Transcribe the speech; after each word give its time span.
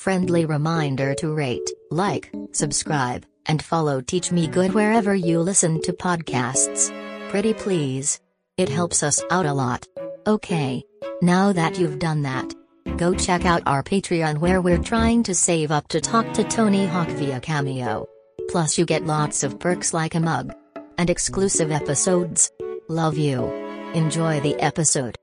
Friendly 0.00 0.46
reminder 0.46 1.14
to 1.16 1.34
rate, 1.34 1.70
like, 1.90 2.32
subscribe, 2.52 3.26
and 3.44 3.62
follow 3.62 4.00
Teach 4.00 4.32
Me 4.32 4.46
Good 4.46 4.72
wherever 4.72 5.14
you 5.14 5.40
listen 5.40 5.82
to 5.82 5.92
podcasts. 5.92 6.90
Pretty 7.28 7.52
please. 7.52 8.18
It 8.56 8.70
helps 8.70 9.02
us 9.02 9.22
out 9.30 9.44
a 9.44 9.52
lot. 9.52 9.86
Okay. 10.26 10.82
Now 11.20 11.52
that 11.52 11.78
you've 11.78 11.98
done 11.98 12.22
that, 12.22 12.50
go 12.96 13.12
check 13.12 13.44
out 13.44 13.62
our 13.66 13.82
Patreon 13.82 14.38
where 14.38 14.62
we're 14.62 14.82
trying 14.82 15.22
to 15.24 15.34
save 15.34 15.70
up 15.70 15.86
to 15.88 16.00
talk 16.00 16.32
to 16.32 16.44
Tony 16.44 16.86
Hawk 16.86 17.08
via 17.08 17.38
Cameo. 17.38 18.06
Plus, 18.48 18.78
you 18.78 18.86
get 18.86 19.04
lots 19.04 19.42
of 19.42 19.60
perks 19.60 19.92
like 19.92 20.14
a 20.14 20.20
mug 20.20 20.54
and 20.96 21.10
exclusive 21.10 21.70
episodes. 21.70 22.50
Love 22.88 23.18
you. 23.18 23.52
Enjoy 23.92 24.40
the 24.40 24.58
episode. 24.60 25.19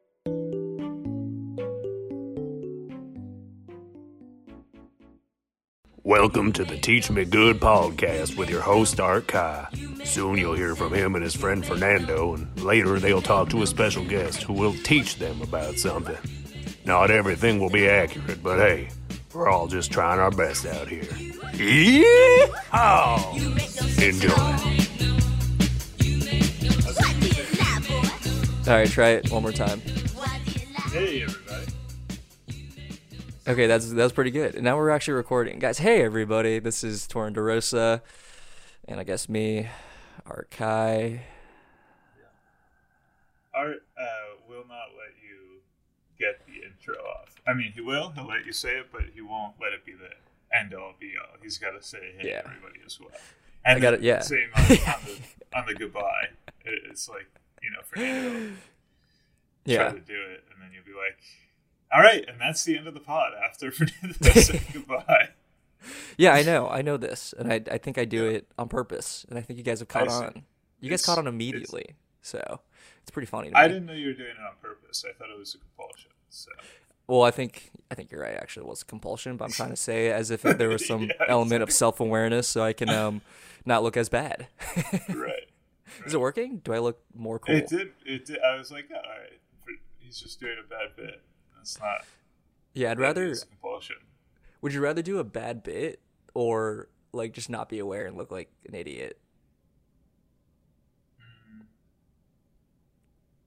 Welcome 6.08 6.54
to 6.54 6.64
the 6.64 6.78
Teach 6.78 7.12
Me 7.12 7.26
Good 7.26 7.60
podcast 7.60 8.38
with 8.38 8.50
your 8.50 8.62
host, 8.62 8.98
Art 9.02 9.28
Kai. 9.28 9.68
Soon 10.06 10.38
you'll 10.38 10.56
hear 10.56 10.74
from 10.74 10.94
him 10.94 11.16
and 11.16 11.24
his 11.24 11.36
friend 11.36 11.66
Fernando, 11.66 12.34
and 12.34 12.64
later 12.64 12.98
they'll 12.98 13.22
talk 13.22 13.50
to 13.50 13.62
a 13.62 13.68
special 13.68 14.06
guest 14.06 14.42
who 14.44 14.54
will 14.54 14.74
teach 14.86 15.18
them 15.18 15.42
about 15.42 15.78
something. 15.78 16.16
Not 16.86 17.12
everything 17.12 17.60
will 17.60 17.70
be 17.70 17.90
accurate, 17.90 18.42
but 18.42 18.58
hey, 18.58 18.88
we're 19.34 19.50
all 19.50 19.68
just 19.68 19.92
trying 19.92 20.22
our 20.22 20.32
best 20.32 20.66
out 20.66 20.88
here. 20.88 21.04
Yeah! 21.56 22.46
Enjoy. 24.02 24.30
All 28.66 28.78
right, 28.78 28.90
try 28.90 29.10
it 29.10 29.30
one 29.30 29.44
more 29.44 29.52
time. 29.52 29.82
Hey 30.90 31.24
everybody. 31.24 31.47
Okay, 33.48 33.66
that's 33.66 33.92
that's 33.94 34.12
pretty 34.12 34.32
good. 34.32 34.56
And 34.56 34.64
now 34.66 34.76
we're 34.76 34.90
actually 34.90 35.14
recording, 35.14 35.58
guys. 35.60 35.78
Hey 35.78 36.02
everybody, 36.04 36.60
this 36.60 36.84
is 36.84 37.08
Torin 37.08 37.34
DeRosa, 37.34 38.02
and 38.88 39.00
I 39.00 39.04
guess 39.06 39.30
me, 39.30 39.70
Art 40.26 40.50
Kai. 40.52 41.22
Art 43.54 43.84
uh, 43.98 44.04
will 44.50 44.66
not 44.68 44.90
let 44.98 45.14
you 45.24 45.62
get 46.20 46.46
the 46.46 46.66
intro 46.68 46.96
off. 47.06 47.36
I 47.48 47.54
mean, 47.54 47.72
he 47.74 47.80
will. 47.80 48.10
He'll 48.12 48.28
let 48.28 48.46
you 48.46 48.52
say 48.52 48.80
it, 48.80 48.88
but 48.92 49.04
he 49.14 49.22
won't 49.22 49.54
let 49.62 49.72
it 49.72 49.86
be 49.86 49.94
the 49.94 50.10
end 50.58 50.74
all 50.74 50.94
be 51.00 51.14
all. 51.18 51.38
He's 51.42 51.58
got 51.58 51.72
to 51.72 51.82
say 51.82 52.16
hey 52.18 52.28
Yeah. 52.30 52.42
everybody 52.46 52.80
as 52.86 53.00
well. 53.00 53.10
And 53.64 53.78
I 53.78 53.80
got 53.80 53.94
it, 53.94 54.02
yeah. 54.02 54.20
Same 54.20 54.50
on, 54.56 54.62
on 54.64 54.68
the 55.06 55.18
on 55.58 55.66
the 55.68 55.74
goodbye. 55.74 56.28
It's 56.66 57.08
like 57.08 57.28
you 57.64 57.72
know, 57.72 57.80
Fernando 57.84 58.52
Yeah, 59.64 59.78
try 59.90 59.92
to 59.94 60.00
do 60.02 60.22
it, 60.22 60.44
and 60.52 60.62
then 60.62 60.72
you'll 60.74 60.84
be 60.84 60.92
like, 61.00 61.18
"All 61.94 62.02
right," 62.02 62.26
and 62.28 62.40
that's 62.40 62.64
the 62.64 62.78
end 62.78 62.88
of 62.88 62.94
the 62.94 63.00
pod 63.00 63.34
after 63.48 63.72
Fernando 63.72 64.18
said 64.40 64.62
goodbye. 64.74 65.30
yeah, 66.18 66.34
I 66.34 66.44
know, 66.44 66.68
I 66.70 66.82
know 66.82 66.98
this, 66.98 67.34
and 67.38 67.52
I 67.52 67.62
I 67.72 67.78
think 67.78 67.98
I 67.98 68.06
do 68.06 68.26
it 68.28 68.48
on 68.58 68.68
purpose, 68.70 69.26
and 69.30 69.38
I 69.38 69.42
think 69.42 69.58
you 69.58 69.64
guys 69.64 69.80
have 69.80 69.88
caught 69.88 70.08
on. 70.08 70.44
You 70.80 70.90
guys 70.90 71.02
It's- 71.02 71.06
caught 71.06 71.18
on 71.18 71.26
it's- 71.26 71.34
immediately, 71.34 71.96
so 72.22 72.60
it's 73.02 73.12
pretty 73.12 73.26
funny. 73.28 73.50
To 73.50 73.56
me. 73.56 73.60
I 73.60 73.68
didn't 73.68 73.86
know 73.86 73.94
you 73.94 74.08
were 74.08 74.14
doing 74.14 74.30
it 74.32 74.40
on 74.46 74.54
purpose. 74.62 75.04
I 75.08 75.14
thought 75.14 75.30
it 75.30 75.38
was 75.40 75.56
a 75.56 75.58
compulsion. 75.60 76.12
So 76.30 76.52
Well, 77.08 77.24
I 77.24 77.32
think 77.32 77.72
I 77.90 77.96
think 77.96 78.12
you're 78.12 78.22
right. 78.22 78.36
Actually, 78.36 78.66
it 78.66 78.70
was 78.70 78.84
compulsion, 78.84 79.38
but 79.38 79.46
I'm 79.46 79.52
trying 79.52 79.70
to 79.70 79.76
say 79.78 80.12
as 80.12 80.30
if 80.30 80.42
there 80.42 80.70
was 80.70 80.86
some 80.88 81.04
Yeah, 81.04 81.14
element 81.28 81.64
of 81.64 81.72
self 81.72 82.00
awareness, 82.00 82.48
so 82.48 82.64
I 82.64 82.74
can 82.74 82.90
um 82.90 83.22
not 83.66 83.82
look 83.84 83.98
as 83.98 84.10
bad. 84.10 84.48
right. 85.10 85.48
Is 86.06 86.14
it 86.14 86.20
working? 86.20 86.58
Do 86.60 86.74
I 86.74 86.80
look 86.80 87.00
more 87.16 87.40
cool? 87.40 87.56
It 87.56 87.68
did. 87.70 87.92
It 88.06 88.26
did. 88.26 88.40
I 88.42 88.56
was 88.58 88.72
like, 88.72 88.90
all 88.94 89.02
right, 89.02 89.40
he's 90.00 90.20
just 90.20 90.40
doing 90.40 90.58
a 90.64 90.68
bad 90.68 90.96
bit. 90.96 91.22
That's 91.68 91.80
not. 91.82 92.06
Yeah, 92.74 92.92
I'd 92.92 93.00
rather. 93.00 93.26
It's 93.26 93.44
compulsion. 93.44 93.98
Would 94.62 94.74
you 94.74 94.80
rather 94.82 95.02
do 95.02 95.20
a 95.20 95.24
bad 95.26 95.64
bit 95.64 96.00
or 96.34 96.88
like 97.12 97.34
just 97.34 97.50
not 97.50 97.68
be 97.70 97.80
aware 97.80 98.06
and 98.06 98.16
look 98.16 98.32
like 98.32 98.50
an 98.68 98.74
idiot? 98.76 99.20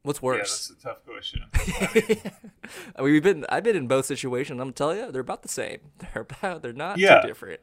What's 0.03 0.19
Mm. 0.19 0.23
Yeah, 0.23 0.27
worse? 0.27 0.69
that's 0.69 0.71
a 0.71 0.83
tough 0.83 1.05
question. 1.05 1.43
I 2.97 3.03
mean, 3.03 3.13
we've 3.13 3.23
been 3.23 3.45
I've 3.49 3.63
been 3.65 3.77
in 3.77 3.87
both 3.87 4.07
situations. 4.07 4.61
I'm 4.61 4.73
telling 4.73 4.99
you, 4.99 5.11
they're 5.13 5.21
about 5.21 5.43
the 5.43 5.49
same. 5.49 5.79
They're 5.99 6.23
about 6.23 6.63
they're 6.63 6.73
not 6.73 6.99
Yeah. 6.99 7.21
too 7.21 7.29
different. 7.29 7.61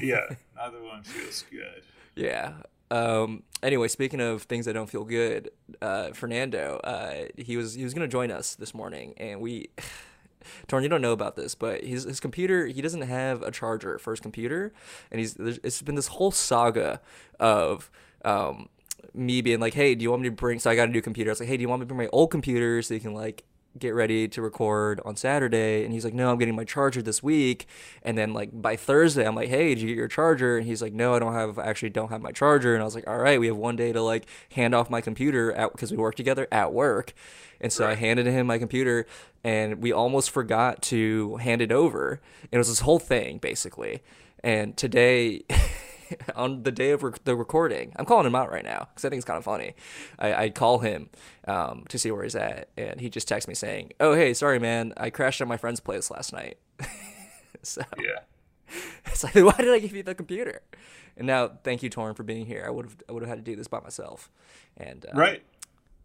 yeah, 0.00 0.26
neither 0.56 0.82
one 0.82 1.02
feels 1.04 1.44
good. 1.50 1.82
Yeah. 2.14 2.54
Um, 2.90 3.44
anyway, 3.62 3.88
speaking 3.88 4.20
of 4.20 4.42
things 4.42 4.66
that 4.66 4.72
don't 4.72 4.90
feel 4.90 5.04
good, 5.04 5.50
uh, 5.80 6.10
Fernando, 6.12 6.80
uh, 6.82 7.26
he 7.36 7.56
was 7.56 7.74
he 7.74 7.84
was 7.84 7.94
gonna 7.94 8.08
join 8.08 8.30
us 8.30 8.54
this 8.54 8.74
morning, 8.74 9.14
and 9.16 9.40
we, 9.40 9.68
Torin, 10.68 10.82
you 10.82 10.88
don't 10.88 11.02
know 11.02 11.12
about 11.12 11.36
this, 11.36 11.54
but 11.54 11.84
his 11.84 12.04
his 12.04 12.20
computer 12.20 12.66
he 12.66 12.82
doesn't 12.82 13.02
have 13.02 13.42
a 13.42 13.50
charger 13.50 13.98
for 13.98 14.12
his 14.12 14.20
computer, 14.20 14.72
and 15.10 15.20
he's 15.20 15.36
it's 15.36 15.82
been 15.82 15.94
this 15.94 16.08
whole 16.08 16.30
saga 16.30 17.00
of 17.38 17.90
um, 18.24 18.68
me 19.14 19.40
being 19.40 19.60
like, 19.60 19.74
hey, 19.74 19.94
do 19.94 20.02
you 20.02 20.10
want 20.10 20.22
me 20.22 20.28
to 20.28 20.34
bring? 20.34 20.58
So 20.58 20.70
I 20.70 20.74
got 20.74 20.88
a 20.88 20.92
new 20.92 21.02
computer. 21.02 21.30
I 21.30 21.32
was 21.32 21.40
like, 21.40 21.48
hey, 21.48 21.56
do 21.56 21.62
you 21.62 21.68
want 21.68 21.80
me 21.80 21.84
to 21.84 21.94
bring 21.94 21.98
my 21.98 22.10
old 22.12 22.30
computer 22.30 22.82
so 22.82 22.94
you 22.94 23.00
can 23.00 23.14
like 23.14 23.44
get 23.78 23.90
ready 23.90 24.26
to 24.28 24.42
record 24.42 25.00
on 25.04 25.16
Saturday. 25.16 25.84
And 25.84 25.92
he's 25.92 26.04
like, 26.04 26.14
no, 26.14 26.30
I'm 26.30 26.38
getting 26.38 26.56
my 26.56 26.64
charger 26.64 27.02
this 27.02 27.22
week. 27.22 27.66
And 28.02 28.18
then 28.18 28.32
like 28.32 28.50
by 28.52 28.76
Thursday, 28.76 29.26
I'm 29.26 29.34
like, 29.34 29.48
hey, 29.48 29.74
did 29.74 29.82
you 29.82 29.88
get 29.88 29.96
your 29.96 30.08
charger? 30.08 30.58
And 30.58 30.66
he's 30.66 30.82
like, 30.82 30.92
no, 30.92 31.14
I 31.14 31.18
don't 31.18 31.34
have, 31.34 31.58
I 31.58 31.64
actually 31.64 31.90
don't 31.90 32.10
have 32.10 32.20
my 32.20 32.32
charger. 32.32 32.74
And 32.74 32.82
I 32.82 32.84
was 32.84 32.94
like, 32.94 33.06
all 33.08 33.18
right, 33.18 33.38
we 33.38 33.46
have 33.46 33.56
one 33.56 33.76
day 33.76 33.92
to 33.92 34.02
like 34.02 34.26
hand 34.52 34.74
off 34.74 34.90
my 34.90 35.00
computer 35.00 35.52
at, 35.52 35.72
because 35.72 35.90
we 35.90 35.96
work 35.96 36.16
together 36.16 36.48
at 36.50 36.72
work. 36.72 37.12
And 37.60 37.72
so 37.72 37.86
I 37.86 37.94
handed 37.94 38.26
him 38.26 38.46
my 38.46 38.58
computer 38.58 39.06
and 39.44 39.82
we 39.82 39.92
almost 39.92 40.30
forgot 40.30 40.80
to 40.82 41.36
hand 41.36 41.60
it 41.60 41.70
over. 41.70 42.20
And 42.42 42.52
it 42.52 42.58
was 42.58 42.68
this 42.68 42.80
whole 42.80 42.98
thing 42.98 43.38
basically. 43.38 44.02
And 44.42 44.76
today, 44.76 45.44
on 46.34 46.62
the 46.62 46.72
day 46.72 46.90
of 46.90 47.02
rec- 47.02 47.24
the 47.24 47.34
recording, 47.36 47.92
I'm 47.96 48.04
calling 48.04 48.26
him 48.26 48.34
out 48.34 48.50
right 48.50 48.64
now 48.64 48.88
because 48.90 49.04
I 49.04 49.08
think 49.10 49.18
it's 49.18 49.26
kind 49.26 49.38
of 49.38 49.44
funny. 49.44 49.74
I, 50.18 50.34
I 50.44 50.50
call 50.50 50.78
him 50.78 51.10
um, 51.46 51.84
to 51.88 51.98
see 51.98 52.10
where 52.10 52.22
he's 52.22 52.36
at, 52.36 52.68
and 52.76 53.00
he 53.00 53.08
just 53.10 53.28
texts 53.28 53.48
me 53.48 53.54
saying, 53.54 53.92
"Oh, 54.00 54.14
hey, 54.14 54.34
sorry, 54.34 54.58
man, 54.58 54.92
I 54.96 55.10
crashed 55.10 55.40
at 55.40 55.48
my 55.48 55.56
friend's 55.56 55.80
place 55.80 56.10
last 56.10 56.32
night." 56.32 56.58
so 57.62 57.82
Yeah. 57.98 58.20
it's 59.06 59.24
like, 59.24 59.34
why 59.36 59.54
did 59.58 59.70
I 59.70 59.78
give 59.78 59.94
you 59.94 60.02
the 60.02 60.14
computer? 60.14 60.62
And 61.16 61.26
now, 61.26 61.50
thank 61.64 61.82
you, 61.82 61.90
Torin, 61.90 62.16
for 62.16 62.22
being 62.22 62.46
here. 62.46 62.64
I 62.66 62.70
would 62.70 62.86
have, 62.86 62.96
I 63.08 63.12
would 63.12 63.22
have 63.22 63.28
had 63.28 63.44
to 63.44 63.50
do 63.50 63.56
this 63.56 63.68
by 63.68 63.80
myself. 63.80 64.30
And 64.76 65.04
uh, 65.04 65.18
Right. 65.18 65.42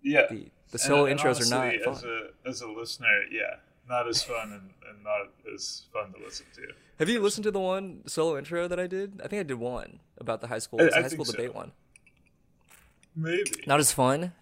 Yeah. 0.02 0.26
the, 0.30 0.48
the 0.72 0.80
solo 0.80 1.06
And- 1.06 1.12
and 1.12 1.20
intros 1.20 1.46
are 1.46 1.50
not 1.50 1.68
honestly, 1.68 1.80
fun. 2.10 2.32
A 2.46 2.50
as 2.50 2.62
a 2.62 2.68
listener, 2.68 3.22
yeah, 3.32 3.56
not 3.88 4.08
as 4.08 4.24
fun 4.24 4.52
and, 4.52 4.70
and 4.90 5.04
not 5.04 5.32
as 5.54 5.84
fun 5.94 6.12
to 6.14 6.20
listen 6.24 6.46
to. 6.56 6.62
Have 7.00 7.10
you 7.10 7.20
listened 7.20 7.44
to 7.44 7.52
the 7.52 7.60
one 7.60 8.02
solo 8.08 8.38
intro 8.38 8.68
that 8.68 8.80
I 8.80 8.88
did? 8.88 9.22
I 9.24 9.28
think 9.28 9.40
I 9.42 9.44
did 9.44 9.60
one 9.60 10.00
about 10.18 10.42
the 10.42 10.48
high 10.48 10.60
school, 10.60 10.82
I- 10.82 10.86
the 10.86 10.98
I 10.98 11.02
high 11.04 11.08
school 11.10 11.26
so. 11.26 11.32
debate 11.34 11.54
one. 11.54 11.72
Maybe. 13.16 13.64
Not 13.66 13.80
as 13.80 13.92
fun. 13.92 14.34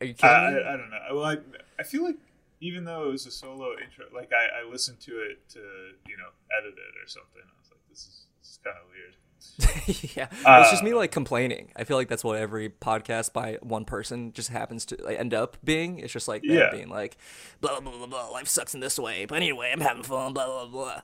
Are 0.00 0.06
you 0.06 0.14
I, 0.22 0.26
me? 0.26 0.28
I, 0.28 0.74
I 0.74 0.76
don't 0.76 0.90
know. 0.90 0.98
Well, 1.12 1.24
I, 1.24 1.36
I 1.78 1.82
feel 1.82 2.04
like 2.04 2.16
even 2.60 2.84
though 2.84 3.08
it 3.08 3.12
was 3.12 3.26
a 3.26 3.30
solo 3.30 3.72
intro, 3.82 4.06
like 4.14 4.30
I, 4.32 4.60
I 4.64 4.70
listened 4.70 5.00
to 5.00 5.12
it 5.12 5.48
to 5.50 5.58
you 6.06 6.16
know 6.16 6.28
edit 6.58 6.74
it 6.74 6.94
or 7.04 7.08
something. 7.08 7.42
I 7.42 7.52
was 7.60 7.70
like, 7.70 7.80
this 7.90 8.00
is, 8.00 8.26
this 8.40 8.50
is 8.52 8.58
kind 8.62 8.76
of 8.76 8.84
weird. 8.90 9.14
yeah, 10.16 10.26
it's 10.30 10.70
just 10.70 10.82
me 10.82 10.92
Uh, 10.92 10.96
like 10.96 11.12
complaining. 11.12 11.70
I 11.76 11.84
feel 11.84 11.96
like 11.96 12.08
that's 12.08 12.24
what 12.24 12.36
every 12.38 12.68
podcast 12.70 13.32
by 13.32 13.58
one 13.62 13.84
person 13.84 14.32
just 14.32 14.48
happens 14.50 14.84
to 14.86 14.96
like, 15.02 15.18
end 15.18 15.32
up 15.34 15.56
being. 15.62 15.98
It's 16.00 16.12
just 16.12 16.26
like 16.28 16.42
Yeah. 16.44 16.70
being 16.72 16.88
like, 16.88 17.16
blah 17.60 17.78
blah 17.80 17.92
blah 17.92 18.06
blah. 18.06 18.28
Life 18.28 18.48
sucks 18.48 18.74
in 18.74 18.80
this 18.80 18.98
way, 18.98 19.26
but 19.26 19.36
anyway, 19.36 19.70
I'm 19.72 19.80
having 19.80 20.02
fun. 20.02 20.32
Blah 20.32 20.46
blah 20.46 20.66
blah. 20.66 21.00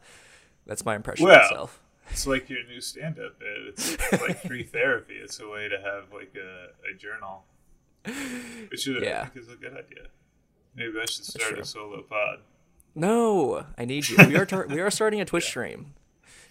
That's 0.67 0.85
my 0.85 0.97
impression 0.97 1.27
Well, 1.27 1.37
of 1.37 1.43
myself. 1.51 1.81
It's 2.11 2.27
like 2.27 2.51
your 2.51 2.65
new 2.67 2.81
stand-up 2.81 3.39
bit. 3.39 3.49
It's 3.69 3.97
like 4.21 4.43
free 4.43 4.65
therapy. 4.65 5.15
It's 5.15 5.39
a 5.39 5.49
way 5.49 5.69
to 5.69 5.77
have 5.81 6.13
like 6.13 6.35
a, 6.37 6.91
a 6.91 6.97
journal, 6.99 7.45
which 8.69 8.89
is, 8.89 9.01
Yeah. 9.03 9.23
I 9.23 9.27
think 9.27 9.45
is 9.45 9.53
a 9.53 9.57
good 9.57 9.73
idea. 9.73 10.09
Maybe 10.75 10.93
I 11.01 11.05
should 11.07 11.25
start 11.25 11.59
a 11.59 11.65
solo 11.65 12.03
pod. 12.03 12.39
No, 12.97 13.65
I 13.79 13.85
need 13.85 14.09
you. 14.09 14.17
We 14.27 14.37
are 14.37 14.45
tar- 14.47 14.67
we 14.69 14.81
are 14.81 14.91
starting 14.91 15.21
a 15.21 15.25
Twitch 15.25 15.45
stream 15.45 15.95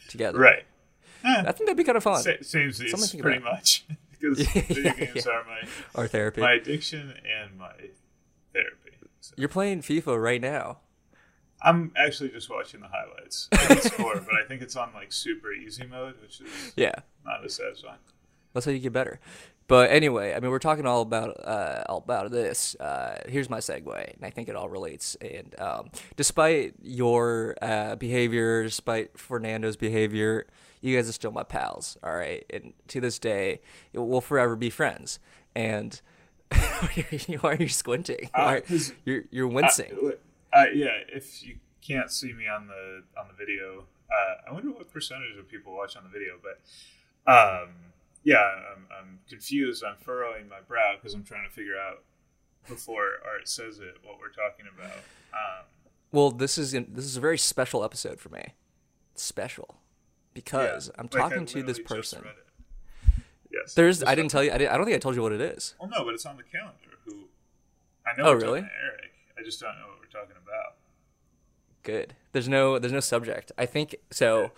together. 0.07 0.39
Right. 0.39 0.63
I 1.23 1.43
think 1.51 1.59
that'd 1.67 1.77
be 1.77 1.83
kind 1.83 1.97
of 1.97 2.03
fun. 2.03 2.21
Sa- 2.21 2.31
same 2.41 2.67
these 2.71 2.91
Something 2.91 3.21
pretty 3.21 3.39
much 3.43 3.85
because 4.11 4.39
video 4.47 4.93
games 4.93 5.25
yeah. 5.25 5.31
are 5.31 5.43
my 5.45 5.67
Our 5.95 6.07
therapy. 6.07 6.41
my 6.41 6.53
addiction 6.53 7.13
and 7.39 7.57
my 7.57 7.71
therapy. 8.53 8.91
So 9.21 9.33
You're 9.37 9.49
playing 9.49 9.81
FIFA 9.81 10.21
right 10.21 10.41
now. 10.41 10.79
I'm 11.61 11.91
actually 11.97 12.29
just 12.29 12.49
watching 12.49 12.79
the 12.79 12.87
highlights. 12.87 13.49
Score, 13.85 14.15
but 14.15 14.33
I 14.35 14.47
think 14.47 14.61
it's 14.61 14.77
on 14.77 14.91
like 14.93 15.11
super 15.11 15.51
easy 15.51 15.85
mode, 15.85 16.15
which 16.21 16.39
is 16.39 16.73
Yeah. 16.77 16.93
not 17.25 17.43
as 17.43 17.55
satisfying. 17.55 17.97
That's 18.53 18.65
how 18.65 18.71
you 18.71 18.79
get 18.79 18.93
better. 18.93 19.19
But 19.67 19.91
anyway, 19.91 20.33
I 20.33 20.39
mean, 20.39 20.49
we're 20.49 20.57
talking 20.57 20.87
all 20.87 21.01
about 21.01 21.35
uh, 21.45 21.83
all 21.87 21.97
about 21.97 22.31
this. 22.31 22.75
Uh, 22.79 23.19
here's 23.27 23.49
my 23.51 23.59
segue, 23.59 24.15
and 24.15 24.23
I 24.25 24.31
think 24.31 24.49
it 24.49 24.55
all 24.55 24.67
relates. 24.69 25.15
And 25.21 25.53
um, 25.59 25.91
despite 26.15 26.73
your 26.81 27.55
uh, 27.61 27.95
behavior, 27.97 28.63
despite 28.63 29.19
Fernando's 29.19 29.75
behavior, 29.75 30.47
you 30.81 30.95
guys 30.95 31.09
are 31.09 31.13
still 31.13 31.31
my 31.31 31.43
pals. 31.43 31.97
All 32.03 32.15
right, 32.15 32.45
and 32.49 32.73
to 32.89 32.99
this 33.01 33.19
day, 33.19 33.61
we'll 33.93 34.21
forever 34.21 34.55
be 34.55 34.69
friends. 34.69 35.19
And 35.55 35.99
why 36.51 37.05
are 37.43 37.55
you 37.55 37.67
squinting? 37.69 38.29
Uh, 38.33 38.61
Why- 38.69 38.83
you're 39.05 39.23
you're 39.31 39.47
wincing. 39.47 39.91
Uh, 40.53 40.57
uh, 40.57 40.65
yeah, 40.73 40.97
if 41.13 41.43
you 41.45 41.57
can't 41.85 42.11
see 42.11 42.33
me 42.33 42.47
on 42.47 42.67
the 42.67 43.03
on 43.19 43.27
the 43.27 43.33
video, 43.33 43.85
Uh, 44.11 44.49
I 44.49 44.53
wonder 44.53 44.71
what 44.71 44.91
percentage 44.91 45.37
of 45.37 45.47
people 45.47 45.75
watch 45.75 45.95
on 45.95 46.03
the 46.03 46.09
video, 46.09 46.33
but 46.41 46.59
um, 47.31 47.69
yeah, 48.23 48.37
I'm, 48.73 48.87
I'm 48.97 49.19
confused. 49.29 49.83
I'm 49.83 49.97
furrowing 49.97 50.47
my 50.49 50.61
brow 50.67 50.95
because 50.95 51.13
I'm 51.13 51.23
trying 51.23 51.47
to 51.47 51.53
figure 51.53 51.77
out 51.77 52.01
before 52.67 53.19
Art 53.25 53.47
says 53.47 53.77
it 53.79 53.97
what 54.03 54.17
we're 54.19 54.29
talking 54.29 54.65
about. 54.75 54.97
Um, 55.33 55.65
Well, 56.11 56.31
this 56.31 56.57
is 56.57 56.71
this 56.71 57.05
is 57.05 57.17
a 57.17 57.21
very 57.21 57.37
special 57.37 57.83
episode 57.83 58.19
for 58.19 58.29
me. 58.29 58.53
Special 59.15 59.75
because 60.43 60.87
yeah, 60.87 61.01
I'm 61.01 61.09
like, 61.11 61.29
talking 61.29 61.45
to 61.45 61.63
this 61.63 61.79
person. 61.79 62.23
Yes. 63.51 63.73
There's 63.73 64.03
I 64.03 64.15
didn't 64.15 64.31
tell 64.31 64.43
you 64.43 64.51
I, 64.51 64.57
didn't, 64.57 64.71
I 64.73 64.77
don't 64.77 64.85
think 64.85 64.95
I 64.95 64.99
told 64.99 65.15
you 65.15 65.21
what 65.21 65.31
it 65.31 65.41
is. 65.41 65.75
it. 65.77 65.81
Well, 65.81 65.89
no, 65.89 66.05
but 66.05 66.13
it's 66.13 66.25
on 66.25 66.37
the 66.37 66.43
calendar. 66.43 66.75
Who? 67.05 67.13
I 68.05 68.17
know. 68.17 68.27
Oh, 68.29 68.33
we're 68.33 68.39
really? 68.41 68.61
to 68.61 68.67
Eric. 68.83 69.11
I 69.37 69.43
just 69.43 69.59
don't 69.59 69.75
know 69.79 69.87
what 69.87 69.99
we're 69.99 70.19
talking 70.19 70.35
about. 70.41 70.75
Good. 71.83 72.15
There's 72.31 72.47
no 72.47 72.77
there's 72.79 72.93
no 72.93 72.99
subject. 72.99 73.51
I 73.57 73.65
think 73.65 73.95
so. 74.11 74.51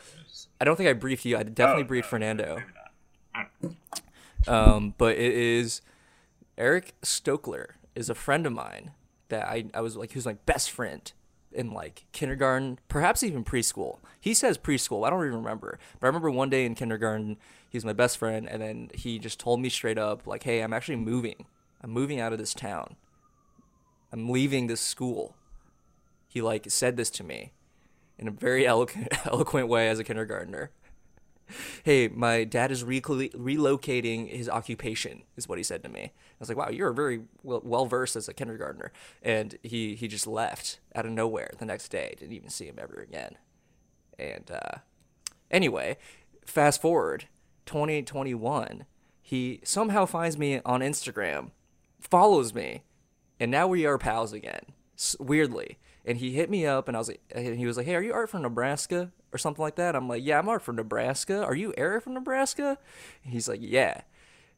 I 0.59 0.65
don't 0.65 0.75
think 0.75 0.89
I 0.89 0.93
briefed 0.93 1.25
you. 1.25 1.37
I 1.37 1.43
definitely 1.43 1.83
Oh, 1.83 1.87
briefed 1.87 2.07
no, 2.07 2.09
Fernando. 2.09 2.57
maybe 3.33 3.75
not. 4.45 4.47
Um, 4.47 4.93
but 4.97 5.15
it 5.17 5.33
is 5.33 5.81
Eric 6.57 6.93
Stokler 7.01 7.71
is 7.95 8.09
a 8.09 8.15
friend 8.15 8.45
of 8.45 8.53
mine 8.53 8.91
that 9.29 9.47
I, 9.47 9.65
I 9.73 9.81
was 9.81 9.95
like 9.95 10.11
he 10.11 10.17
was 10.17 10.25
my 10.25 10.33
best 10.45 10.69
friend 10.71 11.11
in 11.53 11.71
like 11.71 12.05
kindergarten, 12.11 12.79
perhaps 12.87 13.23
even 13.23 13.43
preschool. 13.43 13.99
He 14.19 14.33
says 14.33 14.57
preschool. 14.57 15.05
I 15.05 15.09
don't 15.09 15.25
even 15.25 15.37
remember. 15.37 15.79
But 15.99 16.07
I 16.07 16.09
remember 16.09 16.31
one 16.31 16.49
day 16.49 16.65
in 16.65 16.75
kindergarten, 16.75 17.37
he 17.69 17.77
was 17.77 17.85
my 17.85 17.93
best 17.93 18.17
friend, 18.17 18.47
and 18.47 18.61
then 18.61 18.89
he 18.93 19.19
just 19.19 19.39
told 19.39 19.59
me 19.59 19.69
straight 19.69 19.97
up, 19.97 20.27
like, 20.27 20.43
"Hey, 20.43 20.61
I'm 20.61 20.73
actually 20.73 20.97
moving. 20.97 21.45
I'm 21.81 21.91
moving 21.91 22.19
out 22.19 22.33
of 22.33 22.39
this 22.39 22.53
town. 22.53 22.95
I'm 24.11 24.29
leaving 24.29 24.67
this 24.67 24.81
school." 24.81 25.35
He 26.27 26.41
like 26.41 26.69
said 26.69 26.97
this 26.97 27.09
to 27.11 27.23
me 27.23 27.53
in 28.17 28.27
a 28.27 28.31
very 28.31 28.65
eloquent, 28.73 29.09
eloquent 29.25 29.67
way 29.67 29.89
as 29.89 29.99
a 29.99 30.03
kindergartner 30.03 30.71
hey, 31.83 32.07
my 32.07 32.43
dad 32.43 32.71
is 32.71 32.83
re- 32.83 33.01
relocating 33.01 34.29
his 34.29 34.49
occupation, 34.49 35.23
is 35.35 35.47
what 35.47 35.57
he 35.57 35.63
said 35.63 35.83
to 35.83 35.89
me. 35.89 36.01
I 36.01 36.11
was 36.39 36.49
like, 36.49 36.57
wow, 36.57 36.69
you're 36.69 36.93
very 36.93 37.21
well 37.43 37.85
versed 37.85 38.15
as 38.15 38.27
a 38.27 38.33
kindergartner. 38.33 38.91
And 39.21 39.57
he, 39.63 39.95
he 39.95 40.07
just 40.07 40.27
left 40.27 40.79
out 40.95 41.05
of 41.05 41.11
nowhere 41.11 41.51
the 41.57 41.65
next 41.65 41.89
day. 41.89 42.15
Didn't 42.17 42.33
even 42.33 42.49
see 42.49 42.65
him 42.65 42.79
ever 42.79 42.95
again. 42.95 43.37
And 44.17 44.51
uh, 44.51 44.79
anyway, 45.49 45.97
fast 46.45 46.81
forward 46.81 47.25
2021, 47.65 48.85
he 49.21 49.61
somehow 49.63 50.05
finds 50.05 50.37
me 50.37 50.61
on 50.65 50.81
Instagram, 50.81 51.51
follows 51.99 52.53
me, 52.53 52.83
and 53.39 53.49
now 53.49 53.67
we 53.67 53.85
are 53.85 53.97
pals 53.97 54.33
again. 54.33 54.65
Weirdly. 55.19 55.79
And 56.05 56.17
he 56.17 56.31
hit 56.31 56.49
me 56.49 56.65
up 56.65 56.87
and 56.87 56.97
I 56.97 56.99
was 56.99 57.07
like, 57.09 57.21
and 57.33 57.57
he 57.57 57.65
was 57.65 57.77
like, 57.77 57.85
hey, 57.85 57.95
are 57.95 58.01
you 58.01 58.13
Art 58.13 58.29
from 58.29 58.41
Nebraska? 58.41 59.11
Or 59.33 59.37
something 59.37 59.61
like 59.61 59.75
that. 59.75 59.95
I'm 59.95 60.09
like, 60.09 60.23
yeah, 60.25 60.39
I'm 60.39 60.49
Art 60.49 60.61
from 60.61 60.75
Nebraska. 60.75 61.43
Are 61.43 61.55
you 61.55 61.73
Eric 61.77 62.03
from 62.03 62.13
Nebraska? 62.15 62.77
And 63.23 63.31
he's 63.33 63.47
like, 63.47 63.59
yeah. 63.61 64.01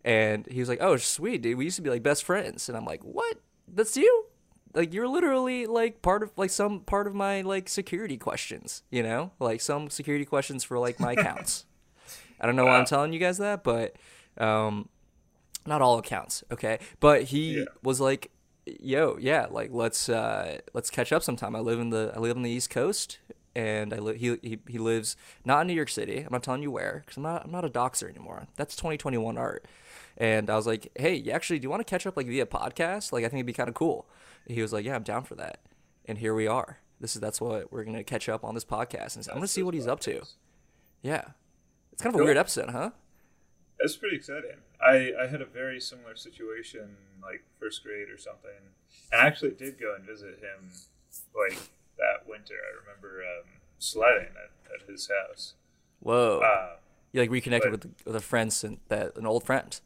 And 0.03 0.47
he 0.47 0.59
was 0.59 0.67
like, 0.69 0.81
oh, 0.81 0.97
sweet, 0.97 1.41
dude. 1.41 1.57
We 1.57 1.65
used 1.65 1.75
to 1.75 1.81
be 1.81 1.89
like 1.89 2.01
best 2.03 2.23
friends. 2.23 2.67
And 2.69 2.77
I'm 2.77 2.85
like, 2.85 3.03
what? 3.03 3.37
That's 3.67 3.95
you? 3.97 4.25
Like 4.73 4.93
you're 4.93 5.07
literally 5.07 5.67
like 5.67 6.01
part 6.01 6.23
of 6.23 6.31
like 6.37 6.49
some 6.49 6.79
part 6.79 7.05
of 7.07 7.13
my 7.13 7.41
like 7.41 7.69
security 7.69 8.17
questions, 8.17 8.81
you 8.89 9.03
know? 9.03 9.31
Like 9.39 9.61
some 9.61 9.89
security 9.91 10.25
questions 10.25 10.63
for 10.63 10.79
like 10.79 10.99
my 10.99 11.11
accounts. 11.17 11.65
I 12.39 12.45
don't 12.47 12.55
know 12.55 12.65
why 12.65 12.77
I'm 12.79 12.85
telling 12.85 13.13
you 13.13 13.19
guys 13.19 13.37
that, 13.37 13.63
but 13.63 13.95
um 14.39 14.89
not 15.65 15.81
all 15.81 15.99
accounts, 15.99 16.43
okay? 16.51 16.79
But 16.99 17.23
he 17.23 17.59
Yeah. 17.59 17.65
was 17.83 18.01
like, 18.01 18.31
"Yo, 18.65 19.17
yeah, 19.19 19.47
like 19.49 19.69
let's 19.71 20.09
uh 20.09 20.59
let's 20.73 20.89
catch 20.89 21.11
up 21.11 21.23
sometime. 21.23 21.55
I 21.55 21.59
live 21.59 21.79
in 21.79 21.89
the 21.89 22.11
I 22.15 22.19
live 22.19 22.35
on 22.37 22.43
the 22.43 22.49
East 22.51 22.69
Coast 22.69 23.19
and 23.55 23.93
I 23.93 23.97
live 23.99 24.15
he, 24.17 24.37
he 24.41 24.59
he 24.67 24.77
lives 24.77 25.15
not 25.45 25.61
in 25.61 25.67
New 25.67 25.73
York 25.73 25.89
City. 25.89 26.19
I'm 26.19 26.31
not 26.31 26.43
telling 26.43 26.63
you 26.63 26.71
where 26.71 27.03
cuz 27.05 27.17
I'm 27.17 27.23
not 27.23 27.45
I'm 27.45 27.51
not 27.51 27.65
a 27.65 27.69
doxer 27.69 28.09
anymore. 28.09 28.47
That's 28.55 28.75
2021 28.75 29.37
art." 29.37 29.65
And 30.17 30.49
I 30.49 30.55
was 30.55 30.67
like, 30.67 30.89
"Hey, 30.95 31.15
you 31.15 31.31
actually 31.31 31.59
do 31.59 31.65
you 31.65 31.69
want 31.69 31.79
to 31.85 31.89
catch 31.89 32.05
up 32.05 32.15
like 32.15 32.27
via 32.27 32.45
podcast? 32.45 33.11
Like 33.11 33.23
I 33.25 33.27
think 33.27 33.39
it'd 33.39 33.45
be 33.47 33.53
kind 33.53 33.69
of 33.69 33.75
cool." 33.75 34.07
He 34.47 34.61
was 34.61 34.71
like, 34.73 34.85
"Yeah, 34.85 34.95
I'm 34.95 35.03
down 35.03 35.23
for 35.23 35.35
that." 35.35 35.59
And 36.05 36.17
here 36.19 36.33
we 36.33 36.47
are. 36.47 36.79
This 36.99 37.15
is 37.15 37.21
that's 37.21 37.41
what 37.41 37.71
we're 37.71 37.83
going 37.83 37.97
to 37.97 38.03
catch 38.03 38.29
up 38.29 38.43
on 38.45 38.53
this 38.55 38.63
podcast 38.63 39.15
and 39.17 39.27
I'm 39.27 39.33
going 39.35 39.41
to 39.41 39.47
see 39.47 39.63
what 39.63 39.73
he's 39.73 39.87
up 39.87 39.99
to. 40.01 40.21
Yeah. 41.01 41.23
It's 41.91 42.01
kind 42.01 42.13
of 42.13 42.15
a 42.15 42.19
Cool. 42.19 42.25
weird 42.27 42.37
episode, 42.37 42.69
huh? 42.69 42.91
That's 43.79 43.97
pretty 43.97 44.15
exciting. 44.15 44.57
I, 44.85 45.13
I 45.23 45.27
had 45.27 45.41
a 45.41 45.45
very 45.45 45.79
similar 45.79 46.15
situation, 46.15 46.97
like 47.21 47.43
first 47.59 47.83
grade 47.83 48.09
or 48.09 48.17
something, 48.17 48.51
and 49.11 49.21
I 49.21 49.25
actually 49.27 49.51
did 49.51 49.79
go 49.79 49.95
and 49.95 50.03
visit 50.05 50.39
him, 50.39 50.71
like 51.35 51.57
that 51.97 52.27
winter. 52.27 52.55
I 52.55 52.79
remember 52.85 53.21
um, 53.23 53.49
sledding 53.79 54.29
at, 54.35 54.81
at 54.81 54.89
his 54.89 55.09
house. 55.09 55.53
Whoa. 55.99 56.41
Uh, 56.43 56.75
You 57.13 57.21
like 57.21 57.29
reconnected 57.29 57.71
But- 57.71 57.85
with 57.85 58.05
with 58.05 58.15
a 58.15 58.19
friend 58.21 58.51
sin- 58.51 58.79
that 58.89 59.15
an 59.17 59.25
old 59.25 59.43
friend. 59.45 59.79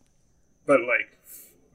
but 0.65 0.79
like 0.81 1.17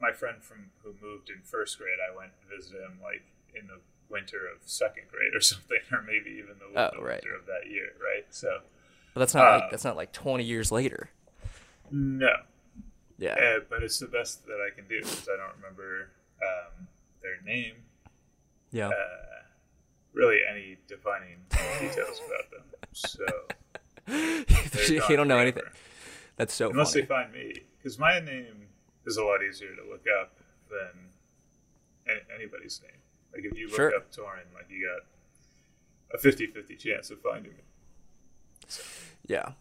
my 0.01 0.11
friend 0.11 0.43
from 0.43 0.71
who 0.83 0.93
moved 1.01 1.29
in 1.29 1.41
first 1.43 1.77
grade, 1.77 1.99
I 2.01 2.15
went 2.15 2.31
to 2.41 2.55
visit 2.57 2.73
him 2.81 2.99
like 3.01 3.23
in 3.55 3.67
the 3.67 3.79
winter 4.09 4.41
of 4.53 4.67
second 4.67 5.03
grade 5.09 5.33
or 5.33 5.39
something, 5.53 5.79
or 5.91 6.01
maybe 6.01 6.31
even 6.31 6.55
the, 6.59 6.65
Oh, 6.77 7.01
right. 7.01 7.23
winter 7.23 7.35
of 7.35 7.45
that 7.45 7.69
year, 7.69 7.93
right? 8.03 8.25
So 8.31 8.59
But 9.13 9.19
that's 9.21 9.33
not 9.33 9.45
Uh, 9.47 9.59
like 9.59 9.71
that's 9.71 9.85
not 9.85 9.95
like 9.95 10.11
20 10.11 10.43
years 10.43 10.71
later. 10.71 11.09
no, 11.91 12.33
Yeah. 13.17 13.33
uh, 13.33 13.59
but 13.69 13.83
it's 13.83 13.99
the 13.99 14.07
best 14.07 14.45
that 14.47 14.57
I 14.65 14.73
can 14.75 14.87
do 14.87 14.99
because 15.01 15.27
I 15.31 15.37
don't 15.37 15.55
remember 15.57 16.09
um, 16.41 16.87
their 17.21 17.41
name. 17.45 17.75
yeah. 18.71 18.87
uh, 18.89 18.93
really 20.13 20.39
any 20.49 20.77
defining 20.87 21.37
details 21.79 22.19
about 22.27 22.51
them. 22.51 22.63
So 22.93 23.25
you 24.93 24.99
don't 25.15 25.27
know 25.27 25.35
forever. 25.35 25.39
anything. 25.41 25.63
That's 26.37 26.53
so 26.53 26.69
unless 26.69 26.91
funny. 26.93 27.01
they 27.01 27.07
find 27.07 27.31
me, 27.33 27.53
because 27.77 27.97
my 27.99 28.19
name 28.19 28.67
is 29.05 29.17
a 29.17 29.23
lot 29.23 29.41
easier 29.43 29.75
to 29.75 29.83
look 29.89 30.05
up 30.21 30.33
than 30.69 32.17
anybody's 32.35 32.81
name. 32.81 32.99
Like 33.33 33.43
if 33.45 33.57
you 33.57 33.67
look 33.67 33.75
Sure. 33.75 33.95
up 33.95 34.11
Torin, 34.11 34.53
like 34.53 34.67
you 34.69 34.87
got 34.87 36.19
a 36.19 36.21
50-50 36.21 36.77
chance 36.77 37.09
of 37.09 37.21
finding 37.21 37.53
me. 37.53 37.57
Yeah. 39.25 39.53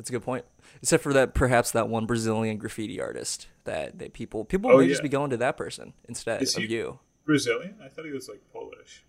That's 0.00 0.08
a 0.08 0.12
good 0.14 0.22
point. 0.22 0.46
Except 0.80 1.02
for 1.02 1.12
that 1.12 1.34
perhaps 1.34 1.72
that 1.72 1.90
one 1.90 2.06
Brazilian 2.06 2.56
graffiti 2.56 3.02
artist 3.02 3.48
that, 3.64 3.98
that 3.98 4.14
people 4.14 4.46
people 4.46 4.70
Oh, 4.72 4.78
may 4.78 4.88
just 4.88 5.02
be 5.02 5.10
going 5.10 5.28
to 5.28 5.36
that 5.36 5.58
person 5.58 5.92
instead 6.08 6.40
Is 6.40 6.56
of 6.56 6.62
you. 6.70 7.00
Brazilian? 7.26 7.74
I 7.84 7.88
thought 7.88 8.06
he 8.06 8.10
was 8.12 8.26
like 8.30 8.40
Polish. 8.50 9.04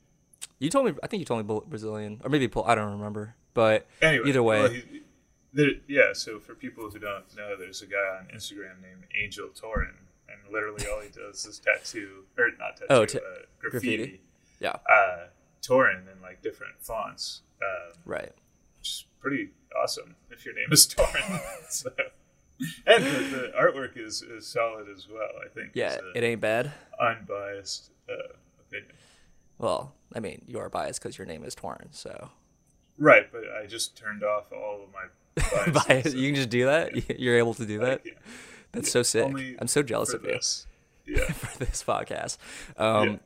You 0.59 0.69
told 0.69 0.87
me 0.87 0.93
I 1.01 1.07
think 1.07 1.19
you 1.21 1.25
told 1.25 1.47
me 1.47 1.61
Brazilian 1.65 2.19
or 2.25 2.29
maybe 2.29 2.49
Pol- 2.49 2.65
I 2.67 2.75
don't 2.75 2.91
remember. 2.91 3.35
But 3.53 3.87
Anyway, 4.01 4.27
either 4.27 4.43
way, 4.43 4.59
well, 4.63 4.69
he- 4.69 5.03
there, 5.53 5.69
yeah. 5.87 6.11
So 6.11 6.39
for 6.39 6.55
people 6.55 6.89
who 6.89 6.99
don't 6.99 7.23
know, 7.37 7.55
there's 7.57 7.81
a 7.81 7.85
guy 7.87 8.19
on 8.19 8.27
Instagram 8.35 8.81
named 8.81 9.05
Angel 9.15 9.47
Torin, 9.47 9.93
and 10.27 10.51
literally 10.51 10.85
all 10.87 10.99
he 10.99 11.07
does 11.17 11.45
is 11.45 11.59
tattoo 11.59 12.25
or 12.37 12.49
not 12.59 12.75
tattoo, 12.75 12.87
Oh, 12.89 13.03
uh, 13.03 13.21
graffiti. 13.61 13.97
graffiti. 13.97 14.21
yeah, 14.59 14.75
uh, 14.89 15.27
Torin 15.61 16.01
in 16.13 16.21
like 16.21 16.41
different 16.41 16.73
fonts, 16.79 17.43
um, 17.61 17.93
right. 18.05 18.33
which 18.79 18.89
is 18.89 19.05
pretty 19.21 19.51
awesome 19.81 20.15
if 20.29 20.45
your 20.45 20.53
name 20.55 20.67
is 20.71 20.87
Torin. 20.87 21.41
so, 21.69 21.89
and 22.85 23.03
the, 23.03 23.09
the 23.09 23.51
artwork 23.59 23.97
is, 23.97 24.21
is 24.21 24.47
solid 24.47 24.87
as 24.89 25.07
well. 25.11 25.29
I 25.43 25.49
think. 25.49 25.71
Yeah, 25.73 25.97
it 26.15 26.23
ain't 26.23 26.41
bad. 26.41 26.71
unbiased 26.99 27.91
uh, 28.09 28.33
opinion. 28.67 28.93
Well, 29.57 29.93
I 30.13 30.19
mean, 30.19 30.43
you 30.47 30.59
are 30.59 30.69
biased 30.69 31.01
because 31.01 31.17
your 31.17 31.27
name 31.27 31.43
is 31.43 31.55
Torin, 31.55 31.87
so 31.91 32.29
Right, 32.97 33.31
but 33.31 33.41
I 33.61 33.65
just 33.65 33.97
turned 33.97 34.23
off 34.23 34.51
all 34.51 34.81
of 34.83 34.89
my 34.93 35.71
biases. 35.73 35.85
bias. 35.87 36.13
You 36.13 36.27
can 36.29 36.35
just 36.35 36.49
do 36.49 36.65
that. 36.65 37.09
You're 37.19 37.37
able 37.37 37.53
to 37.55 37.65
do 37.65 37.79
that. 37.79 38.01
Yeah. 38.05 38.13
That's 38.73 38.91
so 38.91 39.01
sick. 39.03 39.25
Only 39.25 39.55
I'm 39.59 39.67
so 39.67 39.81
jealous 39.81 40.13
of 40.13 40.23
you 40.23 40.29
this. 40.33 40.67
Yeah. 41.07 41.23
for 41.25 41.57
this 41.57 41.83
podcast. 41.83 42.37
Um, 42.77 43.19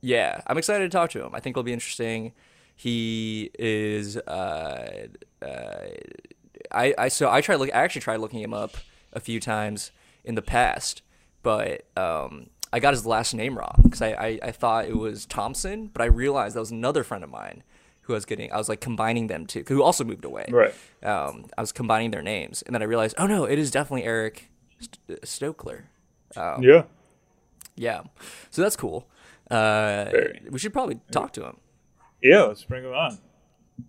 yeah. 0.00 0.40
I'm 0.46 0.58
excited 0.58 0.90
to 0.90 0.96
talk 0.96 1.10
to 1.10 1.24
him. 1.24 1.34
I 1.34 1.40
think 1.40 1.54
it'll 1.54 1.62
be 1.62 1.72
interesting. 1.72 2.32
He 2.74 3.50
is. 3.58 4.16
Uh, 4.16 5.08
uh, 5.42 5.86
I 6.70 6.94
I 6.98 7.08
so 7.08 7.30
I 7.30 7.40
tried 7.40 7.56
look. 7.56 7.70
I 7.74 7.78
actually 7.82 8.02
tried 8.02 8.16
looking 8.18 8.40
him 8.40 8.54
up 8.54 8.76
a 9.12 9.20
few 9.20 9.40
times 9.40 9.92
in 10.24 10.34
the 10.34 10.42
past, 10.42 11.02
but 11.42 11.86
um, 11.96 12.50
I 12.72 12.80
got 12.80 12.92
his 12.94 13.06
last 13.06 13.34
name 13.34 13.56
wrong 13.56 13.80
because 13.82 14.02
I, 14.02 14.08
I 14.12 14.38
I 14.44 14.50
thought 14.50 14.86
it 14.86 14.96
was 14.96 15.26
Thompson, 15.26 15.90
but 15.92 16.02
I 16.02 16.06
realized 16.06 16.56
that 16.56 16.60
was 16.60 16.70
another 16.72 17.04
friend 17.04 17.22
of 17.22 17.30
mine 17.30 17.62
who 18.02 18.12
I 18.12 18.16
was 18.16 18.24
getting. 18.24 18.52
I 18.52 18.56
was 18.56 18.68
like 18.68 18.80
combining 18.80 19.28
them 19.28 19.46
two, 19.46 19.64
who 19.68 19.82
also 19.82 20.04
moved 20.04 20.24
away. 20.24 20.46
Right. 20.50 20.74
Um, 21.02 21.46
I 21.56 21.60
was 21.60 21.72
combining 21.72 22.10
their 22.10 22.22
names, 22.22 22.62
and 22.62 22.74
then 22.74 22.82
I 22.82 22.86
realized, 22.86 23.14
oh 23.18 23.26
no, 23.26 23.44
it 23.44 23.58
is 23.58 23.70
definitely 23.70 24.04
Eric 24.04 24.50
St- 24.78 25.22
Stokler. 25.22 25.84
yeah. 26.60 26.84
Yeah, 27.76 28.02
so 28.50 28.62
that's 28.62 28.76
cool. 28.76 29.08
Uh, 29.50 30.06
we 30.50 30.58
should 30.60 30.72
probably 30.72 31.00
talk 31.10 31.32
to 31.32 31.44
him. 31.44 31.56
Yeah, 32.24 32.42
let's 32.44 32.64
bring 32.64 32.84
him 32.84 32.92
on. 32.92 33.18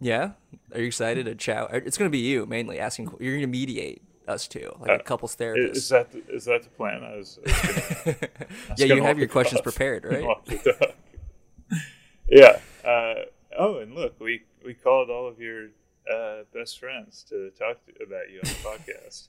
Yeah, 0.01 0.31
are 0.73 0.79
you 0.81 0.87
excited 0.87 1.25
to 1.25 1.35
chat? 1.35 1.69
It's 1.71 1.97
gonna 1.97 2.09
be 2.09 2.19
you 2.19 2.45
mainly 2.45 2.79
asking. 2.79 3.11
You're 3.19 3.35
gonna 3.35 3.47
mediate 3.47 4.01
us 4.27 4.47
two, 4.47 4.75
like 4.79 4.99
a 4.99 5.03
couples 5.03 5.35
therapist. 5.35 5.69
Uh, 5.75 5.77
Is 5.77 5.89
that 5.89 6.11
the, 6.11 6.33
is 6.35 6.45
that 6.45 6.63
the 6.63 6.69
plan? 6.69 7.03
I 7.03 7.15
was, 7.15 7.39
I 7.45 7.49
was 7.51 7.61
gonna, 8.03 8.17
I 8.39 8.45
was 8.71 8.79
yeah, 8.79 8.85
you 8.87 9.03
have 9.03 9.17
your 9.19 9.27
questions 9.29 9.61
prepared, 9.61 10.03
right? 10.11 10.23
Walk 10.23 10.45
the 10.45 10.75
dog. 10.79 11.79
yeah. 12.27 12.59
Uh, 12.83 13.25
oh, 13.57 13.77
and 13.79 13.95
look, 13.95 14.19
we 14.19 14.43
we 14.65 14.73
called 14.73 15.09
all 15.09 15.27
of 15.27 15.39
your 15.39 15.67
uh, 16.13 16.43
best 16.53 16.79
friends 16.79 17.23
to 17.29 17.51
talk 17.51 17.77
to, 17.85 18.03
about 18.03 18.29
you 18.31 18.39
on 18.43 18.49
the 18.49 18.89
podcast. 18.89 19.27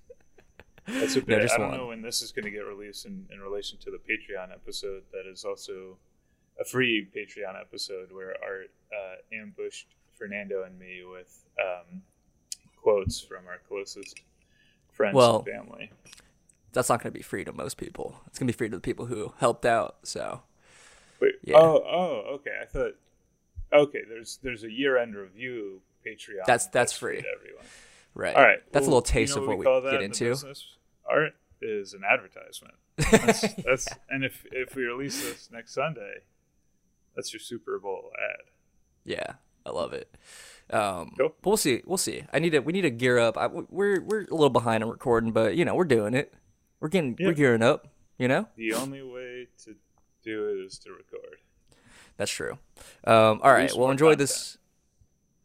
That's 0.87 1.17
a 1.17 1.21
No, 1.21 1.27
bit. 1.27 1.43
just 1.43 1.55
I 1.55 1.59
don't 1.59 1.69
one. 1.69 1.79
know 1.79 1.87
when 1.89 2.03
this 2.03 2.23
is 2.23 2.33
going 2.33 2.45
to 2.45 2.51
get 2.51 2.61
released 2.67 3.07
in, 3.07 3.27
in 3.33 3.41
relation 3.41 3.79
to 3.81 3.91
the 3.91 3.99
Patreon 3.99 4.53
episode. 4.53 5.03
That 5.13 5.31
is 5.31 5.45
also 5.45 5.97
a 6.61 6.65
free 6.65 7.07
Patreon 7.15 7.61
episode 7.61 8.13
where 8.13 8.35
Art 8.43 8.71
uh, 8.93 9.17
ambushed 9.35 9.89
Fernando 10.15 10.65
and 10.65 10.79
me 10.79 11.03
with 11.11 11.45
um, 11.61 12.03
quotes 12.77 13.21
from 13.21 13.47
our 13.47 13.59
closest 13.69 14.21
friends 14.93 15.15
Well, 15.15 15.45
and 15.47 15.47
family. 15.47 15.91
That's 16.73 16.89
not 16.89 17.03
going 17.03 17.13
to 17.13 17.19
be 17.19 17.23
free 17.23 17.45
to 17.45 17.53
most 17.53 17.77
people. 17.77 18.21
It's 18.27 18.39
going 18.39 18.47
to 18.47 18.53
be 18.53 18.57
free 18.57 18.69
to 18.69 18.77
the 18.77 18.81
people 18.81 19.07
who 19.07 19.33
helped 19.39 19.65
out. 19.65 19.97
So 20.03 20.43
Wait, 21.21 21.35
yeah. 21.43 21.57
oh, 21.57 21.83
oh, 21.87 22.35
okay. 22.35 22.59
I 22.61 22.65
thought. 22.67 22.93
Okay, 23.73 24.03
there's 24.09 24.39
there's 24.43 24.63
a 24.63 24.71
year 24.71 24.97
end 24.97 25.17
review 25.17 25.81
Patreon. 26.07 26.47
That's- 26.47 26.69
that's 26.69 26.93
free. 26.93 27.23
to 27.23 27.29
everyone. 27.37 27.65
right. 28.15 28.35
All 28.37 28.43
right. 28.43 28.59
That's 28.73 28.87
a 28.87 28.89
little 28.89 29.03
taste 29.03 29.35
you 29.35 29.41
know 29.41 29.43
of 29.43 29.59
what 29.59 29.83
we, 29.83 29.91
get 29.91 30.01
in 30.01 30.07
into. 30.07 30.31
business? 30.31 30.77
Art 31.09 31.35
is 31.61 31.95
an 31.95 32.03
advertisement. 32.09 32.75
That's, 32.97 33.55
that's 33.63 33.89
and 34.09 34.25
if 34.25 34.47
if 34.53 34.75
we 34.75 34.85
release 34.85 35.23
this 35.23 35.51
next 35.53 35.75
Sunday, 35.75 36.23
that's 37.17 37.33
your 37.33 37.41
Super 37.41 37.79
Bowl 37.81 38.11
ad. 38.17 38.45
Yeah, 39.05 39.35
I 39.65 39.71
love 39.71 39.93
it. 39.93 40.15
Um, 40.71 41.13
Cool. 41.19 41.35
but 41.43 41.51
we'll 41.51 41.57
see. 41.57 41.83
We'll 41.87 41.97
see. 41.99 42.25
I 42.33 42.39
need 42.39 42.51
to. 42.51 42.61
We 42.61 42.73
need 42.73 42.83
to 42.83 42.91
gear 42.91 43.19
up. 43.19 43.37
I, 43.39 43.47
we're 43.49 44.01
we're 44.03 44.21
a 44.23 44.31
little 44.35 44.51
behind 44.51 44.85
on 44.85 44.91
recording, 44.91 45.33
but 45.33 45.57
you 45.57 45.65
know 45.65 45.75
we're 45.75 45.85
doing 45.85 46.15
it. 46.15 46.33
We're 46.81 46.89
getting 46.89 47.17
Yeah. 47.19 47.29
we're 47.29 47.33
gearing 47.35 47.63
up. 47.63 47.89
You 48.19 48.29
know 48.29 48.49
The 48.57 48.73
only 48.75 49.03
way 49.03 49.49
to 49.65 49.75
do 50.23 50.49
it 50.49 50.65
is 50.67 50.79
to 50.81 50.91
record. 50.91 51.37
that's 52.17 52.31
true. 52.31 52.59
Um, 53.05 53.41
all 53.43 53.53
right. 53.53 53.71
Well, 53.77 53.91
enjoy 53.91 54.15
this. 54.15 54.59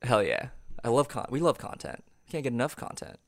Hell 0.01 0.23
yeah! 0.23 0.49
I 0.83 0.89
love 0.89 1.07
con. 1.07 1.27
We 1.29 1.39
love 1.39 1.57
content. 1.57 2.03
Can't 2.31 2.43
get 2.43 2.53
enough 2.53 2.75
content. 2.75 3.19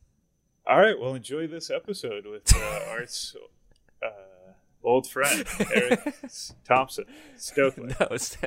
All 0.65 0.79
right. 0.79 0.97
Well, 0.99 1.13
enjoy 1.13 1.45
this 1.47 1.69
episode 1.69 2.25
with 2.25 2.55
uh, 2.55 2.79
Art's 2.89 3.35
uh, 4.01 4.07
old 4.83 5.07
friend 5.07 5.45
Eric 5.73 6.13
Thompson 6.67 7.05
Stokely. 7.37 7.87
No, 7.99 8.07
it's- 8.11 8.37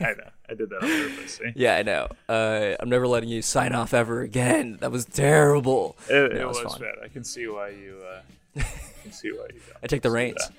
I 0.00 0.12
know. 0.14 0.30
I 0.48 0.54
did 0.54 0.70
that 0.70 0.82
on 0.82 0.88
purpose. 0.88 1.34
See? 1.34 1.52
yeah, 1.56 1.76
I 1.76 1.82
know. 1.82 2.08
Uh, 2.28 2.76
I'm 2.80 2.88
never 2.88 3.06
letting 3.06 3.28
you 3.28 3.42
sign 3.42 3.72
off 3.72 3.92
ever 3.94 4.20
again. 4.22 4.78
That 4.80 4.90
was 4.92 5.04
terrible. 5.04 5.96
It, 6.08 6.32
No, 6.34 6.48
it 6.48 6.50
it's 6.50 6.64
was 6.64 6.72
fun. 6.74 6.82
bad. 6.82 6.94
I 7.04 7.08
can 7.08 7.24
see 7.24 7.46
why 7.48 7.68
you. 7.70 7.98
Uh, 8.08 8.20
I 8.60 8.62
can 9.02 9.12
see 9.12 9.30
why 9.32 9.46
you. 9.52 9.60
Don't 9.66 9.76
I 9.82 9.86
take 9.86 10.02
the 10.02 10.10
reins. 10.10 10.36
that. 10.36 10.52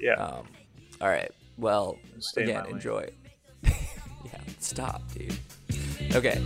Yeah. 0.00 0.14
Um, 0.14 0.46
all 1.00 1.08
right. 1.08 1.30
Well, 1.58 1.98
Stay 2.18 2.42
in 2.44 2.50
again, 2.50 2.66
enjoy. 2.66 3.08
yeah, 3.62 3.70
stop, 4.58 5.02
dude. 5.14 5.36
Okay. 6.14 6.40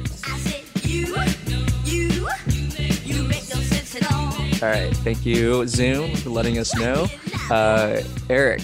All 4.63 4.69
right. 4.69 4.95
Thank 4.99 5.25
you, 5.25 5.67
Zoom, 5.67 6.15
for 6.17 6.29
letting 6.29 6.59
us 6.59 6.77
know. 6.77 7.07
Uh, 7.51 8.03
Eric, 8.29 8.61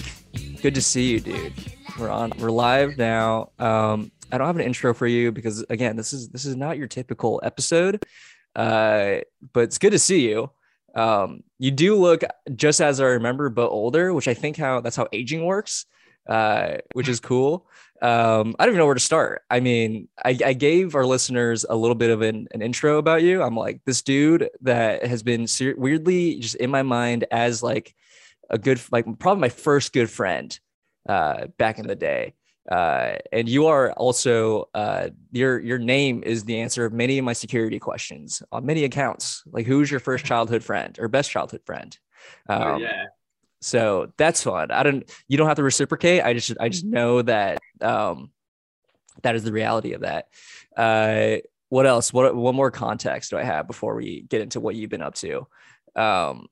good 0.61 0.75
to 0.75 0.81
see 0.81 1.09
you, 1.09 1.19
dude. 1.19 1.53
We're 1.99 2.11
on. 2.11 2.33
We're 2.37 2.51
live 2.51 2.99
now. 2.99 3.49
Um, 3.57 4.11
I 4.31 4.37
don't 4.37 4.45
have 4.45 4.57
an 4.57 4.61
intro 4.61 4.93
for 4.93 5.07
you 5.07 5.31
because 5.31 5.65
again, 5.71 5.95
this 5.95 6.13
is 6.13 6.29
this 6.29 6.45
is 6.45 6.55
not 6.55 6.77
your 6.77 6.87
typical 6.87 7.41
episode. 7.43 8.05
Uh, 8.55 9.21
but 9.53 9.61
it's 9.61 9.79
good 9.79 9.89
to 9.89 9.97
see 9.97 10.29
you. 10.29 10.51
Um, 10.93 11.41
you 11.57 11.71
do 11.71 11.95
look 11.95 12.21
just 12.55 12.79
as 12.79 13.01
I 13.01 13.05
remember, 13.05 13.49
but 13.49 13.69
older, 13.69 14.13
which 14.13 14.27
I 14.27 14.35
think 14.35 14.55
how 14.55 14.81
that's 14.81 14.95
how 14.95 15.07
aging 15.11 15.45
works. 15.45 15.87
Uh, 16.29 16.77
which 16.93 17.07
is 17.07 17.19
cool. 17.19 17.67
Um, 18.01 18.55
I 18.59 18.65
don't 18.65 18.73
even 18.73 18.79
know 18.79 18.85
where 18.85 18.93
to 18.93 18.99
start. 18.99 19.43
I 19.49 19.59
mean, 19.59 20.07
I, 20.23 20.37
I 20.45 20.53
gave 20.53 20.95
our 20.95 21.05
listeners 21.05 21.65
a 21.67 21.75
little 21.75 21.95
bit 21.95 22.11
of 22.11 22.21
an, 22.21 22.47
an 22.51 22.61
intro 22.61 22.97
about 22.97 23.23
you. 23.23 23.41
I'm 23.41 23.55
like 23.55 23.81
this 23.85 24.01
dude 24.01 24.49
that 24.61 25.05
has 25.05 25.23
been 25.23 25.47
ser- 25.47 25.75
weirdly 25.77 26.39
just 26.39 26.55
in 26.55 26.69
my 26.69 26.83
mind 26.83 27.25
as 27.31 27.63
like 27.63 27.95
a 28.49 28.57
good, 28.57 28.79
like 28.91 29.05
probably 29.19 29.41
my 29.41 29.49
first 29.49 29.93
good 29.93 30.09
friend 30.09 30.59
uh, 31.09 31.47
back 31.57 31.79
in 31.79 31.87
the 31.87 31.95
day. 31.95 32.33
Uh, 32.69 33.15
and 33.31 33.47
you 33.47 33.67
are 33.67 33.93
also 33.93 34.67
uh, 34.73 35.07
your 35.31 35.57
your 35.59 35.77
name 35.77 36.21
is 36.23 36.43
the 36.43 36.59
answer 36.59 36.83
of 36.83 36.91
many 36.91 37.17
of 37.17 37.23
my 37.23 37.31
security 37.31 37.79
questions 37.79 38.43
on 38.51 38.65
many 38.65 38.83
accounts. 38.83 39.41
Like, 39.45 39.65
who's 39.65 39.89
your 39.89 40.01
first 40.01 40.25
childhood 40.25 40.63
friend 40.63 40.97
or 40.99 41.07
best 41.07 41.31
childhood 41.31 41.61
friend? 41.65 41.97
Um, 42.49 42.61
oh, 42.63 42.77
yeah. 42.77 43.05
So 43.67 44.13
that's 44.17 44.43
fun. 44.43 44.71
I 44.71 44.83
don't 44.83 45.09
you 45.27 45.37
don't 45.37 45.47
have 45.47 45.57
to 45.57 45.63
reciprocate. 45.63 46.23
I 46.23 46.33
just 46.33 46.53
I 46.59 46.69
just 46.69 46.85
know 46.85 47.21
that 47.21 47.59
um 47.81 48.31
that 49.23 49.35
is 49.35 49.43
the 49.43 49.51
reality 49.51 49.93
of 49.93 50.01
that. 50.01 50.29
Uh 50.75 51.37
what 51.69 51.85
else? 51.85 52.13
What 52.13 52.33
one 52.35 52.55
more 52.55 52.71
context 52.71 53.31
do 53.31 53.37
I 53.37 53.43
have 53.43 53.67
before 53.67 53.95
we 53.95 54.21
get 54.21 54.41
into 54.41 54.61
what 54.61 54.75
you've 54.75 54.89
been 54.89 55.01
up 55.01 55.15
to? 55.15 55.47
Um 55.95 56.47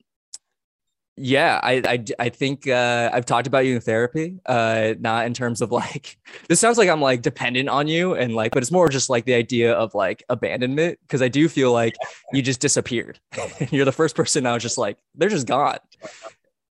yeah, 1.17 1.61
I, 1.63 1.81
I, 1.85 2.05
I 2.19 2.29
think 2.29 2.67
uh, 2.67 3.09
I've 3.13 3.25
talked 3.25 3.47
about 3.47 3.65
you 3.65 3.75
in 3.75 3.81
therapy, 3.81 4.37
uh, 4.45 4.95
not 4.99 5.25
in 5.25 5.33
terms 5.33 5.61
of 5.61 5.71
like, 5.71 6.17
this 6.49 6.59
sounds 6.59 6.77
like 6.77 6.89
I'm 6.89 7.01
like 7.01 7.21
dependent 7.21 7.69
on 7.69 7.87
you 7.87 8.15
and 8.15 8.35
like, 8.35 8.51
but 8.51 8.61
it's 8.61 8.71
more 8.71 8.89
just 8.89 9.09
like 9.09 9.23
the 9.23 9.33
idea 9.33 9.73
of 9.73 9.95
like 9.95 10.23
abandonment. 10.27 10.99
Cause 11.07 11.21
I 11.21 11.29
do 11.29 11.47
feel 11.47 11.71
like 11.71 11.95
you 12.33 12.41
just 12.41 12.59
disappeared. 12.59 13.19
You're 13.71 13.85
the 13.85 13.93
first 13.93 14.15
person 14.15 14.45
I 14.45 14.53
was 14.53 14.63
just 14.63 14.77
like, 14.77 14.97
they're 15.15 15.29
just 15.29 15.47
gone. 15.47 15.77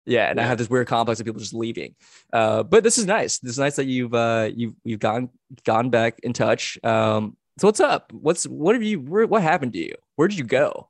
Yeah, 0.09 0.29
and 0.29 0.39
I 0.41 0.43
have 0.43 0.57
this 0.57 0.69
weird 0.69 0.87
complex 0.87 1.19
of 1.19 1.25
people 1.27 1.39
just 1.39 1.53
leaving. 1.53 1.93
Uh, 2.33 2.63
but 2.63 2.83
this 2.83 2.97
is 2.97 3.05
nice. 3.05 3.37
This 3.37 3.51
is 3.53 3.59
nice 3.59 3.75
that 3.75 3.85
you've 3.85 4.13
uh, 4.13 4.49
you've 4.55 4.73
you've 4.83 4.99
gone 4.99 5.29
gone 5.65 5.91
back 5.91 6.19
in 6.23 6.33
touch. 6.33 6.79
Um, 6.83 7.37
so 7.59 7.67
what's 7.67 7.79
up? 7.79 8.11
What's 8.11 8.45
what 8.45 8.73
have 8.73 8.81
you? 8.83 8.99
Where, 9.01 9.27
what 9.27 9.43
happened 9.43 9.73
to 9.73 9.79
you? 9.79 9.93
Where 10.15 10.27
did 10.27 10.37
you 10.39 10.45
go? 10.45 10.89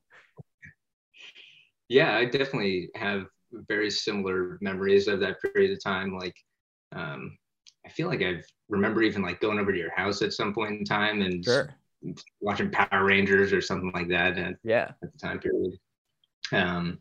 Yeah, 1.90 2.16
I 2.16 2.26
definitely 2.26 2.90
have 2.96 3.26
very 3.52 3.92
similar 3.92 4.58
memories 4.62 5.08
of 5.08 5.20
that 5.20 5.42
period 5.42 5.72
of 5.72 5.84
time. 5.84 6.16
Like, 6.18 6.36
um, 6.96 7.38
I 7.86 7.90
feel 7.90 8.08
like 8.08 8.22
I 8.22 8.42
remember 8.70 9.02
even 9.02 9.22
like 9.22 9.42
going 9.42 9.60
over 9.60 9.72
to 9.72 9.78
your 9.78 9.94
house 9.96 10.22
at 10.22 10.34
some 10.34 10.54
point 10.54 10.80
in 10.80 10.86
time 10.86 11.22
and 11.22 11.46
watching 12.40 12.70
Power 12.72 13.04
Rangers 13.04 13.52
or 13.52 13.60
something 13.60 13.92
like 13.94 14.08
that 14.10 14.38
at, 14.38 14.56
Yeah. 14.64 14.92
at 15.04 15.12
the 15.12 15.18
time 15.18 15.40
period. 15.40 15.74
Um, 16.54 17.00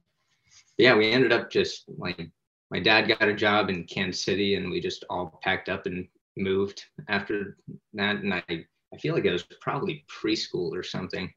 yeah, 0.78 0.94
we 0.96 1.10
ended 1.10 1.32
up 1.32 1.50
just 1.50 1.84
like 1.98 2.30
my 2.70 2.80
dad 2.80 3.08
got 3.08 3.28
a 3.28 3.34
job 3.34 3.70
in 3.70 3.84
Kansas 3.84 4.22
City 4.22 4.54
and 4.54 4.70
we 4.70 4.80
just 4.80 5.04
all 5.10 5.40
packed 5.42 5.68
up 5.68 5.86
and 5.86 6.06
moved 6.36 6.84
after 7.08 7.56
that. 7.94 8.16
And 8.16 8.34
I, 8.34 8.42
I 8.48 8.96
feel 8.98 9.14
like 9.14 9.24
it 9.24 9.32
was 9.32 9.44
probably 9.60 10.04
preschool 10.08 10.72
or 10.76 10.82
something. 10.82 11.32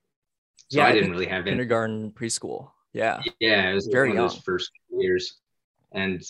So 0.69 0.79
Yeah, 0.79 0.85
I 0.87 0.91
didn't 0.93 1.11
really 1.11 1.25
have 1.25 1.47
any 1.47 1.51
Kindergarten, 1.51 2.11
preschool. 2.11 2.71
Yeah. 2.93 3.21
yeah, 3.39 3.69
it 3.69 3.73
was 3.73 3.87
Very 3.87 4.09
one 4.09 4.17
of 4.17 4.23
those 4.23 4.35
young. 4.35 4.43
first 4.43 4.71
years, 4.89 5.39
and 5.93 6.21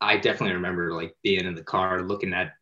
I 0.00 0.16
definitely 0.16 0.54
remember 0.54 0.94
like 0.94 1.14
being 1.22 1.44
in 1.46 1.54
the 1.54 1.64
car, 1.64 2.02
looking 2.02 2.32
at 2.34 2.52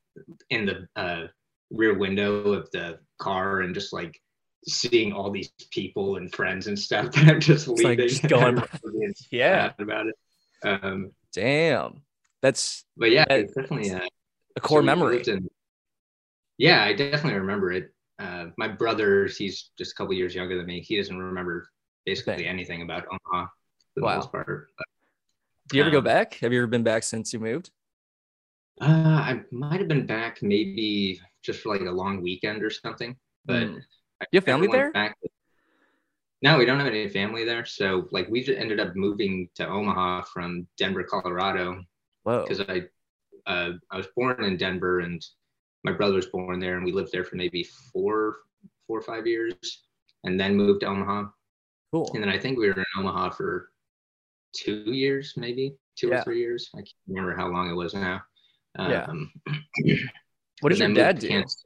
in 0.51 0.67
the 0.67 0.89
uh, 0.97 1.27
rear 1.71 1.99
window 1.99 2.53
of 2.53 2.71
the 2.71 2.99
car, 3.19 3.61
and 3.61 3.75
just 3.75 3.93
like 3.93 4.21
seeing 4.67 5.13
all 5.13 5.31
these 5.31 5.51
people 5.71 6.17
and 6.17 6.33
friends 6.35 6.67
and 6.67 6.79
stuff 6.79 7.13
that 7.13 7.29
I'm 7.29 7.41
just 7.41 7.69
It's 7.69 7.83
like 7.83 7.99
leaving. 7.99 8.09
just 8.09 8.23
going- 8.29 8.63
Yeah. 9.31 9.73
about 9.79 10.07
it. 10.09 10.15
Um, 10.65 11.13
Damn. 11.33 12.03
That's 12.43 12.85
but 12.97 13.11
yeah, 13.11 13.25
That- 13.29 13.41
it's 13.41 13.55
definitely 13.55 13.91
uh, 13.91 14.01
a 14.57 14.61
core 14.61 14.81
so 14.81 14.85
memory. 14.87 15.23
in- 15.27 15.49
yeah, 16.59 16.83
I 16.83 16.93
definitely 16.93 17.39
remember 17.39 17.71
it. 17.73 17.93
Uh, 18.19 18.47
my 18.57 18.67
brother, 18.67 19.27
he's 19.27 19.71
just 19.79 19.93
a 19.93 19.95
couple 19.95 20.13
years 20.15 20.35
younger 20.35 20.57
than 20.57 20.67
me. 20.67 20.81
He 20.81 20.97
doesn't 20.97 21.17
remember 21.17 21.69
basically 22.05 22.37
Thing. 22.39 22.47
anything 22.47 22.83
about 22.83 23.05
Omaha 23.07 23.47
for 23.95 24.01
the 24.01 24.03
Wow. 24.07 24.17
most 24.17 24.33
part. 24.33 24.69
But, 24.77 24.87
Do 25.69 25.77
you 25.77 25.83
ever 25.85 25.91
go 25.93 25.99
um, 25.99 26.05
back? 26.05 26.35
Have 26.35 26.53
you 26.53 26.59
ever 26.59 26.67
been 26.67 26.83
back 26.83 27.05
since 27.05 27.33
you 27.33 27.39
moved? 27.39 27.71
Uh, 28.81 28.87
I 28.87 29.41
might 29.53 29.79
have 29.79 29.89
been 29.89 30.07
back 30.07 30.43
maybe 30.43 31.21
just 31.43 31.61
for 31.61 31.69
like 31.77 31.83
a 31.87 31.91
long 31.91 32.21
weekend 32.23 32.63
or 32.65 32.71
something, 32.71 33.17
but 33.45 33.63
Mm. 33.69 33.81
You 34.33 34.39
have 34.39 34.45
family 34.45 34.69
there? 34.69 34.93
Back. 34.93 35.17
No, 36.43 36.57
we 36.59 36.67
don't 36.67 36.79
have 36.79 36.89
any 36.89 37.09
family 37.09 37.45
there. 37.45 37.65
So 37.65 38.09
like 38.11 38.29
we 38.29 38.43
just 38.43 38.59
ended 38.59 38.81
up 38.81 38.95
moving 38.95 39.49
to 39.57 39.67
Omaha 39.67 40.23
from 40.23 40.67
Denver, 40.77 41.03
Colorado, 41.03 41.85
Whoa. 42.23 42.43
because 42.43 42.61
I 42.61 42.83
uh, 43.47 43.73
I 43.91 43.97
was 43.97 44.07
born 44.17 44.45
in 44.45 44.57
Denver 44.57 45.01
and 45.01 45.25
my 45.85 45.93
brother 45.93 46.15
was 46.15 46.27
born 46.27 46.59
there, 46.61 46.77
and 46.77 46.85
we 46.85 46.93
lived 46.93 47.13
there 47.13 47.25
for 47.25 47.37
maybe 47.37 47.65
four 47.93 48.39
four 48.87 48.99
or 48.99 49.03
five 49.03 49.27
years, 49.27 49.55
and 50.25 50.39
then 50.39 50.57
moved 50.57 50.81
to 50.81 50.87
Omaha. 50.87 51.29
Cool. 51.93 52.11
And 52.15 52.23
then 52.23 52.31
I 52.31 52.39
think 52.39 52.59
we 52.59 52.69
were 52.69 52.75
in 52.75 52.85
Omaha 52.99 53.31
for 53.31 53.71
two 54.55 54.93
years, 54.93 55.35
maybe 55.37 55.75
two 55.97 56.09
Yeah. 56.09 56.21
or 56.21 56.23
three 56.23 56.41
years. 56.41 56.71
I 56.75 56.79
can't 56.79 56.89
remember 57.09 57.35
how 57.37 57.49
long 57.49 57.71
it 57.71 57.75
was 57.75 57.95
now. 57.95 58.23
Yeah. 58.79 59.07
Um, 59.09 59.33
What 60.61 60.71
does 60.71 60.81
your 60.81 60.93
dad 60.93 61.21
do? 61.21 61.29
Kansas. 61.29 61.65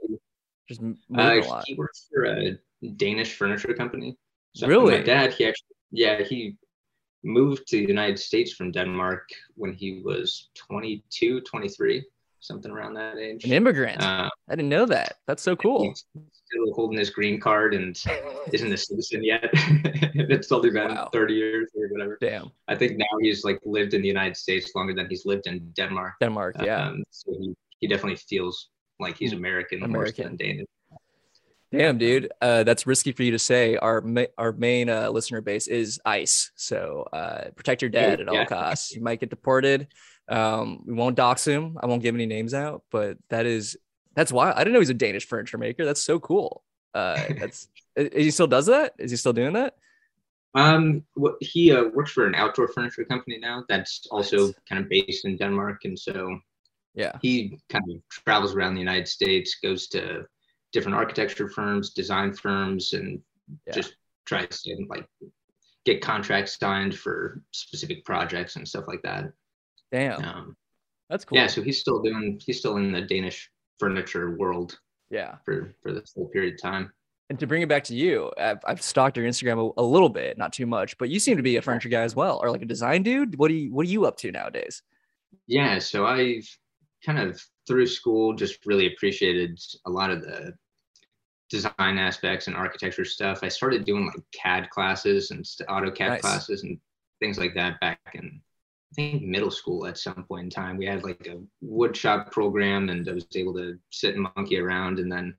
Just 0.73 0.83
Uh, 1.17 1.63
he 1.67 1.75
works 1.75 2.09
for 2.13 2.25
a 2.27 2.59
Danish 2.97 3.35
furniture 3.37 3.75
company. 3.75 4.17
So 4.55 4.67
Really? 4.67 4.99
My 4.99 5.03
dad, 5.03 5.33
he 5.33 5.47
actually, 5.47 5.77
yeah, 5.91 6.23
he 6.23 6.57
moved 7.25 7.67
to 7.69 7.77
the 7.77 7.87
United 7.87 8.19
States 8.19 8.53
from 8.53 8.73
Denmark 8.73 9.29
when 9.55 9.73
he 9.73 10.01
was 10.05 10.51
22, 10.55 11.41
23. 11.43 12.05
something 12.41 12.73
around 12.73 12.95
that 12.95 13.17
age. 13.19 13.45
An 13.45 13.53
immigrant. 13.53 14.03
Uh, 14.03 14.29
I 14.49 14.57
didn't 14.57 14.69
know 14.69 14.85
that. 14.87 15.19
That's 15.29 15.45
so 15.45 15.55
cool. 15.55 15.83
He's 15.85 16.05
still 16.45 16.75
holding 16.75 16.99
his 16.99 17.09
green 17.09 17.39
card 17.39 17.73
and 17.73 17.95
isn't 18.53 18.73
a 18.73 18.77
citizen 18.77 19.23
yet. 19.23 19.49
it's 20.35 20.51
only 20.51 20.71
been 20.71 20.89
Wow. 20.89 21.09
30 21.13 21.35
years 21.35 21.71
or 21.77 21.87
whatever. 21.93 22.19
Damn. 22.21 22.51
I 22.67 22.75
think 22.75 22.99
now 22.99 23.07
he's 23.21 23.45
like 23.45 23.61
lived 23.65 23.95
in 23.95 24.03
the 24.03 24.09
United 24.09 24.37
States 24.37 24.73
longer 24.75 24.93
than 24.93 25.07
he's 25.09 25.25
lived 25.25 25.47
in 25.47 25.71
Denmark. 25.77 26.15
Denmark. 26.21 26.57
Yeah. 26.65 26.89
Um, 26.89 27.05
so 27.11 27.31
he, 27.39 27.55
he 27.79 27.87
definitely 27.87 28.17
feels 28.17 28.71
like 29.01 29.17
he's 29.17 29.33
American, 29.33 29.83
American. 29.83 30.25
than 30.25 30.37
Danish. 30.37 30.67
Damn, 31.73 31.97
dude. 31.97 32.31
Uh, 32.43 32.65
that's 32.65 32.87
risky 32.87 33.13
for 33.13 33.23
you 33.23 33.31
to 33.31 33.39
say. 33.39 33.77
Our 33.77 34.03
ma- 34.03 34.27
our 34.37 34.53
main 34.53 34.91
uh, 34.91 35.09
listener 35.11 35.41
base 35.41 35.67
is 35.69 35.99
ICE, 36.05 36.51
so 36.55 37.09
uh, 37.15 37.51
protect 37.57 37.81
your 37.81 37.89
dad 37.91 38.21
at 38.21 38.29
all 38.29 38.35
Yeah. 38.35 38.45
costs. 38.45 38.95
You 38.95 39.01
might 39.03 39.21
get 39.21 39.31
deported. 39.31 39.89
Um, 40.29 40.83
we 40.87 40.93
won't 40.93 41.17
dox 41.17 41.47
him. 41.47 41.79
I 41.83 41.87
won't 41.87 42.03
give 42.03 42.15
any 42.15 42.27
names 42.27 42.53
out, 42.53 42.83
but 42.91 43.17
that 43.31 43.47
is 43.47 43.77
that's 44.15 44.31
why 44.31 44.53
I 44.53 44.59
didn't 44.59 44.75
know 44.75 44.81
he's 44.81 44.91
a 44.91 44.95
Danish 44.95 45.27
furniture 45.27 45.57
maker. 45.57 45.87
That's 45.87 46.03
so 46.03 46.21
cool. 46.21 46.63
Uh, 46.93 47.19
that's 47.41 47.69
he 47.97 48.31
still 48.31 48.47
does 48.47 48.67
that. 48.67 48.93
Is 48.99 49.11
he 49.11 49.17
still 49.17 49.33
doing 49.33 49.55
that? 49.55 49.75
Um, 50.55 51.03
what 51.15 51.37
he 51.41 51.73
uh, 51.73 51.85
works 51.95 52.13
for 52.13 52.27
an 52.27 52.35
outdoor 52.35 52.69
furniture 52.69 53.05
company 53.07 53.39
now 53.39 53.65
that's 53.71 54.07
also 54.11 54.47
Nice. 54.49 54.55
kind 54.69 54.83
of 54.85 54.91
based 54.91 55.25
in 55.25 55.39
Denmark, 55.39 55.87
and 55.87 55.99
so 55.99 56.39
Yeah. 56.95 57.13
he 57.23 57.59
kind 57.71 57.85
of 57.91 58.03
travels 58.11 58.55
around 58.55 58.75
the 58.75 58.81
United 58.81 59.09
States, 59.09 59.57
goes 59.63 59.89
to 59.89 60.27
different 60.73 60.97
architecture 60.97 61.49
firms, 61.49 61.91
design 61.91 62.33
firms, 62.35 62.93
and 62.93 63.21
Yeah. 63.67 63.73
just 63.75 63.97
tries 64.27 64.63
to 64.63 64.87
like 64.89 65.07
get 65.85 66.01
contracts 66.01 66.59
signed 66.59 66.97
for 66.97 67.43
specific 67.51 68.05
projects 68.05 68.57
and 68.57 68.67
stuff 68.69 68.85
like 68.87 69.03
that. 69.03 69.33
Damn, 69.91 70.23
Um, 70.25 70.57
that's 71.11 71.25
cool. 71.25 71.39
Yeah, 71.39 71.47
so 71.49 71.63
he's 71.63 71.81
still 71.81 72.01
doing 72.03 72.41
he's 72.45 72.59
still 72.59 72.77
in 72.77 72.93
the 72.93 73.03
Danish 73.03 73.51
furniture 73.79 74.37
world 74.37 74.79
yeah. 75.11 75.37
for 75.45 75.75
for 75.83 75.93
this 75.93 76.13
whole 76.15 76.29
period 76.29 76.55
of 76.55 76.61
time. 76.63 76.93
And 77.31 77.39
to 77.41 77.47
bring 77.47 77.63
it 77.63 77.69
back 77.69 77.85
to 77.85 77.95
you, 77.95 78.31
I've, 78.39 78.59
I've 78.67 78.83
stalked 78.83 79.17
your 79.17 79.27
Instagram 79.27 79.73
a, 79.77 79.81
a 79.81 79.83
little 79.83 80.11
bit, 80.11 80.37
not 80.37 80.53
too 80.53 80.67
much, 80.67 80.99
but 80.99 81.09
you 81.09 81.19
seem 81.19 81.39
to 81.39 81.43
be 81.43 81.57
a 81.57 81.63
furniture 81.63 81.89
guy 81.89 82.03
as 82.03 82.15
well, 82.15 82.39
or 82.43 82.51
like 82.51 82.61
a 82.61 82.67
design 82.67 83.03
dude. 83.03 83.39
What 83.39 83.49
do 83.49 83.55
you 83.55 83.73
What 83.73 83.87
are 83.87 83.91
you 83.91 84.05
up 84.05 84.17
to 84.19 84.31
nowadays? 84.31 84.83
Yeah, 85.47 85.79
so 85.79 86.07
I've 86.07 86.47
kind 87.05 87.19
of 87.19 87.41
through 87.67 87.87
school 87.87 88.35
just 88.35 88.65
really 88.67 88.93
appreciated 88.93 89.61
a 89.87 89.91
lot 89.91 90.11
of 90.11 90.23
the 90.23 90.55
design 91.51 91.99
aspects 91.99 92.47
and 92.47 92.57
architecture 92.57 93.05
stuff. 93.05 93.41
I 93.43 93.49
started 93.49 93.85
doing 93.85 94.07
like 94.07 94.23
CAD 94.33 94.71
classes 94.71 95.31
and 95.31 95.45
AutoCAD 95.45 96.09
Nice. 96.09 96.21
classes 96.21 96.63
and 96.63 96.79
things 97.21 97.39
like 97.39 97.55
that 97.55 97.79
back 97.81 98.01
in 98.15 98.41
I 98.93 98.95
think 98.95 99.23
middle 99.23 99.51
school 99.51 99.87
at 99.87 99.97
some 99.97 100.25
point 100.25 100.45
in 100.45 100.51
time. 100.51 100.77
We 100.77 100.85
had 100.85 101.03
like 101.03 101.27
a 101.27 101.41
woodshop 101.65 102.31
program 102.31 102.91
and 102.91 103.09
I 103.09 103.13
was 103.13 103.27
able 103.35 103.55
to 103.55 103.79
sit 103.91 104.15
and 104.15 104.27
monkey 104.37 104.59
around 104.59 104.99
and 104.99 105.11
then 105.11 105.35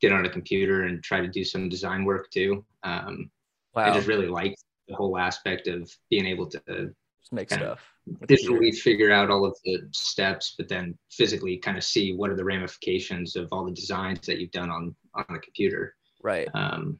get 0.00 0.12
on 0.12 0.24
a 0.24 0.30
computer 0.30 0.82
and 0.82 1.02
try 1.02 1.20
to 1.20 1.28
do 1.28 1.44
some 1.44 1.68
design 1.68 2.04
work 2.04 2.30
too. 2.30 2.64
Um, 2.82 3.30
I 3.76 3.92
just 3.92 4.08
really 4.08 4.26
liked 4.26 4.64
the 4.88 4.96
whole 4.96 5.18
aspect 5.18 5.68
of 5.68 5.90
being 6.10 6.26
able 6.26 6.46
to 6.46 6.94
make 7.32 7.50
stuff. 7.50 7.80
digitally 8.26 8.74
figure 8.74 9.10
out 9.10 9.30
all 9.30 9.44
of 9.44 9.56
the 9.64 9.80
steps, 9.92 10.54
but 10.56 10.68
then 10.68 10.96
physically 11.10 11.56
kind 11.58 11.76
of 11.76 11.84
see 11.84 12.14
what 12.14 12.30
are 12.30 12.36
the 12.36 12.44
ramifications 12.44 13.36
of 13.36 13.48
all 13.52 13.64
the 13.64 13.72
designs 13.72 14.26
that 14.26 14.38
you've 14.38 14.50
done 14.52 14.70
on 14.70 14.94
on 15.14 15.24
the 15.28 15.38
computer. 15.38 15.94
Right. 16.22 16.48
Um, 16.54 16.98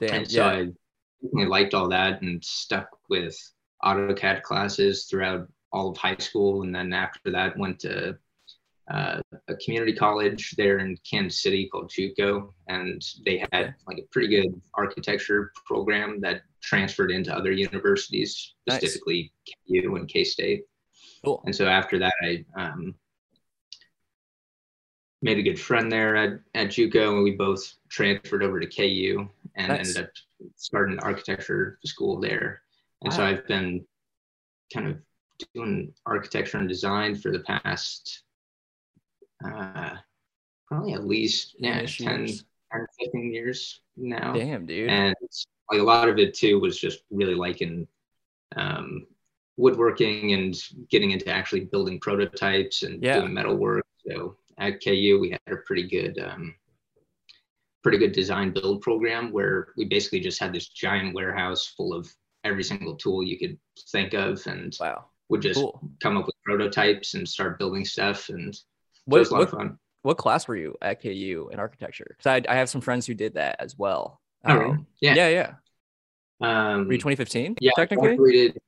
Damn. 0.00 0.14
and 0.14 0.30
so 0.30 0.72
Yeah. 1.22 1.42
I 1.42 1.46
liked 1.46 1.74
all 1.74 1.88
that 1.88 2.22
and 2.22 2.44
stuck 2.44 2.88
with 3.08 3.36
AutoCAD 3.84 4.42
classes 4.42 5.06
throughout 5.06 5.48
all 5.72 5.90
of 5.90 5.96
high 5.96 6.16
school, 6.18 6.62
and 6.62 6.74
then 6.74 6.92
after 6.92 7.30
that 7.32 7.56
went 7.58 7.80
to 7.80 8.16
uh, 8.90 9.20
a 9.48 9.54
community 9.56 9.92
college 9.92 10.54
there 10.56 10.78
in 10.78 10.96
Kansas 11.08 11.42
City 11.42 11.68
called 11.68 11.90
JUCO, 11.90 12.52
and 12.68 13.04
they 13.24 13.44
had 13.52 13.74
like 13.86 13.98
a 13.98 14.06
pretty 14.10 14.28
good 14.28 14.60
architecture 14.74 15.52
program 15.66 16.20
that 16.20 16.42
transferred 16.62 17.10
into 17.10 17.34
other 17.34 17.52
universities, 17.52 18.54
Nice. 18.66 18.78
specifically 18.78 19.32
KU 19.68 19.96
and 19.96 20.08
K 20.08 20.24
State. 20.24 20.64
Cool. 21.24 21.42
And 21.44 21.54
so 21.54 21.66
after 21.66 21.98
that, 21.98 22.14
I 22.22 22.44
um, 22.56 22.94
made 25.20 25.38
a 25.38 25.42
good 25.42 25.60
friend 25.60 25.90
there 25.90 26.16
at, 26.16 26.40
at 26.54 26.68
JUCO, 26.68 27.14
and 27.14 27.24
we 27.24 27.32
both 27.32 27.74
transferred 27.90 28.42
over 28.42 28.58
to 28.60 28.66
KU 28.66 29.28
and 29.56 29.68
Nice. 29.68 29.88
ended 29.88 30.04
up 30.04 30.10
starting 30.56 30.94
an 30.94 31.00
architecture 31.00 31.78
school 31.84 32.20
there. 32.20 32.62
And 33.02 33.12
so 33.12 33.24
I've 33.24 33.46
been 33.46 33.84
kind 34.72 34.88
of 34.88 34.96
doing 35.54 35.92
architecture 36.06 36.58
and 36.58 36.68
design 36.68 37.14
for 37.14 37.30
the 37.30 37.40
past 37.40 38.22
uh, 39.44 39.96
probably 40.66 40.92
at 40.94 41.06
least 41.06 41.54
yeah, 41.58 41.84
10, 41.86 41.86
10, 41.86 42.26
years. 42.26 42.44
15 43.00 43.32
years 43.32 43.80
now 43.96 44.32
Damn, 44.32 44.66
dude. 44.66 44.90
and 44.90 45.14
like 45.70 45.80
a 45.80 45.84
lot 45.84 46.08
of 46.08 46.18
it 46.18 46.34
too 46.34 46.58
was 46.60 46.78
just 46.78 47.00
really 47.10 47.34
liking 47.34 47.86
um, 48.56 49.06
woodworking 49.56 50.32
and 50.32 50.56
getting 50.90 51.10
into 51.10 51.28
actually 51.28 51.64
building 51.64 51.98
prototypes 52.00 52.82
and 52.82 53.02
Yeah. 53.02 53.20
doing 53.20 53.34
metal 53.34 53.56
work. 53.56 53.84
So 54.06 54.36
at 54.58 54.82
KU 54.82 55.18
we 55.20 55.30
had 55.30 55.40
a 55.52 55.56
pretty 55.66 55.86
good 55.88 56.18
um, 56.18 56.54
pretty 57.82 57.98
good 57.98 58.12
design 58.12 58.52
build 58.52 58.82
program 58.82 59.30
where 59.32 59.68
we 59.76 59.84
basically 59.84 60.20
just 60.20 60.40
had 60.40 60.52
this 60.52 60.68
giant 60.68 61.14
warehouse 61.14 61.66
full 61.76 61.94
of 61.94 62.12
every 62.44 62.62
single 62.64 62.94
tool 62.96 63.22
you 63.24 63.38
could 63.38 63.58
think 63.90 64.14
of 64.14 64.44
and 64.46 64.76
wow. 64.80 65.06
would 65.28 65.42
just 65.42 65.60
Cool. 65.60 65.80
come 66.02 66.16
up 66.16 66.26
with 66.26 66.34
prototypes 66.44 67.14
and 67.14 67.28
start 67.28 67.58
building 67.58 67.84
stuff 67.84 68.28
and 68.30 68.56
What 69.08 69.20
was 69.20 69.30
a 69.30 69.32
lot 69.32 69.38
what, 69.38 69.48
of 69.48 69.50
fun. 69.50 69.78
what 70.02 70.18
class 70.18 70.46
were 70.46 70.56
you 70.56 70.76
at 70.82 71.02
KU 71.02 71.48
in 71.52 71.58
architecture? 71.58 72.06
Because 72.10 72.26
I 72.26 72.52
I 72.52 72.56
have 72.56 72.68
some 72.68 72.80
friends 72.80 73.06
who 73.06 73.14
did 73.14 73.34
that 73.34 73.56
as 73.58 73.76
well. 73.76 74.20
Oh, 74.44 74.54
really? 74.56 74.70
Um, 74.70 74.86
Yeah. 75.00 75.14
Yeah. 75.14 75.28
Yeah. 75.28 75.52
Um, 76.40 76.86
Were 76.86 76.92
you 76.92 76.98
2015? 76.98 77.56
yeah, 77.60 77.72
Technically. 77.74 78.16
graduated- 78.16 78.60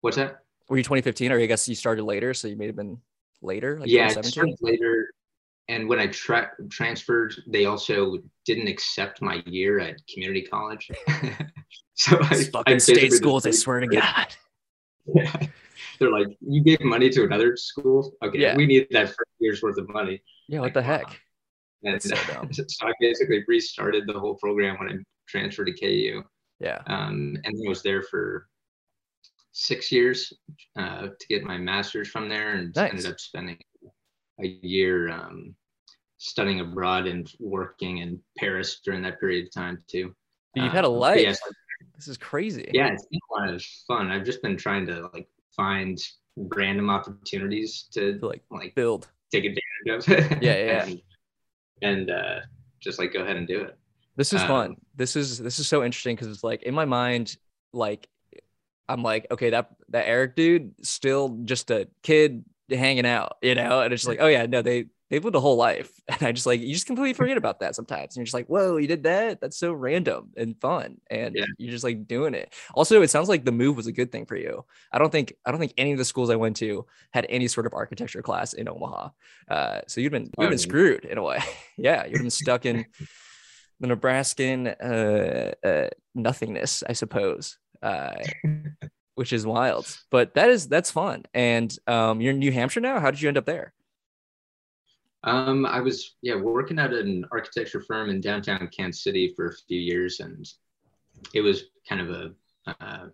What's 0.00 0.16
that? 0.16 0.38
Were 0.68 0.76
you 0.78 0.82
2015, 0.82 1.30
or 1.30 1.38
I 1.38 1.46
guess 1.46 1.68
you 1.68 1.76
started 1.76 2.02
later, 2.02 2.34
so 2.34 2.48
you 2.48 2.56
may 2.56 2.66
have 2.66 2.74
been 2.74 2.98
later, 3.40 3.78
like 3.78 3.88
yeah, 3.88 4.06
I 4.06 4.20
started 4.22 4.56
later. 4.60 5.12
And 5.68 5.88
when 5.88 6.00
I 6.00 6.08
tra- 6.08 6.50
transferred, 6.70 7.34
they 7.46 7.66
also 7.66 8.18
didn't 8.46 8.66
accept 8.66 9.22
my 9.22 9.42
year 9.46 9.78
at 9.78 10.00
community 10.12 10.42
college. 10.42 10.90
so 11.94 12.18
I, 12.20 12.44
I 12.66 12.78
state 12.78 13.12
schools, 13.12 13.46
I 13.46 13.52
swear 13.52 13.80
to 13.80 13.86
God. 13.86 14.34
Yeah. 15.14 15.46
They're 16.02 16.10
like, 16.10 16.36
you 16.40 16.62
gave 16.64 16.80
money 16.80 17.08
to 17.10 17.22
another 17.22 17.56
school? 17.56 18.12
Okay, 18.24 18.40
Yeah. 18.40 18.56
we 18.56 18.66
need 18.66 18.88
that 18.90 19.06
first 19.06 19.30
year's 19.38 19.62
worth 19.62 19.78
of 19.78 19.88
money. 19.88 20.20
Yeah, 20.48 20.58
what 20.60 20.66
Like, 20.66 20.74
the 20.74 20.80
wow. 20.80 20.86
heck? 20.98 21.20
And 21.84 22.02
so 22.02 22.16
so 22.68 22.86
I 22.88 22.92
basically 23.00 23.44
restarted 23.46 24.06
the 24.08 24.18
whole 24.18 24.34
program 24.36 24.78
when 24.80 24.88
I 24.88 24.94
transferred 25.28 25.66
to 25.68 25.72
KU. 25.72 26.22
Yeah. 26.58 26.82
Um, 26.88 27.36
and 27.44 27.56
then 27.56 27.62
I 27.66 27.68
was 27.68 27.82
there 27.82 28.02
for 28.02 28.48
six 29.52 29.92
years 29.92 30.32
uh, 30.76 31.02
to 31.18 31.26
get 31.28 31.44
my 31.44 31.58
master's 31.58 32.08
from 32.08 32.28
there 32.28 32.54
and 32.54 32.74
Nice. 32.74 32.90
ended 32.90 33.06
up 33.06 33.20
spending 33.20 33.58
a 34.42 34.46
year 34.46 35.10
um, 35.10 35.54
studying 36.18 36.60
abroad 36.60 37.06
and 37.06 37.30
working 37.38 37.98
in 37.98 38.18
Paris 38.38 38.80
during 38.84 39.02
that 39.02 39.20
period 39.20 39.46
of 39.46 39.52
time 39.52 39.78
too. 39.88 40.14
You've 40.56 40.72
had 40.72 40.84
a 40.84 40.88
Um, 40.88 40.94
life. 40.94 41.20
Yeah, 41.20 41.34
This 41.96 42.08
is 42.08 42.16
crazy. 42.16 42.70
yeah, 42.72 42.92
it's 42.92 43.06
been 43.06 43.20
a 43.30 43.40
lot 43.40 43.54
of 43.54 43.62
fun. 43.88 44.10
I've 44.10 44.24
just 44.24 44.40
been 44.42 44.56
trying 44.56 44.86
to 44.86 45.08
like 45.12 45.28
find 45.56 45.98
random 46.36 46.90
opportunities 46.90 47.84
to 47.92 48.18
To 48.18 48.26
like 48.26 48.42
like 48.50 48.74
build. 48.74 49.08
take 49.30 49.44
advantage 49.44 50.08
of. 50.08 50.42
Yeah, 50.42 50.56
yeah, 50.56 50.84
and, 50.86 51.02
and 51.82 52.10
uh, 52.10 52.40
just 52.80 52.98
like 52.98 53.12
go 53.12 53.22
ahead 53.22 53.36
and 53.36 53.46
do 53.46 53.60
it. 53.62 53.78
This 54.16 54.32
is 54.32 54.42
fun. 54.42 54.70
Um, 54.70 54.76
This 54.94 55.16
is 55.16 55.38
this 55.38 55.58
is 55.58 55.66
so 55.68 55.82
interesting 55.84 56.14
because 56.16 56.28
it's 56.28 56.44
like 56.44 56.62
in 56.64 56.74
my 56.74 56.84
mind, 56.84 57.36
like 57.72 58.08
I'm 58.88 59.02
like, 59.02 59.26
okay, 59.30 59.50
that 59.50 59.70
that 59.88 60.06
Eric 60.06 60.36
dude 60.36 60.74
still 60.82 61.38
just 61.44 61.70
a 61.70 61.88
kid 62.02 62.44
hanging 62.70 63.06
out, 63.06 63.36
you 63.42 63.54
know, 63.54 63.80
and 63.80 63.92
it's 63.92 64.06
like, 64.06 64.18
oh 64.20 64.28
yeah, 64.28 64.46
no, 64.46 64.62
they 64.62 64.86
they've 65.12 65.22
lived 65.24 65.36
a 65.36 65.40
whole 65.40 65.56
life, 65.56 65.92
and 66.08 66.22
I 66.22 66.32
just 66.32 66.46
like 66.46 66.60
you 66.60 66.72
just 66.72 66.86
completely 66.86 67.12
forget 67.12 67.36
about 67.36 67.60
that 67.60 67.76
sometimes, 67.76 68.16
and 68.16 68.16
you're 68.16 68.24
just 68.24 68.34
like, 68.34 68.46
whoa, 68.48 68.78
you 68.78 68.88
did 68.88 69.02
that? 69.04 69.40
That's 69.40 69.58
so 69.58 69.72
random 69.72 70.30
and 70.36 70.58
fun, 70.60 70.96
and 71.10 71.36
Yeah. 71.36 71.44
you're 71.58 71.70
just 71.70 71.84
like 71.84 72.08
doing 72.08 72.34
it. 72.34 72.54
Also, 72.74 73.02
it 73.02 73.08
sounds 73.10 73.28
like 73.28 73.44
the 73.44 73.52
move 73.52 73.76
was 73.76 73.86
a 73.86 73.92
good 73.92 74.10
thing 74.10 74.26
for 74.26 74.36
you. 74.36 74.64
I 74.90 74.98
don't 74.98 75.12
think 75.12 75.34
I 75.44 75.50
don't 75.52 75.60
think 75.60 75.74
any 75.76 75.92
of 75.92 75.98
the 75.98 76.04
schools 76.06 76.30
I 76.30 76.36
went 76.36 76.56
to 76.56 76.86
had 77.12 77.26
any 77.28 77.46
sort 77.46 77.66
of 77.66 77.74
architecture 77.74 78.22
class 78.22 78.54
in 78.54 78.68
Omaha, 78.68 79.10
uh, 79.48 79.80
so 79.86 80.00
you'd 80.00 80.12
been 80.12 80.24
you'd 80.38 80.46
Oh, 80.46 80.48
been 80.48 80.58
screwed 80.58 81.04
in 81.04 81.18
a 81.18 81.22
way. 81.22 81.38
yeah, 81.76 82.06
you'd 82.06 82.18
been 82.22 82.30
stuck 82.30 82.64
in 82.66 82.86
the 83.80 83.88
Nebraskan 83.88 84.68
uh, 84.82 85.52
uh, 85.66 85.88
nothingness, 86.14 86.82
I 86.88 86.92
suppose, 86.94 87.58
uh, 87.82 88.14
which 89.14 89.32
is 89.32 89.44
wild. 89.44 89.86
But 90.10 90.34
that 90.34 90.48
is 90.50 90.68
that's 90.68 90.90
fun. 90.90 91.24
And 91.34 91.76
um, 91.86 92.20
you're 92.20 92.32
in 92.32 92.38
New 92.38 92.52
Hampshire 92.52 92.80
now. 92.80 92.98
How 93.00 93.10
did 93.10 93.20
you 93.20 93.28
end 93.28 93.38
up 93.38 93.44
there? 93.46 93.72
Um, 95.24 95.66
I 95.66 95.80
was 95.80 96.16
yeah 96.22 96.34
working 96.34 96.78
at 96.78 96.92
an 96.92 97.24
architecture 97.30 97.80
firm 97.80 98.10
in 98.10 98.20
downtown 98.20 98.68
Kansas 98.76 99.04
City 99.04 99.32
for 99.36 99.46
a 99.46 99.54
few 99.68 99.80
years, 99.80 100.20
and 100.20 100.46
it 101.34 101.40
was 101.42 101.64
kind 101.88 102.00
of 102.00 102.10
a 102.10 102.32
uh, 102.80 103.06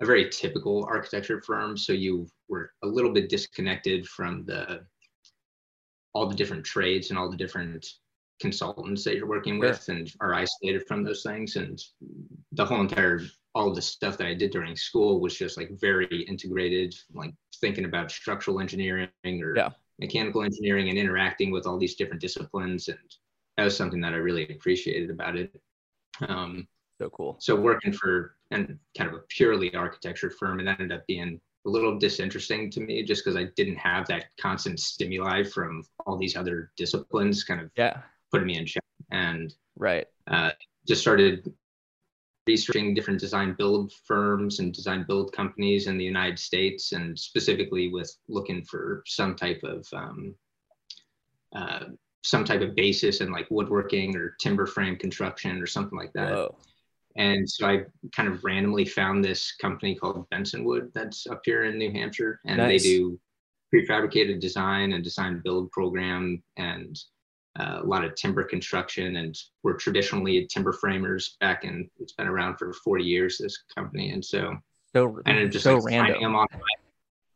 a 0.00 0.06
very 0.06 0.28
typical 0.30 0.86
architecture 0.88 1.40
firm. 1.42 1.76
So 1.76 1.92
you 1.92 2.26
were 2.48 2.72
a 2.82 2.86
little 2.86 3.12
bit 3.12 3.28
disconnected 3.28 4.06
from 4.06 4.44
the 4.44 4.86
all 6.14 6.26
the 6.26 6.34
different 6.34 6.64
trades 6.64 7.10
and 7.10 7.18
all 7.18 7.30
the 7.30 7.36
different 7.36 7.86
consultants 8.40 9.04
that 9.04 9.14
you're 9.16 9.28
working 9.28 9.58
with 9.58 9.88
and 9.88 10.12
are 10.20 10.34
isolated 10.34 10.86
from 10.88 11.04
those 11.04 11.22
things. 11.22 11.56
And 11.56 11.80
the 12.52 12.64
whole 12.64 12.80
entire 12.80 13.20
all 13.54 13.68
of 13.68 13.74
the 13.74 13.82
stuff 13.82 14.16
that 14.18 14.26
I 14.26 14.34
did 14.34 14.50
during 14.52 14.76
school 14.76 15.20
was 15.20 15.36
just 15.36 15.56
like 15.56 15.70
very 15.80 16.22
integrated, 16.28 16.94
like 17.12 17.34
thinking 17.60 17.84
about 17.84 18.10
structural 18.10 18.60
engineering 18.60 19.10
or 19.24 19.56
Yeah. 19.56 19.70
Mechanical 20.00 20.42
engineering 20.42 20.88
and 20.88 20.98
interacting 20.98 21.50
with 21.50 21.66
all 21.66 21.78
these 21.78 21.94
different 21.96 22.20
disciplines. 22.20 22.88
And 22.88 22.98
that 23.56 23.64
was 23.64 23.76
something 23.76 24.00
that 24.00 24.14
I 24.14 24.16
really 24.16 24.48
appreciated 24.48 25.10
about 25.10 25.36
it. 25.36 25.60
Um, 26.26 26.66
So 26.98 27.10
cool. 27.10 27.36
so 27.40 27.56
working 27.56 27.92
for 27.92 28.36
and 28.50 28.78
kind 28.96 29.08
of 29.10 29.16
a 29.16 29.22
purely 29.28 29.74
architecture 29.74 30.30
firm, 30.30 30.60
it 30.60 30.68
ended 30.68 30.92
up 30.92 31.06
being 31.06 31.40
a 31.66 31.68
little 31.68 31.98
disinteresting 31.98 32.70
to 32.72 32.80
me 32.80 33.04
just 33.04 33.24
because 33.24 33.36
I 33.36 33.46
didn't 33.56 33.76
have 33.76 34.06
that 34.08 34.26
constant 34.40 34.80
stimuli 34.80 35.44
from 35.44 35.84
all 36.06 36.16
these 36.16 36.36
other 36.36 36.72
disciplines 36.76 37.44
kind 37.44 37.60
of 37.60 37.70
Yeah. 37.76 38.02
putting 38.32 38.46
me 38.46 38.58
in 38.58 38.66
check 38.66 38.84
and 39.10 39.54
Right. 39.76 40.06
uh, 40.26 40.50
just 40.86 41.00
started 41.00 41.52
researching 42.46 42.94
different 42.94 43.20
design 43.20 43.54
build 43.56 43.92
firms 44.04 44.58
and 44.58 44.72
design 44.72 45.04
build 45.06 45.32
companies 45.32 45.86
in 45.86 45.98
the 45.98 46.04
United 46.04 46.38
States, 46.38 46.92
and 46.92 47.18
specifically 47.18 47.88
with 47.88 48.14
looking 48.28 48.62
for 48.64 49.02
some 49.06 49.34
type 49.34 49.60
of 49.62 49.86
um, 49.92 50.34
uh, 51.54 51.84
some 52.22 52.44
type 52.44 52.60
of 52.60 52.74
basis 52.74 53.20
in 53.20 53.32
like 53.32 53.50
woodworking 53.50 54.16
or 54.16 54.36
timber 54.40 54.66
frame 54.66 54.96
construction 54.96 55.60
or 55.62 55.66
something 55.66 55.98
like 55.98 56.12
that. 56.12 56.32
Whoa. 56.32 56.56
And 57.16 57.48
so 57.48 57.66
I 57.66 57.84
kind 58.14 58.28
of 58.28 58.44
randomly 58.44 58.84
found 58.84 59.24
this 59.24 59.52
company 59.52 59.94
called 59.94 60.28
Bensonwood 60.30 60.92
that's 60.92 61.26
up 61.26 61.40
here 61.44 61.64
in 61.64 61.76
New 61.76 61.90
Hampshire, 61.90 62.40
and 62.46 62.58
Nice. 62.58 62.82
they 62.82 62.88
do 62.88 63.20
prefabricated 63.74 64.40
design 64.40 64.92
and 64.92 65.02
design 65.02 65.40
build 65.44 65.70
program 65.70 66.42
and 66.56 66.98
uh, 67.58 67.80
a 67.82 67.86
lot 67.86 68.04
of 68.04 68.14
timber 68.14 68.44
construction. 68.44 69.16
And 69.16 69.36
we're 69.62 69.76
traditionally 69.76 70.46
timber 70.46 70.72
framers 70.72 71.36
back 71.40 71.64
in. 71.64 71.90
It's 71.98 72.12
been 72.12 72.28
around 72.28 72.56
for 72.58 72.72
40 72.72 73.04
years. 73.04 73.38
This 73.38 73.62
company, 73.74 74.10
and 74.10 74.24
so 74.24 74.56
So 74.94 75.20
I 75.26 75.30
ended 75.30 75.52
just 75.52 75.64
so 75.64 75.76
like, 75.78 75.84
random. 75.86 76.22
them 76.22 76.36
on. 76.36 76.46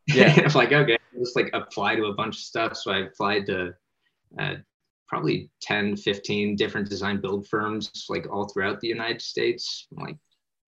Yeah. 0.07 0.33
I'm 0.47 0.53
like, 0.53 0.73
okay, 0.73 0.99
just 1.19 1.37
like 1.37 1.51
apply 1.53 1.97
to 1.97 2.05
a 2.07 2.15
bunch 2.15 2.37
of 2.37 2.43
stuff. 2.43 2.77
So 2.77 2.93
I 2.93 2.99
applied 2.99 3.47
to 3.47 3.75
uh, 4.39 4.55
probably 5.09 5.51
10, 5.63 5.97
15 5.97 6.57
different 6.57 6.89
design 6.89 7.21
build 7.21 7.47
firms, 7.49 8.07
like 8.09 8.27
all 8.31 8.49
throughout 8.49 8.81
the 8.81 8.89
United 8.89 9.23
States, 9.23 9.87
like 9.93 10.17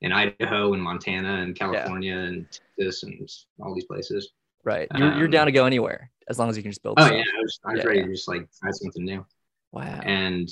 in 0.02 0.12
Idaho 0.12 0.72
and 0.74 0.82
Montana 0.82 1.36
and 1.42 1.54
California 1.56 2.16
and 2.16 2.46
Texas 2.78 3.02
and 3.02 3.28
all 3.62 3.74
these 3.74 3.86
places. 3.86 4.30
Right. 4.64 4.88
You're, 4.96 5.14
you're 5.16 5.24
Um, 5.26 5.30
down 5.30 5.46
to 5.46 5.52
go 5.52 5.64
anywhere 5.66 6.10
as 6.28 6.38
long 6.38 6.48
as 6.50 6.56
you 6.56 6.62
can 6.62 6.72
just 6.72 6.82
build. 6.82 6.98
Oh 6.98 7.06
stuff. 7.06 7.16
yeah, 7.16 7.22
I 7.22 7.40
was, 7.42 7.60
I 7.64 7.72
was 7.72 7.80
Yeah, 7.82 7.86
ready 7.86 8.00
yeah. 8.00 8.06
to 8.06 8.12
just 8.12 8.28
like 8.28 8.48
try 8.60 8.70
something 8.72 9.04
new 9.04 9.24
Wow. 9.72 10.00
and 10.04 10.48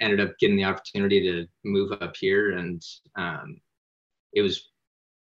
ended 0.00 0.20
up 0.20 0.38
getting 0.38 0.56
the 0.56 0.64
opportunity 0.64 1.20
to 1.22 1.46
move 1.64 1.92
up 1.92 2.14
here 2.16 2.58
and 2.58 2.82
um, 3.16 3.60
it 4.34 4.42
was 4.42 4.70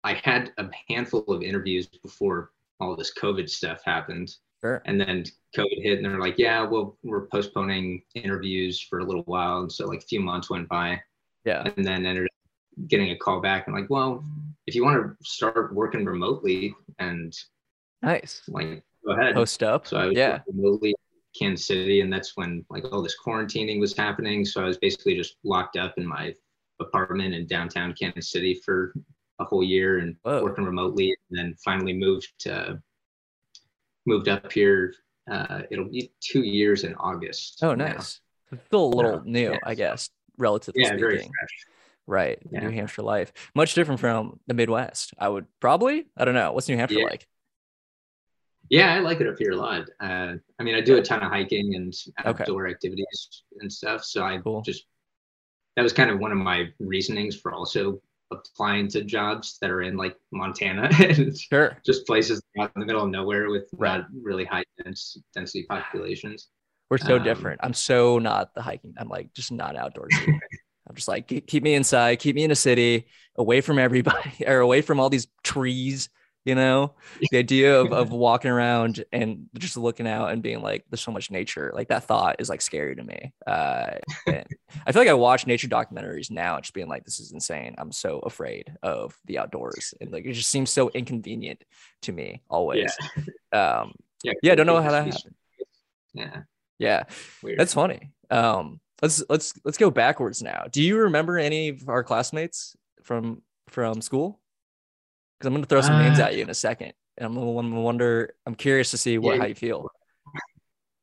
i 0.03 0.13
had 0.13 0.51
a 0.57 0.65
handful 0.89 1.23
of 1.27 1.43
interviews 1.43 1.85
before 1.87 2.51
all 2.79 2.95
this 2.95 3.13
covid 3.13 3.49
stuff 3.49 3.81
happened 3.85 4.35
Sure. 4.61 4.81
and 4.85 4.99
then 4.99 5.23
covid 5.55 5.83
hit 5.83 5.97
and 5.99 6.05
they're 6.05 6.19
like 6.19 6.39
yeah 6.39 6.63
well 6.63 6.97
we're 7.03 7.27
postponing 7.27 8.01
interviews 8.15 8.79
for 8.79 8.99
a 8.99 9.03
little 9.03 9.23
while 9.23 9.59
and 9.59 9.71
so 9.71 9.85
like 9.85 9.99
a 9.99 10.05
few 10.07 10.19
months 10.21 10.49
went 10.49 10.67
by 10.67 10.99
Yeah. 11.43 11.69
and 11.77 11.85
then 11.85 12.05
ended 12.05 12.25
up 12.25 12.87
getting 12.87 13.11
a 13.11 13.17
call 13.17 13.41
back 13.41 13.67
and 13.67 13.75
like 13.75 13.89
well 13.89 14.23
if 14.65 14.73
you 14.73 14.83
want 14.83 14.97
to 14.97 15.15
start 15.23 15.73
working 15.75 16.03
remotely 16.05 16.73
and 16.97 17.37
Nice. 18.01 18.41
like 18.47 18.83
go 19.05 19.11
ahead 19.13 19.35
Post 19.35 19.61
up. 19.61 19.85
so 19.87 19.97
I 19.97 20.05
was 20.07 20.17
yeah. 20.17 20.39
remotely 20.47 20.95
Kansas 21.37 21.67
City, 21.67 22.01
and 22.01 22.11
that's 22.11 22.35
when 22.35 22.65
like 22.69 22.85
all 22.91 23.01
this 23.01 23.15
quarantining 23.23 23.79
was 23.79 23.95
happening. 23.95 24.45
So 24.45 24.61
I 24.61 24.65
was 24.65 24.77
basically 24.77 25.15
just 25.15 25.35
locked 25.43 25.77
up 25.77 25.93
in 25.97 26.05
my 26.05 26.33
apartment 26.79 27.33
in 27.33 27.45
downtown 27.47 27.93
Kansas 27.93 28.31
City 28.31 28.61
for 28.65 28.93
a 29.39 29.43
whole 29.45 29.63
year 29.63 29.99
and 29.99 30.15
Whoa. 30.23 30.43
working 30.43 30.63
remotely. 30.65 31.15
And 31.29 31.37
then 31.39 31.55
finally 31.63 31.93
moved 31.93 32.31
to 32.39 32.81
moved 34.05 34.27
up 34.29 34.51
here. 34.51 34.93
Uh, 35.29 35.63
it'll 35.71 35.89
be 35.89 36.11
two 36.21 36.43
years 36.43 36.83
in 36.83 36.93
August. 36.95 37.59
Oh, 37.63 37.73
nice. 37.73 38.21
Still 38.67 38.85
a 38.85 38.93
little 38.95 39.13
Yeah. 39.13 39.21
new, 39.25 39.51
Yeah. 39.53 39.59
I 39.63 39.73
guess, 39.75 40.09
relatively 40.37 40.83
Yeah, 40.83 40.95
very 40.95 41.17
speaking. 41.17 41.31
fresh. 41.39 41.65
Right. 42.07 42.51
New 42.51 42.69
Hampshire 42.69 43.01
life. 43.01 43.33
Much 43.55 43.73
different 43.73 43.99
from 43.99 44.39
the 44.45 44.53
Midwest. 44.53 45.13
I 45.17 45.27
would 45.27 45.47
probably, 45.59 46.05
I 46.15 46.23
don't 46.25 46.35
know. 46.35 46.51
What's 46.53 46.69
New 46.69 46.77
Hampshire 46.77 47.01
like? 47.03 47.27
Yeah, 48.69 48.93
I 48.95 48.99
like 48.99 49.21
it 49.21 49.27
up 49.27 49.37
here 49.37 49.51
a 49.51 49.55
lot. 49.55 49.87
Uh, 49.99 50.33
I 50.59 50.63
mean, 50.63 50.75
I 50.75 50.81
do 50.81 50.97
a 50.97 51.01
ton 51.01 51.23
of 51.23 51.31
hiking 51.31 51.75
and 51.75 51.93
Okay. 52.25 52.43
outdoor 52.43 52.67
activities 52.67 53.43
and 53.59 53.71
stuff. 53.71 54.03
So 54.03 54.23
I 54.23 54.37
Cool. 54.39 54.61
just 54.61 54.85
that 55.75 55.83
was 55.83 55.93
kind 55.93 56.09
of 56.09 56.19
one 56.19 56.31
of 56.31 56.37
my 56.37 56.69
reasonings 56.79 57.35
for 57.39 57.53
also 57.53 58.01
applying 58.31 58.87
to 58.87 59.03
jobs 59.03 59.57
that 59.61 59.69
are 59.69 59.81
in 59.83 59.97
like 59.97 60.15
Montana 60.31 60.89
and 60.99 61.37
Sure. 61.37 61.77
just 61.85 62.07
places 62.07 62.41
out 62.59 62.71
in 62.75 62.79
the 62.79 62.85
middle 62.85 63.03
of 63.03 63.09
nowhere 63.09 63.49
with 63.49 63.69
Right. 63.73 63.99
not 63.99 64.07
really 64.23 64.45
high 64.45 64.63
dense 64.83 65.17
density 65.33 65.65
populations. 65.69 66.49
We're 66.89 66.97
so 66.97 67.17
Um, 67.17 67.23
different. 67.23 67.59
I'm 67.63 67.73
so 67.73 68.19
not 68.19 68.53
the 68.55 68.61
hiking. 68.61 68.93
I'm 68.97 69.09
like 69.09 69.33
just 69.33 69.51
not 69.51 69.75
outdoors. 69.75 70.13
I'm 70.87 70.95
just 70.95 71.07
like 71.07 71.27
keep 71.27 71.63
me 71.63 71.73
inside, 71.73 72.19
keep 72.19 72.35
me 72.35 72.43
in 72.43 72.51
a 72.51 72.55
city, 72.55 73.07
away 73.35 73.61
from 73.61 73.79
everybody, 73.79 74.31
or 74.47 74.59
away 74.59 74.81
from 74.81 74.99
all 74.99 75.09
these 75.09 75.27
trees. 75.43 76.09
You 76.45 76.53
know, 76.53 76.93
the 77.31 77.39
idea 77.39 77.81
of, 77.81 77.91
of 77.91 78.11
walking 78.11 78.51
around 78.51 79.03
and 79.11 79.49
just 79.57 79.77
looking 79.77 80.07
out 80.07 80.31
and 80.31 80.43
being 80.43 80.61
like, 80.61 80.85
"There's 80.89 81.01
so 81.01 81.11
much 81.11 81.31
nature." 81.31 81.71
Like 81.73 81.87
that 81.87 82.03
thought 82.03 82.35
is 82.39 82.49
like 82.49 82.61
scary 82.61 82.95
to 82.95 83.03
me. 83.03 83.33
Uh, 83.47 83.97
and 84.27 84.45
I 84.85 84.91
feel 84.91 85.01
like 85.01 85.09
I 85.09 85.13
watch 85.13 85.47
nature 85.47 85.67
documentaries 85.67 86.29
now, 86.29 86.55
and 86.55 86.63
just 86.63 86.75
being 86.75 86.87
like, 86.87 87.03
"This 87.03 87.19
is 87.19 87.31
insane." 87.31 87.73
I'm 87.79 87.91
so 87.91 88.19
afraid 88.19 88.71
of 88.83 89.17
the 89.25 89.39
outdoors, 89.39 89.95
and 89.99 90.11
like 90.11 90.25
it 90.25 90.33
just 90.33 90.51
seems 90.51 90.69
so 90.69 90.89
inconvenient 90.89 91.63
to 92.03 92.11
me 92.11 92.43
always. 92.49 92.95
Um, 93.51 93.93
Yeah, 94.23 94.33
Yeah, 94.41 94.51
I 94.53 94.55
don't 94.55 94.65
know 94.65 94.81
how 94.81 94.91
that 94.91 95.05
happened 95.05 95.35
Yeah, 96.13 96.41
yeah, 96.79 97.03
weird. 97.43 97.59
that's 97.59 97.73
funny. 97.73 98.11
Um, 98.31 98.79
let's 99.01 99.23
let's 99.29 99.53
let's 99.63 99.77
go 99.77 99.91
backwards 99.91 100.41
now. 100.41 100.65
Do 100.71 100.81
you 100.81 100.97
remember 100.97 101.37
any 101.37 101.69
of 101.69 101.89
our 101.89 102.03
classmates 102.03 102.75
from 103.03 103.41
from 103.69 104.01
school? 104.01 104.39
Because 105.37 105.47
I'm 105.47 105.53
gonna 105.53 105.65
throw 105.65 105.81
some 105.81 105.97
names 105.97 106.19
Uh, 106.19 106.23
at 106.23 106.35
you 106.35 106.43
in 106.43 106.49
a 106.49 106.53
second, 106.53 106.93
and 107.17 107.25
I'm 107.27 107.35
gonna, 107.35 107.57
I'm 107.59 107.75
wonder. 107.83 108.35
I'm 108.45 108.55
curious 108.55 108.91
to 108.91 108.97
see 108.97 109.17
what 109.17 109.35
Yeah. 109.35 109.41
how 109.41 109.47
you 109.47 109.55
feel. 109.55 109.89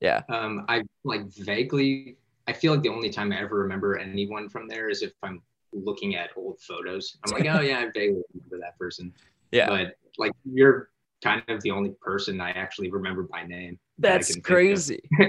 Yeah. 0.00 0.22
Um, 0.28 0.64
I 0.68 0.82
like 1.04 1.28
vaguely. 1.28 2.16
I 2.48 2.52
feel 2.52 2.72
like 2.72 2.82
the 2.82 2.88
only 2.88 3.08
time 3.08 3.30
I 3.30 3.40
ever 3.40 3.56
remember 3.58 3.96
anyone 3.98 4.48
from 4.48 4.66
there 4.66 4.88
is 4.88 5.02
if 5.02 5.12
I'm 5.22 5.40
looking 5.72 6.16
at 6.16 6.30
old 6.36 6.60
photos. 6.60 7.18
I'm 7.24 7.30
like, 7.32 7.46
oh 7.46 7.60
yeah, 7.60 7.78
I 7.78 7.84
vaguely 7.84 8.22
remember 8.34 8.58
that 8.60 8.76
person. 8.78 9.12
Yeah. 9.52 9.68
But 9.68 9.96
like, 10.16 10.32
you're 10.50 10.88
kind 11.22 11.42
of 11.48 11.60
the 11.62 11.70
only 11.70 11.94
person 12.00 12.40
I 12.40 12.50
actually 12.52 12.90
remember 12.90 13.24
by 13.24 13.44
name. 13.44 13.78
That's 13.98 14.28
can 14.28 14.34
think 14.36 14.44
of. 14.46 14.54
crazy. 14.54 15.00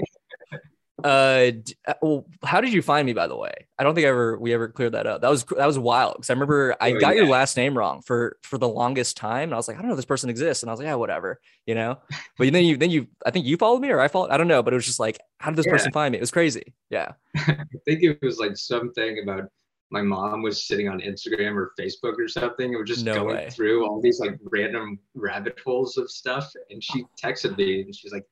uh, 1.04 1.52
uh, 1.86 1.94
well, 2.02 2.26
how 2.44 2.60
did 2.60 2.72
you 2.72 2.82
find 2.82 3.04
me? 3.06 3.12
By 3.12 3.26
the 3.26 3.36
way, 3.36 3.52
I 3.78 3.84
don't 3.84 3.94
think 3.94 4.06
I 4.06 4.08
ever 4.08 4.38
we 4.38 4.54
ever 4.54 4.68
cleared 4.68 4.92
that 4.94 5.06
up. 5.06 5.20
That 5.20 5.30
was 5.30 5.44
that 5.44 5.66
was 5.66 5.78
wild 5.78 6.14
because 6.16 6.30
I 6.30 6.32
remember 6.32 6.74
I 6.80 6.92
Oh, 6.92 6.98
got 6.98 7.14
your 7.14 7.26
last 7.26 7.56
name 7.56 7.76
wrong 7.76 8.00
for 8.02 8.38
for 8.42 8.58
the 8.58 8.68
longest 8.68 9.16
time, 9.16 9.44
and 9.44 9.54
I 9.54 9.56
was 9.56 9.68
like, 9.68 9.76
I 9.76 9.80
don't 9.80 9.88
know 9.88 9.94
if 9.94 9.98
this 9.98 10.06
person 10.06 10.30
exists, 10.30 10.62
and 10.62 10.70
I 10.70 10.72
was 10.72 10.80
like, 10.80 10.86
yeah, 10.86 10.94
whatever, 10.94 11.40
you 11.66 11.74
know. 11.74 11.98
But 12.38 12.52
then 12.52 12.64
you 12.64 12.76
then 12.78 12.90
you 12.90 13.06
I 13.26 13.30
think 13.30 13.46
you 13.46 13.56
followed 13.56 13.80
me 13.80 13.90
or 13.90 14.00
I 14.00 14.08
followed 14.08 14.30
I 14.30 14.38
don't 14.38 14.48
know, 14.48 14.62
but 14.62 14.72
it 14.72 14.76
was 14.76 14.86
just 14.86 15.00
like, 15.00 15.20
how 15.38 15.50
did 15.50 15.56
this 15.58 15.66
Yeah. 15.66 15.72
person 15.72 15.92
find 15.92 16.12
me? 16.12 16.18
It 16.18 16.22
was 16.22 16.30
crazy. 16.30 16.74
Yeah. 16.90 17.12
I 17.36 17.64
think 17.84 18.02
it 18.02 18.18
was 18.22 18.38
like 18.38 18.56
something 18.56 19.20
about 19.22 19.44
my 19.90 20.02
mom 20.02 20.42
was 20.42 20.66
sitting 20.66 20.88
on 20.88 21.00
Instagram 21.00 21.54
or 21.54 21.72
Facebook 21.78 22.18
or 22.18 22.26
something 22.28 22.74
and 22.74 22.78
was 22.80 22.88
just 22.88 23.04
No 23.04 23.22
going 23.22 23.36
way. 23.36 23.50
through 23.50 23.86
all 23.86 24.00
these 24.00 24.18
like 24.20 24.38
random 24.44 24.98
rabbit 25.14 25.60
holes 25.64 25.96
of 25.98 26.10
stuff. 26.10 26.50
And 26.70 26.82
she 26.82 27.04
texted 27.22 27.56
me 27.56 27.82
and 27.82 27.94
she's 27.94 28.12
like, 28.12 28.24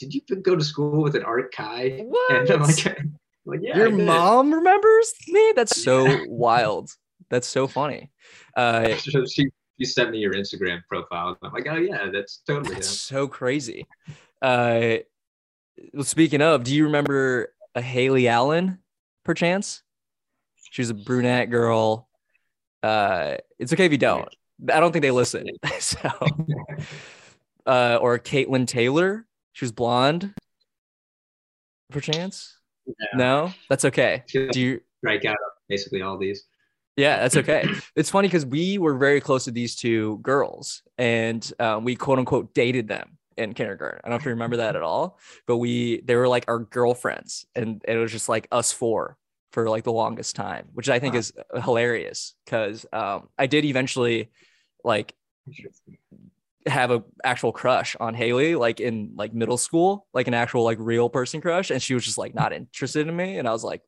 Did 0.00 0.14
you 0.14 0.22
go 0.42 0.56
to 0.56 0.64
school 0.64 1.02
with 1.02 1.14
an 1.14 1.22
art 1.22 1.52
Kai? 1.54 1.82
And 2.30 2.50
I'm 2.50 2.60
What? 2.60 2.84
like, 2.86 2.98
like 3.44 3.60
yeah. 3.62 3.76
Your 3.76 3.90
mom 3.90 4.52
remembers 4.52 5.12
me? 5.28 5.52
That's 5.54 5.82
so 5.82 6.24
wild. 6.28 6.90
That's 7.28 7.46
so 7.46 7.68
funny. 7.68 8.10
Uh, 8.56 8.94
So 8.98 9.24
she, 9.26 9.50
she 9.78 9.84
sent 9.84 10.10
me 10.10 10.18
your 10.18 10.32
Instagram 10.32 10.80
profile. 10.88 11.36
I'm 11.42 11.52
like, 11.52 11.66
oh 11.70 11.76
yeah, 11.76 12.08
that's 12.12 12.38
totally 12.46 12.74
That's 12.74 12.88
so 12.88 13.28
crazy. 13.28 13.86
Uh, 14.42 14.96
well, 15.92 16.04
speaking 16.04 16.40
of, 16.42 16.64
do 16.64 16.74
you 16.74 16.84
remember 16.84 17.52
a 17.74 17.82
Haley 17.82 18.26
Allen, 18.26 18.78
perchance? 19.24 19.82
She 20.70 20.82
was 20.82 20.90
a 20.90 20.94
brunette 20.94 21.50
girl. 21.50 22.08
Uh, 22.82 23.36
it's 23.58 23.72
okay 23.72 23.84
if 23.84 23.92
you 23.92 23.98
don't. 23.98 24.28
I 24.72 24.80
don't 24.80 24.92
think 24.92 25.02
they 25.02 25.10
listen. 25.10 25.46
so, 25.78 25.98
uh, 27.66 27.98
or 28.00 28.18
Caitlin 28.18 28.66
Taylor. 28.66 29.26
She 29.52 29.64
was 29.64 29.72
blonde. 29.72 30.34
Perchance? 31.90 32.56
Yeah. 32.86 32.92
No, 33.14 33.52
that's 33.68 33.84
okay. 33.84 34.22
She 34.26 34.48
Do 34.48 34.60
you? 34.60 34.80
strike 34.98 35.24
out 35.24 35.36
basically 35.68 36.02
all 36.02 36.18
these. 36.18 36.44
Yeah, 36.96 37.18
that's 37.20 37.36
okay. 37.36 37.66
it's 37.96 38.10
funny 38.10 38.28
because 38.28 38.44
we 38.44 38.78
were 38.78 38.96
very 38.96 39.20
close 39.20 39.44
to 39.44 39.50
these 39.50 39.74
two 39.76 40.18
girls, 40.18 40.82
and 40.98 41.50
um, 41.58 41.84
we 41.84 41.96
quote 41.96 42.18
unquote 42.18 42.52
dated 42.54 42.88
them 42.88 43.18
in 43.36 43.54
kindergarten. 43.54 44.00
I 44.04 44.08
don't 44.08 44.10
know 44.10 44.20
if 44.20 44.24
you 44.24 44.30
remember 44.32 44.58
that 44.58 44.76
at 44.76 44.82
all, 44.82 45.18
but 45.46 45.56
we 45.56 46.00
they 46.02 46.14
were 46.16 46.28
like 46.28 46.44
our 46.48 46.58
girlfriends, 46.58 47.46
and 47.54 47.82
it 47.86 47.96
was 47.96 48.12
just 48.12 48.28
like 48.28 48.48
us 48.52 48.72
four 48.72 49.16
for 49.52 49.68
like 49.68 49.84
the 49.84 49.92
longest 49.92 50.36
time, 50.36 50.68
which 50.74 50.88
I 50.88 50.98
think 50.98 51.14
Wow. 51.14 51.20
is 51.20 51.32
hilarious 51.64 52.34
because 52.44 52.86
um, 52.92 53.28
I 53.38 53.46
did 53.46 53.64
eventually 53.64 54.30
like 54.84 55.14
have 56.66 56.90
a 56.90 57.02
actual 57.24 57.52
crush 57.52 57.96
on 57.98 58.14
Haley, 58.14 58.54
like 58.54 58.80
in 58.80 59.12
like 59.14 59.32
middle 59.32 59.56
school, 59.56 60.06
like 60.12 60.28
an 60.28 60.34
actual 60.34 60.64
like 60.64 60.78
real 60.80 61.08
person 61.08 61.40
crush, 61.40 61.70
and 61.70 61.82
she 61.82 61.94
was 61.94 62.04
just 62.04 62.18
like 62.18 62.34
not 62.34 62.52
interested 62.52 63.08
in 63.08 63.16
me, 63.16 63.38
and 63.38 63.48
I 63.48 63.52
was 63.52 63.64
like, 63.64 63.82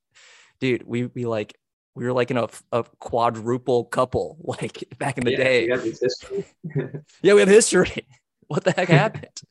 dude, 0.61 0.83
we 0.87 1.07
we 1.07 1.27
like 1.27 1.57
we 1.95 2.05
were 2.05 2.13
like 2.13 2.31
in 2.31 2.39
a, 2.39 2.49
a 2.73 2.85
quadruple 2.99 3.85
couple 3.85 4.39
like 4.61 4.85
back 4.99 5.19
in 5.19 5.25
the 5.25 5.33
Yeah, 5.33 5.37
day. 5.37 5.67
Yeah, 7.23 7.35
we 7.35 7.41
have 7.41 7.49
history. 7.49 8.07
what 8.49 8.65
the 8.65 8.73
heck 8.73 8.89
happened? 8.89 9.43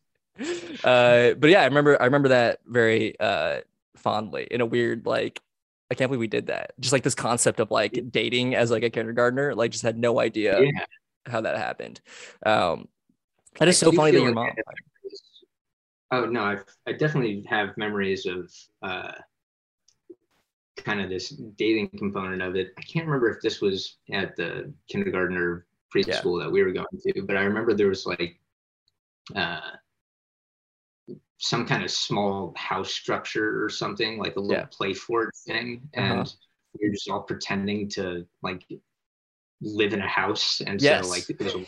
uh, 0.83 1.33
but 1.35 1.49
yeah, 1.49 1.61
I 1.61 1.65
remember 1.65 2.01
I 2.01 2.05
remember 2.05 2.29
that 2.29 2.59
very 2.65 3.19
uh 3.19 3.61
fondly 3.97 4.47
in 4.49 4.61
a 4.61 4.65
weird 4.65 5.05
like 5.05 5.41
I 5.91 5.93
can't 5.93 6.09
believe 6.09 6.21
we 6.21 6.27
did 6.27 6.47
that. 6.47 6.71
Just 6.79 6.93
like 6.93 7.03
this 7.03 7.15
concept 7.15 7.59
of 7.59 7.69
like 7.69 8.01
dating 8.11 8.55
as 8.55 8.71
like 8.71 8.83
a 8.83 8.89
kindergartner, 8.89 9.53
like 9.53 9.71
just 9.71 9.83
had 9.83 9.97
no 9.97 10.19
idea 10.19 10.61
yeah. 10.61 10.85
how 11.25 11.41
that 11.41 11.57
happened. 11.57 11.99
Um, 12.45 12.87
that 13.59 13.67
is 13.67 13.77
so 13.77 13.91
funny 13.91 14.11
that 14.11 14.21
your 14.21 14.33
mom. 14.33 14.51
Oh 16.11 16.25
no, 16.25 16.41
I 16.43 16.57
I 16.87 16.93
definitely 16.93 17.45
have 17.49 17.77
memories 17.77 18.25
of 18.25 18.51
uh, 18.81 19.13
kind 20.77 21.01
of 21.01 21.09
this 21.09 21.29
dating 21.57 21.89
component 21.97 22.41
of 22.41 22.55
it. 22.55 22.73
I 22.77 22.81
can't 22.81 23.05
remember 23.05 23.29
if 23.29 23.41
this 23.41 23.61
was 23.61 23.97
at 24.11 24.35
the 24.35 24.73
kindergarten 24.89 25.37
or 25.37 25.65
preschool 25.93 26.41
that 26.41 26.51
we 26.51 26.63
were 26.63 26.71
going 26.71 26.85
to, 27.07 27.21
but 27.23 27.37
I 27.37 27.41
remember 27.43 27.73
there 27.73 27.87
was 27.87 28.05
like 28.05 28.39
uh, 29.35 29.61
some 31.37 31.65
kind 31.65 31.83
of 31.83 31.91
small 31.91 32.53
house 32.55 32.91
structure 32.91 33.63
or 33.63 33.69
something, 33.69 34.17
like 34.17 34.35
a 34.35 34.39
little 34.39 34.55
Yeah. 34.55 34.65
play 34.71 34.93
fort 34.93 35.35
thing, 35.35 35.81
Uh-huh. 35.97 36.13
and 36.13 36.33
we 36.79 36.87
were 36.87 36.93
just 36.93 37.09
all 37.09 37.21
pretending 37.23 37.89
to 37.89 38.25
like 38.41 38.63
live 39.61 39.93
in 39.93 40.01
a 40.01 40.07
house, 40.07 40.61
and 40.65 40.81
Yes. 40.81 41.05
so 41.05 41.09
like 41.11 41.25
there's 41.27 41.55
a 41.55 41.63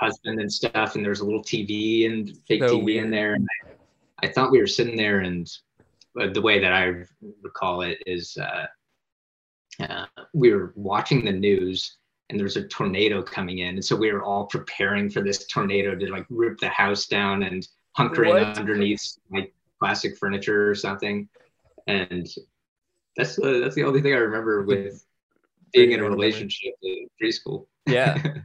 husband 0.00 0.40
and 0.40 0.52
stuff, 0.52 0.96
and 0.96 1.04
there's 1.04 1.20
a 1.20 1.24
little 1.24 1.42
TV 1.42 2.06
and 2.06 2.36
fake 2.48 2.62
So 2.62 2.78
TV 2.78 2.84
weird. 2.84 3.04
in 3.04 3.10
there, 3.10 3.34
and 3.34 3.46
I, 4.22 4.26
I 4.26 4.32
thought 4.32 4.50
we 4.50 4.58
were 4.60 4.66
sitting 4.66 4.96
there, 4.96 5.20
and 5.20 5.48
uh, 6.20 6.28
the 6.32 6.40
way 6.42 6.58
that 6.58 6.72
I 6.72 7.04
recall 7.42 7.82
it 7.82 7.98
is 8.06 8.36
uh, 8.36 8.66
uh, 9.80 10.06
we 10.34 10.52
were 10.52 10.72
watching 10.76 11.24
the 11.24 11.32
news. 11.32 11.96
And 12.28 12.36
there 12.40 12.44
was 12.44 12.56
a 12.56 12.66
tornado 12.66 13.22
coming 13.22 13.58
in, 13.58 13.76
and 13.76 13.84
so 13.84 13.94
we 13.94 14.10
were 14.10 14.24
all 14.24 14.46
preparing 14.46 15.08
for 15.08 15.22
this 15.22 15.46
tornado 15.46 15.94
to 15.94 16.10
like 16.10 16.26
rip 16.28 16.58
the 16.58 16.68
house 16.68 17.06
down 17.06 17.44
and 17.44 17.64
hunkering 17.96 18.30
What? 18.30 18.58
underneath 18.58 19.00
like 19.30 19.54
plastic 19.78 20.18
furniture 20.18 20.68
or 20.68 20.74
something. 20.74 21.28
And 21.86 22.28
that's 23.16 23.36
the 23.36 23.60
that's 23.62 23.76
the 23.76 23.84
only 23.84 24.02
thing 24.02 24.12
I 24.12 24.16
remember 24.16 24.64
with 24.64 25.05
being 25.72 25.92
in 25.92 26.00
a 26.00 26.08
relationship 26.08 26.74
in 26.82 27.08
preschool. 27.22 27.66
Yeah. 27.86 28.22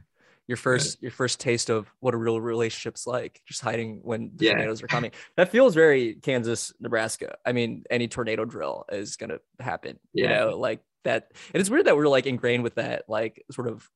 Your 0.48 0.56
first 0.56 1.00
your 1.00 1.12
first 1.12 1.38
taste 1.38 1.70
of 1.70 1.88
what 2.00 2.14
a 2.14 2.16
real 2.16 2.40
relationship's 2.40 3.06
like, 3.06 3.40
just 3.46 3.60
hiding 3.62 4.00
when 4.02 4.32
the 4.34 4.46
Yeah. 4.46 4.52
tornadoes 4.52 4.82
are 4.82 4.88
coming. 4.88 5.12
That 5.36 5.50
feels 5.50 5.72
very 5.74 6.14
Kansas, 6.16 6.72
Nebraska. 6.80 7.36
I 7.46 7.52
mean, 7.52 7.84
any 7.88 8.08
tornado 8.08 8.44
drill 8.44 8.84
is 8.90 9.16
gonna 9.16 9.38
happen. 9.60 9.98
You 10.12 10.28
know, 10.28 10.58
like 10.58 10.80
that. 11.04 11.30
And 11.54 11.60
it's 11.60 11.70
weird 11.70 11.86
that 11.86 11.96
we're 11.96 12.08
like 12.08 12.26
ingrained 12.26 12.64
with 12.64 12.74
that 12.74 13.04
like 13.08 13.44
sort 13.52 13.68
of 13.68 13.88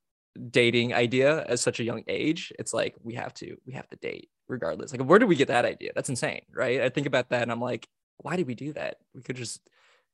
dating 0.51 0.95
idea 0.95 1.45
at 1.47 1.59
such 1.59 1.81
a 1.81 1.85
young 1.85 2.05
age. 2.07 2.53
It's 2.59 2.73
like 2.73 2.95
we 3.03 3.15
have 3.15 3.35
to 3.35 3.57
we 3.67 3.73
have 3.73 3.89
to 3.89 3.97
date 3.97 4.31
regardless. 4.49 4.93
Like 4.93 5.03
where 5.03 5.19
did 5.19 5.29
we 5.29 5.37
get 5.37 5.49
that 5.49 5.65
idea? 5.65 5.91
That's 5.97 6.09
insane, 6.09 6.43
right? 6.55 6.81
I 6.81 6.91
think 6.91 7.09
about 7.09 7.31
that 7.31 7.43
and 7.43 7.51
I'm 7.51 7.61
like, 7.61 7.89
why 8.19 8.37
did 8.37 8.47
we 8.47 8.55
do 8.55 8.73
that? 8.75 8.99
We 9.15 9.23
could 9.23 9.37
just 9.37 9.61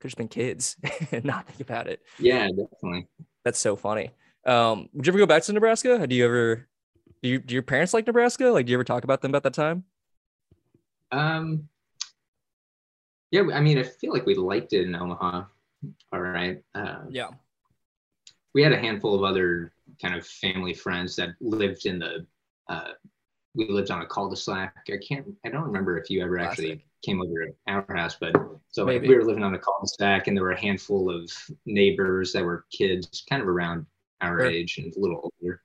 could 0.02 0.08
just 0.08 0.18
been 0.18 0.28
kids 0.28 0.76
and 1.12 1.24
not 1.24 1.46
think 1.46 1.60
about 1.60 1.86
it. 1.86 2.02
Yeah, 2.18 2.48
definitely. 2.48 3.06
That's 3.44 3.58
so 3.58 3.76
funny. 3.76 4.10
Um, 4.44 4.88
would 4.92 5.06
you 5.06 5.12
ever 5.12 5.18
go 5.18 5.26
back 5.26 5.44
to 5.44 5.52
Nebraska? 5.52 6.06
Do 6.06 6.14
you 6.14 6.24
ever 6.24 6.68
do 7.22 7.28
you 7.28 7.38
do 7.38 7.54
your 7.54 7.62
parents 7.62 7.94
like 7.94 8.06
Nebraska? 8.06 8.46
Like, 8.46 8.66
do 8.66 8.72
you 8.72 8.76
ever 8.76 8.84
talk 8.84 9.04
about 9.04 9.22
them 9.22 9.34
at 9.34 9.44
that 9.44 9.54
time? 9.54 9.84
Um, 11.12 11.68
yeah, 13.30 13.42
I 13.54 13.60
mean, 13.60 13.78
I 13.78 13.84
feel 13.84 14.12
like 14.12 14.26
we 14.26 14.34
liked 14.34 14.72
it 14.72 14.86
in 14.86 14.94
Omaha. 14.96 15.44
All 16.12 16.20
right. 16.20 16.62
Um, 16.74 17.08
Yeah. 17.10 17.28
we 18.54 18.62
had 18.62 18.72
a 18.72 18.78
handful 18.78 19.14
of 19.14 19.22
other 19.22 19.72
kind 20.00 20.14
of 20.16 20.26
family 20.26 20.74
friends 20.74 21.14
that 21.16 21.30
lived 21.40 21.86
in 21.86 22.00
the 22.00 22.26
uh, 22.68 22.92
we 23.54 23.68
lived 23.68 23.90
on 23.90 24.02
a 24.02 24.06
cul-de-sac 24.06 24.74
i 24.88 24.96
can't 25.06 25.26
i 25.44 25.48
don't 25.48 25.64
remember 25.64 25.98
if 25.98 26.08
you 26.10 26.22
ever 26.22 26.38
actually 26.38 26.84
came 27.04 27.20
over 27.20 27.46
to 27.46 27.52
our 27.68 27.84
house 27.96 28.16
but 28.20 28.32
so 28.70 28.86
Maybe. 28.86 29.08
we 29.08 29.16
were 29.16 29.24
living 29.24 29.42
on 29.42 29.54
a 29.54 29.58
cul-de-sac 29.58 30.26
and 30.28 30.36
there 30.36 30.44
were 30.44 30.52
a 30.52 30.60
handful 30.60 31.10
of 31.10 31.30
neighbors 31.66 32.32
that 32.32 32.44
were 32.44 32.64
kids 32.72 33.24
kind 33.28 33.42
of 33.42 33.48
around 33.48 33.86
our 34.20 34.40
Sure. 34.40 34.50
age 34.50 34.78
and 34.78 34.94
a 34.96 35.00
little 35.00 35.30
older 35.42 35.62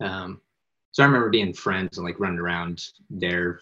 um, 0.00 0.40
so 0.92 1.02
i 1.02 1.06
remember 1.06 1.28
being 1.30 1.52
friends 1.52 1.98
and 1.98 2.06
like 2.06 2.18
running 2.20 2.38
around 2.38 2.82
there 3.10 3.60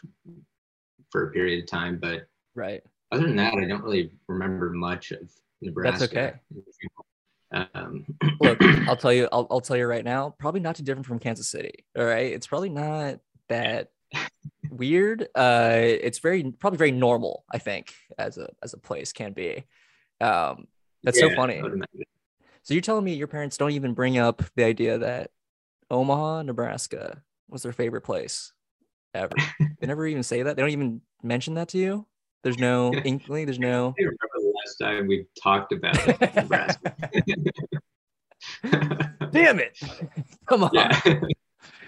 for 1.10 1.28
a 1.28 1.32
period 1.32 1.62
of 1.64 1.68
time 1.70 1.98
but 2.00 2.26
Right. 2.54 2.82
other 3.10 3.26
than 3.26 3.36
that 3.36 3.54
i 3.54 3.64
don't 3.64 3.82
really 3.82 4.12
remember 4.28 4.70
much 4.70 5.10
of 5.12 5.30
nebraska 5.62 5.98
That's 5.98 6.12
okay. 6.12 7.68
um, 7.74 8.04
Look, 8.40 8.58
I'll 8.88 8.96
tell 8.96 9.12
you. 9.12 9.28
I'll, 9.30 9.46
I'll 9.50 9.60
tell 9.60 9.76
you 9.76 9.86
right 9.86 10.04
now. 10.04 10.34
Probably 10.38 10.60
not 10.60 10.74
too 10.74 10.82
different 10.82 11.06
from 11.06 11.18
Kansas 11.18 11.48
City. 11.48 11.84
All 11.96 12.04
right. 12.04 12.32
It's 12.32 12.46
probably 12.46 12.70
not 12.70 13.20
that 13.52 13.90
weird. 14.70 15.28
Uh, 15.34 15.78
it's 15.78 16.18
very 16.18 16.42
probably 16.58 16.78
very 16.78 16.92
normal. 16.92 17.44
I 17.52 17.58
think 17.58 17.94
as 18.18 18.38
a 18.38 18.48
as 18.62 18.74
a 18.74 18.78
place 18.78 19.12
can 19.12 19.32
be. 19.32 19.64
Um, 20.20 20.66
that's 21.02 21.18
so 21.18 21.34
funny. 21.34 21.58
I 21.58 21.62
would 21.62 21.72
imagine. 21.72 22.04
So 22.62 22.74
you're 22.74 22.80
telling 22.80 23.04
me 23.04 23.14
your 23.14 23.26
parents 23.26 23.56
don't 23.56 23.72
even 23.72 23.92
bring 23.92 24.18
up 24.18 24.42
the 24.54 24.64
idea 24.64 24.98
that 24.98 25.30
Omaha, 25.90 26.42
Nebraska 26.42 27.22
was 27.48 27.62
their 27.62 27.72
favorite 27.72 28.02
place 28.02 28.52
ever? 29.14 29.34
they 29.58 29.86
never 29.86 30.06
even 30.06 30.22
say 30.22 30.42
that. 30.42 30.56
They 30.56 30.62
don't 30.62 30.70
even 30.70 31.00
mention 31.22 31.54
that 31.54 31.68
to 31.68 31.78
you. 31.78 32.06
There's 32.44 32.58
no 32.58 32.92
inkling. 33.04 33.46
There's 33.46 33.58
no. 33.58 33.94
I 33.98 34.02
remember 34.02 34.18
the 34.34 34.52
last 34.64 34.76
time 34.76 35.06
we 35.08 35.26
talked 35.42 35.72
about 35.72 35.96
Nebraska. 36.36 36.94
Damn 39.32 39.60
it! 39.60 39.78
Come 40.46 40.64
on. 40.64 40.70
yeah. 40.72 41.00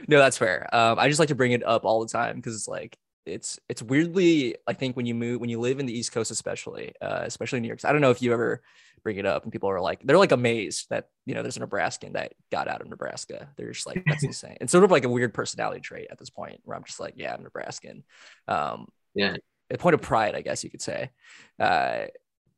No, 0.08 0.18
that's 0.18 0.38
fair. 0.38 0.68
Um, 0.72 0.98
I 0.98 1.08
just 1.08 1.18
like 1.20 1.28
to 1.28 1.34
bring 1.34 1.52
it 1.52 1.64
up 1.64 1.84
all 1.84 2.00
the 2.00 2.10
time 2.12 2.36
because 2.36 2.54
it's 2.54 2.68
like 2.68 2.96
it's 3.26 3.58
it's 3.68 3.82
weirdly. 3.82 4.56
I 4.66 4.72
think 4.74 4.96
when 4.96 5.06
you 5.06 5.14
move 5.14 5.40
when 5.40 5.50
you 5.50 5.58
live 5.60 5.80
in 5.80 5.86
the 5.86 5.96
East 5.98 6.12
Coast, 6.12 6.30
especially, 6.30 6.92
uh, 7.00 7.22
especially 7.22 7.60
New 7.60 7.68
York. 7.68 7.80
I 7.84 7.92
don't 7.92 8.00
know 8.00 8.10
if 8.10 8.20
you 8.22 8.32
ever 8.32 8.62
bring 9.02 9.16
it 9.18 9.26
up 9.26 9.42
and 9.42 9.52
people 9.52 9.68
are 9.68 9.80
like 9.80 10.00
they're 10.02 10.16
like 10.18 10.32
amazed 10.32 10.86
that 10.88 11.08
you 11.26 11.34
know 11.34 11.42
there's 11.42 11.56
a 11.58 11.60
Nebraskan 11.60 12.14
that 12.14 12.32
got 12.50 12.68
out 12.68 12.80
of 12.80 12.88
Nebraska. 12.88 13.48
They're 13.56 13.72
just 13.72 13.86
like 13.86 14.02
that's 14.06 14.24
insane. 14.24 14.56
It's 14.60 14.72
sort 14.72 14.84
of 14.84 14.90
like 14.90 15.04
a 15.04 15.08
weird 15.08 15.32
personality 15.34 15.80
trait 15.80 16.08
at 16.10 16.18
this 16.18 16.30
point 16.30 16.60
where 16.64 16.76
I'm 16.76 16.84
just 16.84 17.00
like 17.00 17.14
yeah 17.16 17.34
I'm 17.34 17.42
Nebraskan. 17.42 18.02
Um, 18.48 18.88
Yeah. 19.14 19.36
a 19.70 19.78
point 19.78 19.94
of 19.94 20.02
pride, 20.02 20.34
I 20.34 20.40
guess 20.42 20.62
you 20.64 20.70
could 20.70 20.82
say. 20.82 21.10
Uh, 21.58 22.06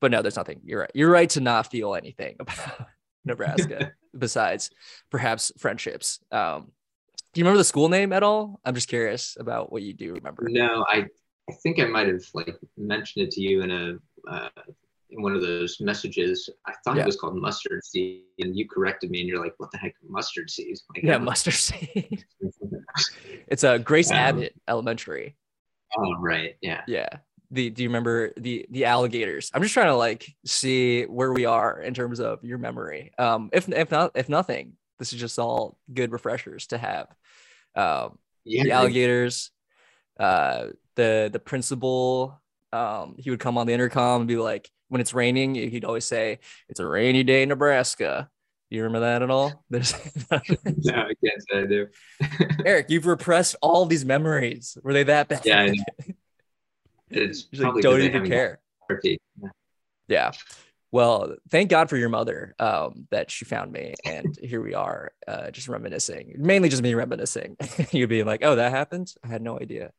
but 0.00 0.10
no, 0.10 0.20
there's 0.22 0.36
nothing. 0.36 0.60
You're 0.64 0.80
right. 0.80 0.90
You're 0.94 1.10
right 1.10 1.30
to 1.30 1.40
not 1.40 1.70
feel 1.70 1.94
anything 1.94 2.36
about 2.40 2.86
Nebraska 3.24 3.92
besides 4.18 4.70
perhaps 5.10 5.52
friendships. 5.58 6.20
Um, 6.30 6.72
do 7.36 7.40
you 7.40 7.44
remember 7.44 7.58
the 7.58 7.64
school 7.64 7.90
name 7.90 8.14
at 8.14 8.22
all? 8.22 8.60
I'm 8.64 8.74
just 8.74 8.88
curious 8.88 9.36
about 9.38 9.70
what 9.70 9.82
you 9.82 9.92
do 9.92 10.14
remember. 10.14 10.46
No, 10.48 10.86
I 10.88 11.04
I 11.50 11.52
think 11.62 11.78
I 11.78 11.84
might 11.84 12.06
have 12.06 12.22
like 12.32 12.56
mentioned 12.78 13.26
it 13.26 13.30
to 13.32 13.42
you 13.42 13.60
in 13.60 13.70
a 13.70 13.98
uh, 14.26 14.48
in 15.10 15.20
one 15.20 15.34
of 15.34 15.42
those 15.42 15.78
messages. 15.78 16.48
I 16.66 16.72
thought 16.82 16.96
Yeah. 16.96 17.02
it 17.02 17.06
was 17.06 17.16
called 17.16 17.36
mustard 17.36 17.84
seed, 17.84 18.22
and 18.38 18.56
you 18.56 18.66
corrected 18.66 19.10
me, 19.10 19.20
and 19.20 19.28
you're 19.28 19.44
like, 19.44 19.52
"What 19.58 19.70
the 19.70 19.76
heck, 19.76 19.92
mustard 20.08 20.48
seed?" 20.48 20.78
Like, 20.94 21.04
Yeah, 21.04 21.18
mustard 21.18 21.52
seed. 21.68 22.24
it's 23.48 23.64
a 23.64 23.78
Grace 23.78 24.10
Um, 24.10 24.16
Abbott 24.16 24.54
Elementary. 24.66 25.36
Oh, 25.98 26.14
right. 26.18 26.56
Yeah. 26.62 26.84
Yeah. 26.88 27.08
The 27.50 27.68
do 27.68 27.82
you 27.82 27.90
remember 27.90 28.32
the 28.38 28.64
the 28.70 28.86
alligators? 28.86 29.50
I'm 29.52 29.60
just 29.60 29.74
trying 29.74 29.88
to 29.88 29.94
like 29.96 30.26
see 30.46 31.02
where 31.04 31.34
we 31.34 31.44
are 31.44 31.78
in 31.80 31.92
terms 31.92 32.18
of 32.18 32.42
your 32.42 32.56
memory. 32.56 33.12
Um, 33.18 33.50
if 33.52 33.68
if 33.68 33.90
not 33.90 34.12
if 34.14 34.30
nothing, 34.30 34.72
this 34.98 35.12
is 35.12 35.20
just 35.20 35.38
all 35.38 35.78
good 35.92 36.12
refreshers 36.12 36.66
to 36.68 36.78
have. 36.78 37.08
Um, 37.74 38.18
Yeah. 38.44 38.64
the 38.64 38.72
alligators, 38.72 39.50
uh, 40.18 40.68
the 40.94 41.28
the 41.32 41.38
principal, 41.40 42.40
um, 42.72 43.16
he 43.18 43.30
would 43.30 43.40
come 43.40 43.58
on 43.58 43.66
the 43.66 43.72
intercom 43.72 44.22
and 44.22 44.28
be 44.28 44.36
like, 44.36 44.70
when 44.88 45.00
it's 45.00 45.12
raining, 45.14 45.54
he'd 45.54 45.84
always 45.84 46.04
say, 46.04 46.38
"It's 46.68 46.80
a 46.80 46.86
rainy 46.86 47.24
day 47.24 47.42
in 47.42 47.48
Nebraska." 47.48 48.30
Do 48.70 48.76
you 48.76 48.82
remember 48.84 49.00
that 49.06 49.22
at 49.22 49.30
all? 49.30 49.64
There's 49.70 49.92
no, 50.30 50.38
I 50.38 51.12
can't 51.24 51.42
say 51.50 51.58
I 51.60 51.66
do. 51.66 51.86
Eric, 52.64 52.86
you've 52.88 53.06
repressed 53.06 53.56
all 53.62 53.86
these 53.86 54.04
memories. 54.04 54.76
Were 54.82 54.92
they 54.92 55.04
that 55.04 55.28
bad? 55.28 55.44
Yeah, 55.44 55.70
It's 57.10 57.46
like, 57.52 57.82
don't 57.82 58.00
even 58.02 58.26
care. 58.28 58.60
therapy. 58.88 59.18
Yeah. 60.08 60.32
Well, 60.92 61.34
thank 61.50 61.68
God 61.70 61.90
for 61.90 61.96
your 61.96 62.08
mother 62.08 62.54
um, 62.58 63.06
that 63.10 63.30
she 63.30 63.44
found 63.44 63.72
me, 63.72 63.94
and 64.04 64.38
here 64.40 64.62
we 64.62 64.74
are, 64.74 65.12
uh, 65.26 65.50
just 65.50 65.68
reminiscing. 65.68 66.34
Mainly 66.38 66.68
just 66.68 66.82
me 66.82 66.94
reminiscing. 66.94 67.56
You'd 67.90 68.08
be 68.08 68.22
like, 68.22 68.44
"Oh, 68.44 68.56
that 68.56 68.70
happened? 68.70 69.12
I 69.24 69.28
had 69.28 69.42
no 69.42 69.58
idea," 69.58 69.92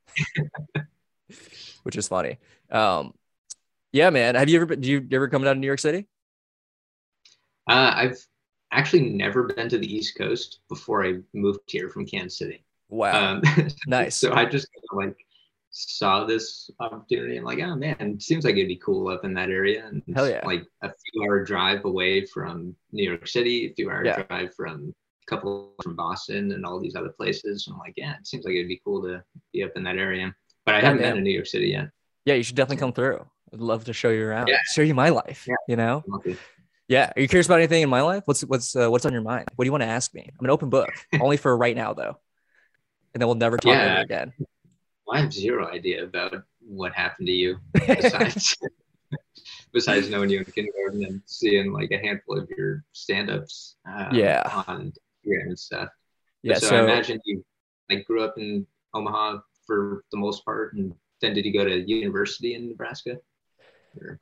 which 1.83 1.97
is 1.97 2.07
funny. 2.07 2.37
Um, 2.71 3.13
yeah, 3.91 4.09
man. 4.09 4.35
Have 4.35 4.49
you 4.49 4.57
ever 4.57 4.65
been? 4.65 4.81
Do 4.81 4.89
you 4.89 5.07
ever 5.11 5.27
come 5.27 5.43
down 5.43 5.55
to 5.55 5.59
New 5.59 5.67
York 5.67 5.79
City? 5.79 6.07
Uh, 7.69 7.91
I've 7.95 8.25
actually 8.71 9.09
never 9.09 9.43
been 9.43 9.69
to 9.69 9.77
the 9.77 9.93
East 9.93 10.17
Coast 10.17 10.59
before 10.69 11.05
I 11.05 11.15
moved 11.33 11.59
here 11.67 11.89
from 11.89 12.05
Kansas 12.05 12.37
City. 12.37 12.63
Wow, 12.89 13.35
Um, 13.35 13.41
nice. 13.87 14.15
so 14.15 14.33
I 14.33 14.45
just 14.45 14.67
like 14.93 15.15
saw 15.77 16.25
this 16.25 16.69
opportunity 16.79 17.37
and 17.37 17.45
like, 17.45 17.59
oh 17.59 17.75
man, 17.75 17.95
it 17.99 18.21
seems 18.21 18.43
like 18.45 18.55
it'd 18.55 18.67
be 18.67 18.77
cool 18.83 19.07
up 19.09 19.23
in 19.25 19.33
that 19.35 19.49
area. 19.49 19.85
And 19.87 20.01
Hell 20.15 20.29
yeah. 20.29 20.41
like 20.45 20.63
a 20.81 20.89
few 21.11 21.23
hour 21.23 21.43
drive 21.43 21.85
away 21.85 22.25
from 22.25 22.75
New 22.91 23.07
York 23.09 23.27
City, 23.27 23.67
a 23.67 23.73
few 23.73 23.89
hour 23.89 24.03
Yeah. 24.05 24.23
drive 24.23 24.53
from 24.55 24.93
a 25.27 25.29
couple 25.29 25.73
from 25.83 25.95
Boston 25.95 26.51
and 26.53 26.65
all 26.65 26.79
these 26.79 26.95
other 26.95 27.09
places. 27.09 27.67
I'm 27.71 27.77
like, 27.77 27.93
yeah, 27.97 28.15
it 28.19 28.25
seems 28.27 28.45
like 28.45 28.53
it'd 28.55 28.67
be 28.67 28.81
cool 28.83 29.01
to 29.03 29.23
be 29.53 29.63
up 29.63 29.71
in 29.75 29.83
that 29.83 29.97
area. 29.97 30.33
But 30.65 30.75
I 30.75 30.77
Yeah, 30.79 30.85
haven't 30.85 31.01
man. 31.01 31.09
been 31.11 31.17
to 31.17 31.21
New 31.23 31.33
York 31.33 31.47
City 31.47 31.67
yet. 31.67 31.89
yeah, 32.25 32.33
you 32.35 32.43
should 32.43 32.55
definitely 32.55 32.81
come 32.81 32.93
through. 32.93 33.25
I'd 33.53 33.59
love 33.61 33.85
to 33.85 33.93
show 33.93 34.09
you 34.09 34.25
around. 34.25 34.47
Yeah. 34.49 34.57
Show 34.73 34.81
you 34.81 34.93
my 34.93 35.09
life. 35.09 35.45
Yeah. 35.47 35.55
You 35.69 35.75
know. 35.77 36.03
Yeah. 36.89 37.11
Are 37.15 37.21
you 37.21 37.27
curious 37.27 37.45
about 37.47 37.59
anything 37.59 37.81
in 37.83 37.89
my 37.89 38.01
life? 38.01 38.23
What's 38.25 38.41
what's 38.41 38.75
uh, 38.75 38.89
what's 38.89 39.05
on 39.05 39.13
your 39.13 39.21
mind? 39.21 39.47
What 39.55 39.63
do 39.63 39.67
you 39.67 39.71
want 39.71 39.83
to 39.83 39.87
ask 39.87 40.13
me? 40.13 40.29
I'm 40.39 40.45
an 40.45 40.49
open 40.51 40.69
book. 40.69 40.89
Only 41.21 41.37
for 41.37 41.55
right 41.55 41.75
now, 41.75 41.93
though. 41.93 42.17
And 43.13 43.21
then 43.21 43.27
we'll 43.27 43.35
never 43.35 43.57
talk 43.57 43.73
Yeah. 43.73 44.01
again. 44.01 44.33
I 45.11 45.19
have 45.21 45.33
zero 45.33 45.67
idea 45.71 46.03
about 46.03 46.33
what 46.59 46.93
happened 46.93 47.27
to 47.27 47.33
you 47.33 47.57
besides 47.73 48.55
besides 49.73 50.09
knowing 50.09 50.29
you 50.29 50.39
in 50.39 50.45
kindergarten 50.45 51.03
and 51.05 51.21
seeing 51.25 51.71
like 51.71 51.91
a 51.91 51.97
handful 51.97 52.37
of 52.39 52.49
your 52.57 52.83
stand-ups 52.93 53.75
um, 53.85 54.13
Yeah. 54.13 54.41
on 54.67 54.91
Instagram 55.25 55.47
and 55.47 55.59
stuff. 55.59 55.89
yeah. 56.43 56.55
so, 56.55 56.67
So, 56.67 56.75
I 56.77 56.83
imagine 56.83 57.19
you 57.25 57.43
like 57.89 58.05
grew 58.05 58.23
up 58.23 58.35
in 58.37 58.65
Omaha 58.93 59.39
for 59.65 60.03
the 60.11 60.17
most 60.17 60.43
part, 60.45 60.73
and 60.73 60.93
then 61.21 61.33
did 61.33 61.45
you 61.45 61.53
go 61.53 61.65
to 61.65 61.87
university 61.89 62.55
in 62.55 62.69
Nebraska? 62.69 63.17
Or- 64.01 64.19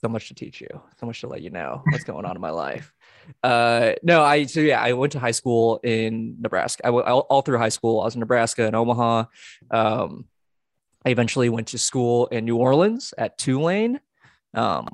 so 0.00 0.08
much 0.08 0.28
to 0.28 0.34
teach 0.34 0.60
you, 0.60 0.68
so 1.00 1.06
much 1.06 1.20
to 1.22 1.26
let 1.26 1.40
you 1.42 1.50
know 1.50 1.82
what's 1.90 2.04
going 2.04 2.26
on 2.26 2.36
in 2.36 2.40
my 2.42 2.50
life. 2.50 2.92
Uh, 3.42 3.92
no, 4.02 4.22
I 4.22 4.46
so 4.46 4.60
yeah, 4.60 4.80
I 4.80 4.92
went 4.92 5.12
to 5.12 5.18
high 5.18 5.30
school 5.32 5.80
in 5.82 6.36
Nebraska. 6.40 6.86
I 6.86 6.90
all, 6.90 7.20
all 7.20 7.42
through 7.42 7.58
high 7.58 7.70
school. 7.70 8.00
I 8.00 8.04
was 8.04 8.14
in 8.14 8.20
Nebraska 8.20 8.66
and 8.66 8.76
Omaha. 8.76 9.24
Um, 9.70 10.26
I 11.04 11.10
eventually 11.10 11.48
went 11.48 11.68
to 11.68 11.78
school 11.78 12.26
in 12.26 12.44
New 12.44 12.56
Orleans 12.56 13.14
at 13.16 13.38
Tulane. 13.38 14.00
Um, 14.54 14.88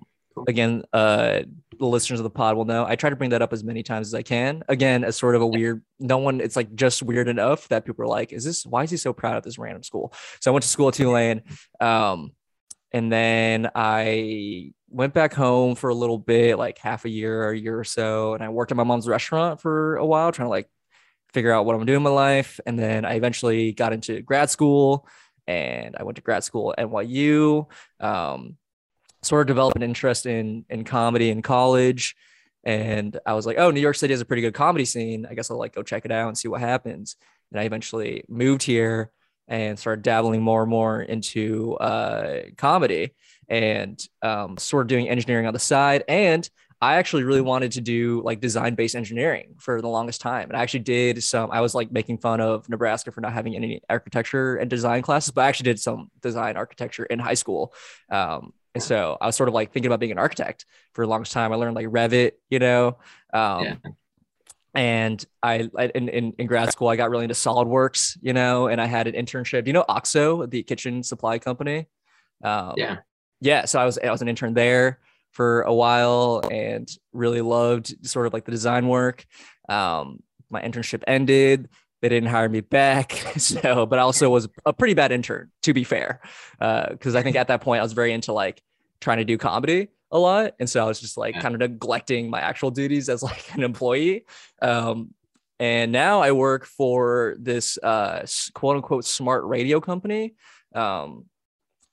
again, 0.46 0.82
uh, 0.92 1.40
the 1.78 1.86
listeners 1.86 2.20
of 2.20 2.24
the 2.24 2.30
pod 2.30 2.56
will 2.56 2.64
know 2.64 2.84
I 2.86 2.96
try 2.96 3.10
to 3.10 3.16
bring 3.16 3.30
that 3.30 3.42
up 3.42 3.52
as 3.52 3.64
many 3.64 3.82
times 3.82 4.08
as 4.08 4.14
I 4.14 4.22
can. 4.22 4.62
Again, 4.68 5.04
as 5.04 5.16
sort 5.16 5.34
of 5.34 5.42
a 5.42 5.46
weird, 5.46 5.82
no 5.98 6.18
one, 6.18 6.40
it's 6.40 6.56
like 6.56 6.74
just 6.74 7.02
weird 7.02 7.28
enough 7.28 7.68
that 7.68 7.84
people 7.84 8.04
are 8.04 8.08
like, 8.08 8.32
is 8.32 8.44
this, 8.44 8.66
why 8.66 8.82
is 8.82 8.90
he 8.90 8.96
so 8.96 9.12
proud 9.12 9.36
of 9.36 9.42
this 9.42 9.58
random 9.58 9.82
school? 9.82 10.12
So 10.40 10.50
I 10.50 10.52
went 10.52 10.62
to 10.62 10.68
school 10.68 10.88
at 10.88 10.94
Tulane. 10.94 11.42
Um, 11.80 12.32
and 12.92 13.10
then 13.10 13.70
I 13.74 14.72
went 14.88 15.14
back 15.14 15.32
home 15.32 15.74
for 15.74 15.90
a 15.90 15.94
little 15.94 16.18
bit, 16.18 16.58
like 16.58 16.78
half 16.78 17.04
a 17.04 17.08
year 17.08 17.44
or 17.44 17.50
a 17.50 17.58
year 17.58 17.78
or 17.78 17.84
so. 17.84 18.34
And 18.34 18.44
I 18.44 18.50
worked 18.50 18.70
at 18.70 18.76
my 18.76 18.84
mom's 18.84 19.08
restaurant 19.08 19.60
for 19.60 19.96
a 19.96 20.04
while, 20.04 20.30
trying 20.32 20.46
to 20.46 20.50
like 20.50 20.68
figure 21.32 21.52
out 21.52 21.64
what 21.64 21.74
I'm 21.74 21.86
doing 21.86 21.96
in 21.96 22.02
my 22.02 22.10
life. 22.10 22.60
And 22.66 22.78
then 22.78 23.04
I 23.04 23.14
eventually 23.14 23.72
got 23.72 23.94
into 23.94 24.20
grad 24.20 24.50
school 24.50 25.08
and 25.46 25.96
I 25.98 26.02
went 26.02 26.16
to 26.16 26.22
grad 26.22 26.44
school 26.44 26.74
at 26.76 26.86
NYU. 26.86 27.66
Um, 28.00 28.58
sort 29.22 29.42
of 29.42 29.46
developed 29.46 29.76
an 29.76 29.82
interest 29.82 30.26
in 30.26 30.64
in 30.68 30.84
comedy 30.84 31.30
in 31.30 31.42
college. 31.42 32.14
And 32.64 33.18
I 33.26 33.32
was 33.32 33.46
like, 33.46 33.58
oh, 33.58 33.70
New 33.70 33.80
York 33.80 33.96
City 33.96 34.12
has 34.12 34.20
a 34.20 34.24
pretty 34.24 34.42
good 34.42 34.54
comedy 34.54 34.84
scene. 34.84 35.26
I 35.28 35.34
guess 35.34 35.50
I'll 35.50 35.58
like 35.58 35.74
go 35.74 35.82
check 35.82 36.04
it 36.04 36.12
out 36.12 36.28
and 36.28 36.38
see 36.38 36.48
what 36.48 36.60
happens. 36.60 37.16
And 37.50 37.60
I 37.60 37.64
eventually 37.64 38.24
moved 38.28 38.62
here 38.62 39.10
and 39.48 39.78
started 39.78 40.02
dabbling 40.02 40.42
more 40.42 40.62
and 40.62 40.70
more 40.70 41.02
into 41.02 41.74
uh, 41.76 42.42
comedy 42.56 43.14
and 43.48 44.00
um, 44.22 44.56
sort 44.56 44.82
of 44.82 44.88
doing 44.88 45.08
engineering 45.08 45.46
on 45.46 45.52
the 45.52 45.58
side. 45.58 46.04
And 46.08 46.48
I 46.80 46.96
actually 46.96 47.22
really 47.22 47.40
wanted 47.40 47.72
to 47.72 47.80
do 47.80 48.22
like 48.24 48.40
design 48.40 48.74
based 48.74 48.96
engineering 48.96 49.54
for 49.58 49.80
the 49.80 49.88
longest 49.88 50.20
time. 50.20 50.48
And 50.48 50.56
I 50.56 50.62
actually 50.62 50.80
did 50.80 51.22
some, 51.22 51.50
I 51.52 51.60
was 51.60 51.74
like 51.74 51.92
making 51.92 52.18
fun 52.18 52.40
of 52.40 52.68
Nebraska 52.68 53.12
for 53.12 53.20
not 53.20 53.32
having 53.32 53.54
any 53.54 53.80
architecture 53.88 54.56
and 54.56 54.68
design 54.68 55.02
classes, 55.02 55.30
but 55.30 55.44
I 55.44 55.48
actually 55.48 55.64
did 55.70 55.80
some 55.80 56.10
design 56.22 56.56
architecture 56.56 57.04
in 57.04 57.20
high 57.20 57.34
school. 57.34 57.72
Um, 58.10 58.52
and 58.74 58.82
so 58.82 59.16
I 59.20 59.26
was 59.26 59.36
sort 59.36 59.48
of 59.48 59.54
like 59.54 59.72
thinking 59.72 59.88
about 59.88 60.00
being 60.00 60.12
an 60.12 60.18
architect 60.18 60.66
for 60.94 61.04
the 61.04 61.10
longest 61.10 61.32
time. 61.32 61.52
I 61.52 61.56
learned 61.56 61.76
like 61.76 61.86
Revit, 61.86 62.32
you 62.48 62.58
know. 62.58 62.98
Um, 63.32 63.64
Yeah. 63.64 63.74
And 64.74 65.24
I, 65.42 65.68
I 65.76 65.90
in, 65.94 66.08
in, 66.08 66.32
in 66.38 66.46
grad 66.46 66.72
school, 66.72 66.88
I 66.88 66.96
got 66.96 67.10
really 67.10 67.24
into 67.24 67.34
SolidWorks, 67.34 68.16
you 68.22 68.32
know, 68.32 68.68
and 68.68 68.80
I 68.80 68.86
had 68.86 69.06
an 69.06 69.14
internship. 69.14 69.66
You 69.66 69.74
know, 69.74 69.84
OXO, 69.88 70.46
the 70.46 70.62
kitchen 70.62 71.02
supply 71.02 71.38
company. 71.38 71.88
Um, 72.42 72.74
yeah, 72.76 72.96
yeah 73.42 73.64
so 73.66 73.78
i 73.78 73.84
was 73.84 73.98
i 74.02 74.10
was 74.10 74.22
an 74.22 74.28
intern 74.28 74.54
there 74.54 75.00
for 75.32 75.62
a 75.62 75.74
while 75.74 76.40
and 76.50 76.88
really 77.12 77.40
loved 77.40 77.94
sort 78.06 78.26
of 78.26 78.32
like 78.32 78.44
the 78.44 78.50
design 78.50 78.86
work 78.88 79.26
um 79.68 80.22
my 80.48 80.62
internship 80.62 81.02
ended 81.06 81.68
they 82.00 82.08
didn't 82.08 82.30
hire 82.30 82.48
me 82.48 82.60
back 82.60 83.12
so 83.36 83.84
but 83.84 83.98
i 83.98 84.02
also 84.02 84.30
was 84.30 84.48
a 84.64 84.72
pretty 84.72 84.94
bad 84.94 85.12
intern 85.12 85.50
to 85.62 85.74
be 85.74 85.84
fair 85.84 86.20
because 86.90 87.14
i 87.14 87.22
think 87.22 87.36
at 87.36 87.48
that 87.48 87.60
point 87.60 87.80
i 87.80 87.82
was 87.82 87.92
very 87.92 88.12
into 88.12 88.32
like 88.32 88.62
trying 89.00 89.18
to 89.18 89.24
do 89.24 89.36
comedy 89.36 89.88
a 90.12 90.18
lot 90.18 90.52
and 90.60 90.68
so 90.70 90.82
i 90.84 90.86
was 90.86 91.00
just 91.00 91.16
like 91.16 91.34
kind 91.40 91.54
of 91.54 91.60
neglecting 91.60 92.30
my 92.30 92.40
actual 92.40 92.70
duties 92.70 93.08
as 93.08 93.22
like 93.30 93.52
an 93.54 93.62
employee 93.62 94.24
um 94.60 95.12
and 95.58 95.90
now 95.90 96.20
i 96.20 96.30
work 96.32 96.64
for 96.64 97.34
this 97.38 97.78
uh 97.82 98.24
quote 98.54 98.76
unquote 98.76 99.04
smart 99.04 99.44
radio 99.44 99.80
company 99.80 100.34
um 100.74 101.24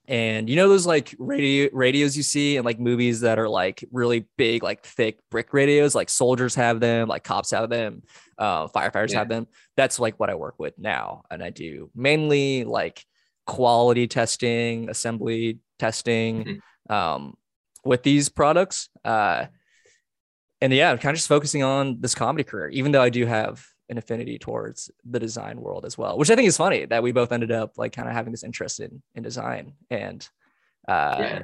and 0.08 0.50
you 0.50 0.56
know 0.56 0.68
those 0.68 0.88
like 0.88 1.16
radio 1.20 1.70
radios 1.72 2.18
you 2.18 2.24
see 2.24 2.58
in 2.58 2.66
like 2.66 2.80
movies 2.80 3.20
that 3.22 3.38
are 3.38 3.48
like 3.48 3.86
really 3.92 4.26
big, 4.38 4.64
like 4.64 4.82
thick 4.84 5.20
brick 5.30 5.54
radios, 5.54 5.94
like 5.94 6.10
soldiers 6.10 6.56
have 6.56 6.80
them, 6.80 7.08
like 7.08 7.24
cops 7.24 7.52
have 7.52 7.70
them, 7.70 8.02
uh, 8.40 8.68
firefighters 8.70 9.12
Yeah. 9.12 9.20
have 9.20 9.30
them. 9.30 9.46
That's 9.78 10.00
like 10.00 10.20
what 10.20 10.32
I 10.32 10.34
work 10.34 10.56
with 10.58 10.74
now, 10.80 11.22
and 11.30 11.44
I 11.44 11.52
do 11.52 11.92
mainly 11.94 12.64
like 12.64 13.06
quality 13.46 14.08
testing, 14.08 14.90
assembly 14.90 15.60
testing, 15.78 16.60
um, 16.90 17.36
with 17.86 18.04
these 18.04 18.30
products. 18.30 18.90
Uh, 19.04 19.46
and 20.62 20.74
yeah, 20.74 20.92
I'm 20.92 20.98
kind 20.98 21.14
of 21.14 21.18
just 21.18 21.28
focusing 21.28 21.64
on 21.64 22.02
this 22.02 22.16
comedy 22.16 22.44
career, 22.44 22.70
even 22.70 22.92
though 22.92 23.02
I 23.02 23.10
do 23.10 23.26
have 23.26 23.66
an 23.90 23.98
affinity 23.98 24.38
towards 24.38 24.92
the 25.10 25.20
design 25.20 25.60
world 25.60 25.86
as 25.86 25.98
well, 25.98 26.18
which 26.18 26.30
I 26.30 26.36
think 26.36 26.48
is 26.48 26.58
funny 26.58 26.86
that 26.86 27.02
we 27.02 27.12
both 27.12 27.32
ended 27.32 27.52
up 27.52 27.78
like 27.78 27.94
kind 27.94 28.08
of 28.08 28.14
having 28.14 28.32
this 28.32 28.44
interest 28.44 28.80
in 28.80 29.02
in 29.16 29.24
design. 29.24 29.74
And 29.90 30.28
uh, 30.88 31.16
yeah. 31.20 31.42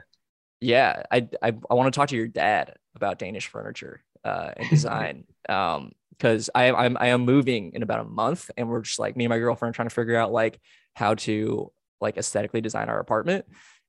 yeah, 0.61 1.03
I 1.11 1.27
I, 1.41 1.53
I 1.69 1.73
want 1.73 1.91
to 1.91 1.97
talk 1.97 2.09
to 2.09 2.15
your 2.15 2.27
dad 2.27 2.75
about 2.95 3.19
Danish 3.19 3.47
furniture 3.47 4.03
uh, 4.23 4.51
and 4.55 4.69
design. 4.69 5.23
um, 5.49 5.91
because 6.17 6.49
I 6.55 6.71
I'm 6.71 6.97
I 6.99 7.07
am 7.07 7.21
moving 7.21 7.73
in 7.73 7.83
about 7.83 7.99
a 7.99 8.05
month, 8.05 8.49
and 8.55 8.69
we're 8.69 8.81
just 8.81 8.99
like 8.99 9.17
me 9.17 9.25
and 9.25 9.29
my 9.29 9.37
girlfriend 9.37 9.75
trying 9.75 9.89
to 9.89 9.93
figure 9.93 10.15
out 10.15 10.31
like 10.31 10.59
how 10.93 11.15
to 11.15 11.71
like 11.99 12.17
aesthetically 12.17 12.61
design 12.61 12.89
our 12.89 12.99
apartment. 12.99 13.45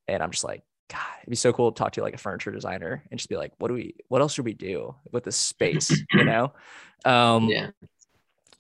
And 0.09 0.23
I'm 0.23 0.31
just 0.31 0.45
like, 0.45 0.63
God, 0.89 1.01
it'd 1.23 1.31
be 1.31 1.37
so 1.37 1.53
cool 1.53 1.73
to 1.73 1.79
talk 1.79 1.93
to 1.93 2.03
like 2.03 2.15
a 2.15 2.19
furniture 2.19 2.53
designer 2.53 3.03
and 3.11 3.19
just 3.19 3.29
be 3.29 3.37
like, 3.37 3.53
what 3.59 3.69
do 3.69 3.75
we, 3.75 3.95
what 4.09 4.21
else 4.21 4.35
should 4.35 4.45
we 4.45 4.55
do 4.55 4.95
with 5.13 5.25
this 5.25 5.37
space? 5.37 5.91
you 6.13 6.25
know? 6.25 6.53
Um, 7.05 7.49
yeah. 7.49 7.71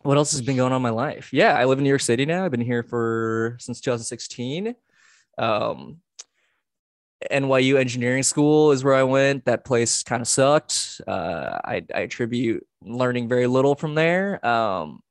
what 0.03 0.17
else 0.17 0.33
has 0.33 0.43
been 0.43 0.57
going 0.57 0.73
on 0.73 0.77
in 0.77 0.83
my 0.83 0.91
life? 0.91 1.33
Yeah, 1.33 1.55
I 1.55 1.65
live 1.65 1.79
in 1.79 1.85
New 1.85 1.91
York 1.91 2.01
City 2.01 2.27
now. 2.27 2.45
I've 2.45 2.51
been 2.51 2.61
here 2.61 2.83
for 2.83 3.57
since 3.61 3.81
2016. 3.81 4.75
Um, 5.39 5.99
NYU 7.31 7.79
engineering 7.79 8.23
school 8.23 8.73
is 8.73 8.85
where 8.85 8.95
I 8.95 9.03
went. 9.03 9.47
That 9.47 9.65
place 9.65 10.03
kind 10.03 10.21
of 10.21 10.29
sucked. 10.29 11.01
Uh, 11.07 11.59
I, 11.65 11.83
I 11.95 12.01
attribute 12.01 12.67
learning 12.83 13.29
very 13.29 13.47
little 13.47 13.75
from 13.75 13.95
there. 13.95 14.45
Um, 14.47 15.03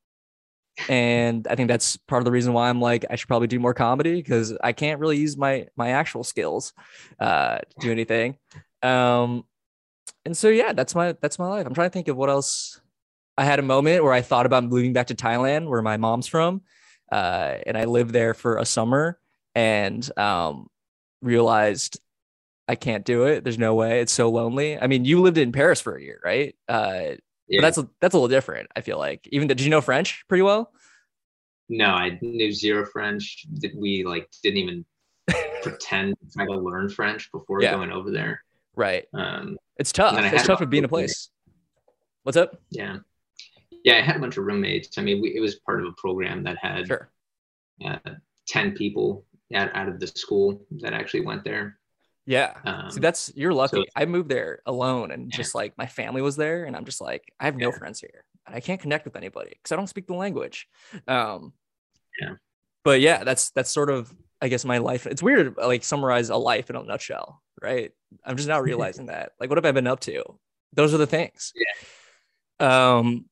and 0.89 1.47
I 1.47 1.55
think 1.55 1.69
that's 1.69 1.97
part 1.97 2.21
of 2.21 2.25
the 2.25 2.31
reason 2.31 2.53
why 2.53 2.69
I'm 2.69 2.81
like 2.81 3.05
I 3.09 3.15
should 3.15 3.27
probably 3.27 3.47
do 3.47 3.59
more 3.59 3.73
comedy 3.73 4.15
because 4.15 4.55
I 4.63 4.73
can't 4.73 4.99
really 4.99 5.17
use 5.17 5.37
my 5.37 5.67
my 5.75 5.91
actual 5.91 6.23
skills 6.23 6.73
uh, 7.19 7.57
to 7.57 7.79
do 7.79 7.91
anything. 7.91 8.37
Um, 8.83 9.45
and 10.25 10.35
so 10.35 10.49
yeah, 10.49 10.73
that's 10.73 10.95
my 10.95 11.15
that's 11.21 11.39
my 11.39 11.47
life. 11.47 11.65
I'm 11.65 11.73
trying 11.73 11.89
to 11.89 11.93
think 11.93 12.07
of 12.07 12.17
what 12.17 12.29
else. 12.29 12.81
I 13.37 13.43
had 13.43 13.59
a 13.59 13.63
moment 13.63 14.01
where 14.03 14.13
I 14.13 14.21
thought 14.21 14.45
about 14.45 14.63
moving 14.63 14.93
back 14.93 15.07
to 15.07 15.15
Thailand, 15.15 15.67
where 15.67 15.81
my 15.81 15.97
mom's 15.97 16.27
from, 16.27 16.61
uh, 17.11 17.55
and 17.65 17.77
I 17.77 17.83
lived 17.83 18.11
there 18.11 18.33
for 18.33 18.57
a 18.57 18.65
summer, 18.65 19.19
and 19.53 20.09
um, 20.17 20.69
realized 21.21 21.99
I 22.67 22.75
can't 22.75 23.05
do 23.05 23.25
it. 23.25 23.43
There's 23.43 23.59
no 23.59 23.75
way. 23.75 23.99
It's 23.99 24.13
so 24.13 24.29
lonely. 24.29 24.79
I 24.79 24.87
mean, 24.87 25.05
you 25.05 25.21
lived 25.21 25.37
in 25.37 25.51
Paris 25.51 25.81
for 25.81 25.95
a 25.95 26.01
year, 26.01 26.19
right? 26.23 26.55
Uh, 26.67 27.15
Yeah. 27.47 27.59
but 27.61 27.67
that's 27.67 27.77
a, 27.77 27.89
that's 28.01 28.13
a 28.13 28.17
little 28.17 28.27
different. 28.27 28.69
I 28.75 28.81
feel 28.81 28.97
like. 28.97 29.27
Even 29.31 29.47
did 29.47 29.61
you 29.61 29.69
know 29.69 29.81
French 29.81 30.23
pretty 30.27 30.41
well? 30.41 30.71
no, 31.67 31.85
I 31.87 32.17
knew 32.21 32.51
zero 32.51 32.85
French. 32.85 33.45
We 33.75 34.03
like 34.03 34.29
didn't 34.43 34.57
even 34.57 34.85
pretend 35.63 36.15
to 36.19 36.31
try 36.31 36.45
to 36.45 36.53
learn 36.53 36.89
French 36.89 37.31
before 37.31 37.61
Yeah. 37.61 37.71
going 37.73 37.91
over 37.91 38.11
there. 38.11 38.43
Right. 38.75 39.05
Um, 39.13 39.57
It's 39.77 39.91
tough. 39.91 40.15
It's 40.19 40.45
tough 40.45 40.59
to 40.59 40.67
be 40.67 40.77
in 40.77 40.85
a 40.85 40.87
place. 40.87 41.29
What's 42.23 42.37
up? 42.37 42.59
yeah, 42.69 42.97
yeah. 43.83 43.97
I 43.97 44.01
had 44.01 44.15
a 44.15 44.19
bunch 44.19 44.37
of 44.37 44.45
roommates. 44.45 44.97
I 44.97 45.01
mean, 45.01 45.21
we, 45.21 45.35
it 45.35 45.39
was 45.39 45.55
part 45.55 45.79
of 45.79 45.87
a 45.87 45.93
program 45.97 46.43
that 46.43 46.57
had 46.61 46.87
Sure. 46.87 47.09
uh, 47.85 47.97
ten 48.47 48.73
people 48.73 49.25
out, 49.53 49.69
out 49.75 49.87
of 49.89 49.99
the 49.99 50.07
school 50.07 50.65
that 50.81 50.93
actually 50.93 51.21
went 51.21 51.43
there. 51.43 51.77
Yeah. 52.25 52.53
Um, 52.65 52.89
See, 52.91 52.99
that's 52.99 53.31
you're 53.35 53.53
lucky. 53.53 53.77
so- 53.77 53.85
I 53.95 54.05
moved 54.05 54.29
there 54.29 54.61
alone, 54.65 55.11
and 55.11 55.31
Yeah. 55.31 55.37
just 55.37 55.53
like 55.55 55.77
my 55.77 55.85
family 55.85 56.21
was 56.21 56.35
there, 56.35 56.65
and 56.65 56.75
I'm 56.75 56.85
just 56.85 57.01
like, 57.01 57.31
I 57.39 57.45
have 57.45 57.55
no 57.55 57.69
Yeah. 57.69 57.77
friends 57.77 57.99
here. 57.99 58.25
And 58.47 58.55
I 58.55 58.59
can't 58.59 58.81
connect 58.81 59.05
with 59.05 59.15
anybody 59.15 59.49
because 59.51 59.71
I 59.71 59.75
don't 59.75 59.87
speak 59.87 60.07
the 60.07 60.13
language. 60.15 60.67
Um, 61.07 61.53
Yeah. 62.21 62.35
But 62.83 63.01
yeah, 63.01 63.23
that's 63.23 63.49
that's 63.51 63.69
sort 63.71 63.89
of 63.89 64.13
I 64.41 64.47
guess 64.49 64.65
my 64.65 64.77
life. 64.79 65.07
It's 65.07 65.23
weird 65.23 65.55
to 65.55 65.67
like 65.67 65.83
summarize 65.83 66.29
a 66.29 66.35
life 66.37 66.69
in 66.69 66.75
a 66.75 66.83
nutshell, 66.83 67.41
right? 67.61 67.91
I'm 68.23 68.37
just 68.37 68.47
now 68.49 68.59
realizing 68.99 69.07
that. 69.07 69.33
Like, 69.39 69.49
what 69.49 69.57
have 69.57 69.65
I 69.65 69.71
been 69.71 69.87
up 69.87 69.99
to? 70.01 70.23
Those 70.73 70.93
are 70.93 70.97
the 70.97 71.07
things. 71.07 71.53
Yeah. 71.55 72.97
Um. 72.99 73.25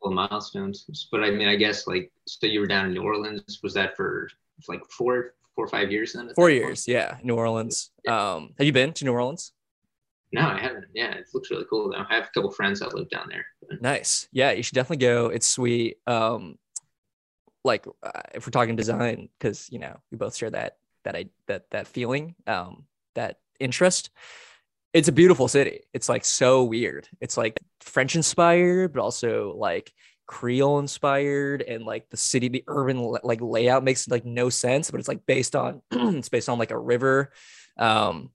Well, 0.00 0.12
milestones. 0.12 0.86
But 1.10 1.24
I 1.24 1.30
mean, 1.30 1.48
I 1.48 1.56
guess 1.56 1.86
like 1.86 2.12
so 2.26 2.46
you 2.46 2.60
were 2.60 2.66
down 2.66 2.86
in 2.86 2.92
New 2.94 3.02
Orleans. 3.02 3.60
Was 3.62 3.74
that 3.74 3.96
for 3.96 4.28
like 4.68 4.80
four, 4.90 5.34
four 5.58 5.64
or 5.64 5.68
five 5.68 5.90
years 5.90 6.12
then? 6.12 6.30
Four 6.36 6.46
that 6.46 6.52
point? 6.52 6.54
years. 6.54 6.86
Yeah. 6.86 7.16
New 7.24 7.34
Orleans. 7.34 7.90
Um. 8.06 8.54
Have 8.58 8.66
you 8.66 8.72
been 8.72 8.92
to 8.92 9.04
New 9.04 9.12
Orleans? 9.12 9.52
No, 10.32 10.42
I 10.42 10.60
haven't. 10.60 10.84
Yeah, 10.94 11.14
it 11.14 11.26
looks 11.34 11.50
really 11.50 11.64
cool 11.68 11.90
though. 11.90 12.04
I 12.08 12.14
have 12.14 12.24
a 12.26 12.30
couple 12.32 12.52
friends 12.52 12.78
that 12.78 12.94
live 12.94 13.08
down 13.10 13.26
there. 13.28 13.44
Nice. 13.80 14.28
Yeah, 14.30 14.52
you 14.52 14.62
should 14.62 14.76
definitely 14.76 15.04
go. 15.04 15.26
It's 15.26 15.48
sweet. 15.48 15.96
Um, 16.06 16.58
like 17.64 17.86
uh, 18.02 18.22
if 18.34 18.46
we're 18.46 18.52
talking 18.52 18.76
design, 18.76 19.30
because 19.36 19.68
you 19.72 19.80
know 19.80 19.98
we 20.12 20.16
both 20.16 20.36
share 20.36 20.50
that 20.50 20.76
that 21.02 21.16
I 21.16 21.26
that 21.48 21.70
that 21.70 21.88
feeling, 21.88 22.36
um, 22.46 22.84
that 23.16 23.38
interest. 23.58 24.10
It's 24.92 25.08
a 25.08 25.12
beautiful 25.12 25.48
city. 25.48 25.80
It's 25.92 26.08
like 26.08 26.24
so 26.24 26.62
weird. 26.62 27.08
It's 27.20 27.36
like 27.36 27.58
French 27.80 28.14
inspired, 28.14 28.92
but 28.92 29.02
also 29.02 29.54
like 29.56 29.92
Creole 30.28 30.78
inspired, 30.78 31.62
and 31.62 31.84
like 31.84 32.10
the 32.10 32.16
city, 32.16 32.48
the 32.48 32.62
urban 32.68 32.98
like 33.24 33.40
layout 33.40 33.82
makes 33.82 34.06
like 34.06 34.24
no 34.24 34.50
sense, 34.50 34.90
but 34.90 35.00
it's 35.00 35.08
like 35.08 35.24
based 35.26 35.56
on 35.56 35.82
it's 35.90 36.28
based 36.28 36.48
on 36.48 36.58
like 36.58 36.70
a 36.70 36.78
river. 36.78 37.32
Um, 37.78 38.30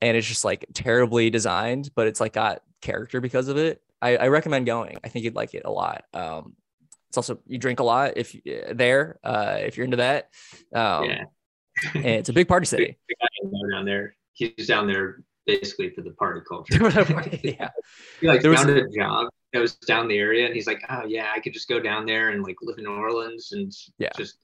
and 0.00 0.16
it's 0.16 0.28
just 0.28 0.44
like 0.44 0.66
terribly 0.74 1.30
designed, 1.30 1.90
but 1.96 2.06
it's 2.06 2.20
like 2.20 2.34
got 2.34 2.62
character 2.82 3.20
because 3.20 3.48
of 3.48 3.56
it. 3.56 3.82
I, 4.00 4.16
I 4.16 4.28
recommend 4.28 4.66
going. 4.66 4.98
I 5.02 5.08
think 5.08 5.24
you'd 5.24 5.34
like 5.34 5.54
it 5.54 5.62
a 5.64 5.70
lot. 5.70 6.04
Um, 6.14 6.54
it's 7.08 7.16
also 7.16 7.40
you 7.46 7.56
drink 7.58 7.80
a 7.80 7.84
lot 7.84 8.12
if 8.16 8.34
you- 8.34 8.42
there 8.72 9.18
uh, 9.24 9.56
if 9.60 9.76
you're 9.76 9.86
into 9.86 9.96
that. 9.96 10.28
Um, 10.74 11.04
yeah, 11.04 11.24
and 11.94 12.04
it's 12.06 12.28
a 12.28 12.34
big 12.34 12.46
party 12.48 12.66
city. 12.74 12.98
the 13.08 13.14
guy 13.18 13.26
I 13.42 13.48
know 13.50 13.76
down 13.76 13.86
there. 13.86 14.14
He's 14.34 14.66
down 14.68 14.86
there 14.86 15.22
basically 15.46 15.90
for 15.90 16.02
the 16.02 16.10
party 16.10 16.42
culture. 16.46 16.78
yeah, 17.42 17.70
He 18.20 18.28
like 18.28 18.42
There 18.42 18.50
was 18.50 18.62
a 18.64 18.86
job 18.94 19.28
was 19.56 19.74
down 19.76 20.08
the 20.08 20.18
area, 20.18 20.46
and 20.46 20.54
he's 20.54 20.66
like, 20.66 20.82
"Oh 20.90 21.04
yeah, 21.06 21.32
I 21.34 21.40
could 21.40 21.54
just 21.54 21.68
go 21.68 21.80
down 21.80 22.04
there 22.04 22.30
and 22.30 22.42
like 22.42 22.56
live 22.60 22.78
in 22.78 22.84
New 22.84 22.90
Orleans 22.92 23.52
and 23.52 23.72
Yeah. 23.98 24.10
just 24.16 24.36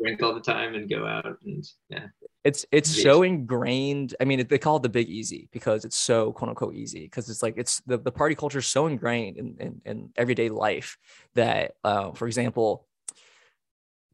drink 0.00 0.22
all 0.22 0.34
the 0.34 0.40
time 0.40 0.74
and 0.74 0.88
go 0.88 1.06
out 1.06 1.38
and 1.44 1.64
yeah." 1.88 2.06
it's 2.44 2.64
it's 2.72 2.88
so 2.90 3.22
ingrained. 3.22 4.14
I 4.20 4.24
mean, 4.24 4.46
they 4.46 4.58
call 4.58 4.76
it 4.76 4.82
the 4.82 4.88
Big 4.88 5.08
Easy 5.08 5.48
because 5.52 5.84
it's 5.84 5.96
so 5.96 6.32
quote 6.32 6.48
unquote 6.50 6.74
easy 6.74 7.00
because 7.00 7.28
it's 7.28 7.42
like 7.42 7.54
it's 7.56 7.80
the, 7.86 7.98
the 7.98 8.12
party 8.12 8.34
culture 8.34 8.58
is 8.58 8.66
so 8.66 8.86
ingrained 8.86 9.36
in, 9.36 9.56
in 9.60 9.80
in 9.84 10.10
everyday 10.16 10.48
life 10.48 10.96
that, 11.34 11.72
uh, 11.84 12.12
for 12.12 12.26
example, 12.26 12.86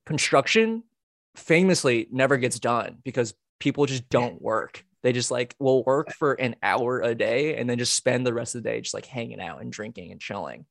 construction 0.04 0.82
famously 1.34 2.08
never 2.10 2.36
gets 2.36 2.58
done 2.58 2.98
because 3.04 3.34
people 3.58 3.86
just 3.86 4.08
don't 4.08 4.40
work. 4.40 4.84
They 5.06 5.12
just 5.12 5.30
like 5.30 5.54
will 5.60 5.84
work 5.84 6.10
for 6.10 6.32
an 6.32 6.56
hour 6.64 7.00
a 7.00 7.14
day 7.14 7.54
and 7.54 7.70
then 7.70 7.78
just 7.78 7.94
spend 7.94 8.26
the 8.26 8.34
rest 8.34 8.56
of 8.56 8.64
the 8.64 8.68
day 8.68 8.80
just 8.80 8.92
like 8.92 9.06
hanging 9.06 9.40
out 9.40 9.60
and 9.60 9.70
drinking 9.70 10.10
and 10.10 10.20
chilling. 10.20 10.66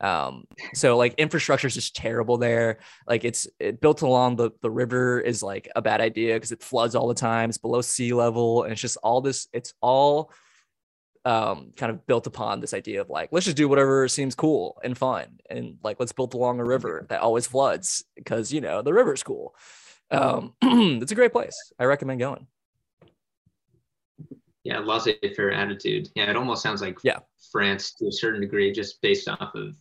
Um, 0.00 0.44
so 0.74 0.96
like 0.96 1.14
infrastructure 1.14 1.66
is 1.66 1.74
just 1.74 1.96
terrible 1.96 2.38
there. 2.38 2.78
Like 3.08 3.24
it's 3.24 3.48
it 3.58 3.80
built 3.80 4.02
along 4.02 4.36
the 4.36 4.52
the 4.62 4.70
river 4.70 5.18
is 5.18 5.42
like 5.42 5.68
a 5.74 5.82
bad 5.82 6.00
idea 6.00 6.34
because 6.34 6.52
it 6.52 6.62
floods 6.62 6.94
all 6.94 7.08
the 7.08 7.14
time. 7.14 7.48
It's 7.48 7.58
below 7.58 7.80
sea 7.80 8.12
level 8.12 8.62
and 8.62 8.70
it's 8.70 8.80
just 8.80 8.96
all 8.98 9.22
this. 9.22 9.48
It's 9.52 9.74
all 9.80 10.32
um 11.24 11.72
kind 11.76 11.90
of 11.90 12.06
built 12.06 12.28
upon 12.28 12.60
this 12.60 12.72
idea 12.72 13.00
of 13.00 13.10
like 13.10 13.30
let's 13.32 13.46
just 13.46 13.56
do 13.56 13.68
whatever 13.68 14.06
seems 14.06 14.36
cool 14.36 14.80
and 14.84 14.96
fun 14.96 15.40
and 15.50 15.78
like 15.82 15.98
let's 15.98 16.12
build 16.12 16.32
along 16.32 16.60
a 16.60 16.64
river 16.64 17.06
that 17.08 17.22
always 17.22 17.48
floods 17.48 18.04
because 18.14 18.52
you 18.52 18.60
know 18.60 18.82
the 18.82 18.94
river's 18.94 19.24
cool 19.24 19.52
um 20.12 20.54
it's 20.62 21.12
a 21.12 21.16
great 21.16 21.32
place 21.32 21.72
i 21.78 21.84
recommend 21.84 22.20
going 22.20 22.46
Yeah, 24.64 24.80
laissez-faire 24.80 25.52
attitude. 25.52 26.08
Yeah, 26.14 26.30
it 26.30 26.36
almost 26.36 26.62
sounds 26.62 26.82
like 26.82 26.98
Yeah. 27.02 27.18
France 27.50 27.94
to 27.94 28.08
a 28.08 28.12
certain 28.12 28.40
degree, 28.40 28.72
just 28.72 29.00
based 29.00 29.28
off 29.28 29.54
of 29.54 29.74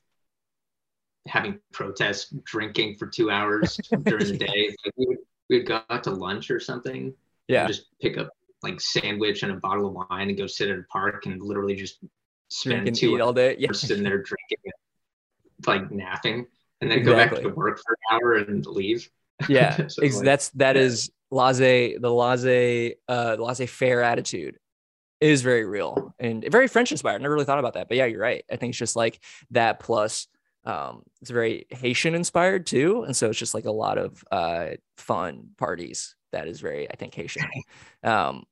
having 1.27 1.59
protests, 1.73 2.33
drinking 2.43 2.95
for 2.95 3.07
two 3.07 3.29
hours 3.29 3.77
during 4.05 4.25
the 4.27 4.37
day. 4.37 4.75
Like 4.85 4.93
we 4.97 5.05
would 5.07 5.17
we'd 5.49 5.65
go 5.67 5.81
out 5.89 6.03
to 6.05 6.11
lunch 6.11 6.49
or 6.51 6.59
something. 6.59 7.13
yeah 7.47 7.67
Just 7.67 7.87
pick 8.01 8.17
up 8.17 8.29
like 8.63 8.79
sandwich 8.81 9.43
and 9.43 9.51
a 9.51 9.55
bottle 9.55 9.87
of 9.87 9.93
wine 10.09 10.29
and 10.29 10.37
go 10.37 10.47
sit 10.47 10.69
at 10.69 10.77
a 10.79 10.83
park 10.91 11.25
and 11.25 11.41
literally 11.41 11.75
just 11.75 11.99
spend 12.49 12.93
two 12.95 13.15
eat 13.15 13.21
all 13.21 13.31
day 13.33 13.55
yeah 13.59 13.67
hours 13.69 13.81
sitting 13.81 14.03
there 14.03 14.17
drinking, 14.23 14.71
like 15.67 15.91
napping, 15.91 16.45
and 16.81 16.89
then 16.91 17.03
go 17.03 17.15
back 17.15 17.33
to 17.35 17.49
work 17.49 17.79
for 17.79 17.97
an 18.11 18.15
hour 18.21 18.33
and 18.35 18.65
leave. 18.65 19.09
yeah 19.49 19.87
So, 19.87 20.03
ex- 20.03 20.15
like, 20.17 20.25
that's 20.25 20.49
that 20.51 20.75
yeah. 20.75 20.81
is 20.83 21.09
laissez 21.31 21.97
the 21.97 22.09
laissez 22.11 22.95
uh 23.07 23.35
laissez 23.39 23.65
faire 23.67 24.01
attitude 24.01 24.57
is 25.21 25.41
very 25.41 25.65
real 25.65 26.13
and 26.19 26.45
very 26.49 26.67
french 26.67 26.91
inspired. 26.91 27.15
I 27.15 27.21
never 27.21 27.33
really 27.33 27.45
thought 27.45 27.59
about 27.59 27.73
that 27.73 27.87
but 27.87 27.97
yeah 27.97 28.05
you're 28.05 28.21
right. 28.21 28.43
I 28.51 28.55
think 28.55 28.71
it's 28.71 28.77
just 28.79 28.95
like 28.95 29.19
that 29.51 29.79
plus 29.79 30.27
um 30.65 31.03
it's 31.21 31.31
very 31.31 31.65
haitian 31.69 32.15
inspired 32.15 32.65
too 32.65 33.03
and 33.03 33.15
so 33.15 33.29
it's 33.29 33.39
just 33.39 33.53
like 33.53 33.65
a 33.65 33.71
lot 33.71 33.97
of 33.97 34.23
uh 34.29 34.67
fun 34.97 35.47
parties 35.57 36.15
that 36.33 36.49
is 36.49 36.59
very 36.59 36.89
i 36.91 36.95
think 36.95 37.13
haitian. 37.13 37.43
Um 38.03 38.43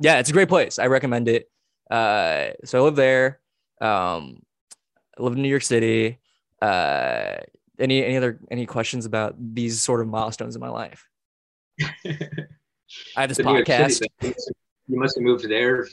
yeah 0.00 0.18
it's 0.18 0.30
a 0.30 0.32
great 0.32 0.48
place. 0.48 0.78
I 0.78 0.86
recommend 0.86 1.28
it. 1.28 1.50
Uh 1.90 2.50
so 2.64 2.78
i 2.78 2.82
live 2.82 2.96
there. 2.96 3.40
Um 3.80 4.42
i 5.18 5.22
live 5.22 5.34
in 5.34 5.42
new 5.42 5.48
york 5.48 5.62
city. 5.62 6.18
Uh 6.60 7.36
any 7.78 8.04
any 8.04 8.16
other 8.16 8.38
any 8.50 8.66
questions 8.66 9.06
about 9.06 9.34
these 9.38 9.80
sort 9.80 10.00
of 10.00 10.08
milestones 10.08 10.54
in 10.54 10.60
my 10.60 10.68
life? 10.68 11.08
I 11.82 11.90
have 13.16 13.28
this 13.28 13.38
So 13.38 13.44
New 13.44 13.54
York 13.54 13.66
City, 13.66 14.06
podcast 14.20 14.32
you 14.90 14.98
must 14.98 15.16
have 15.16 15.22
moved 15.22 15.48
there 15.48 15.86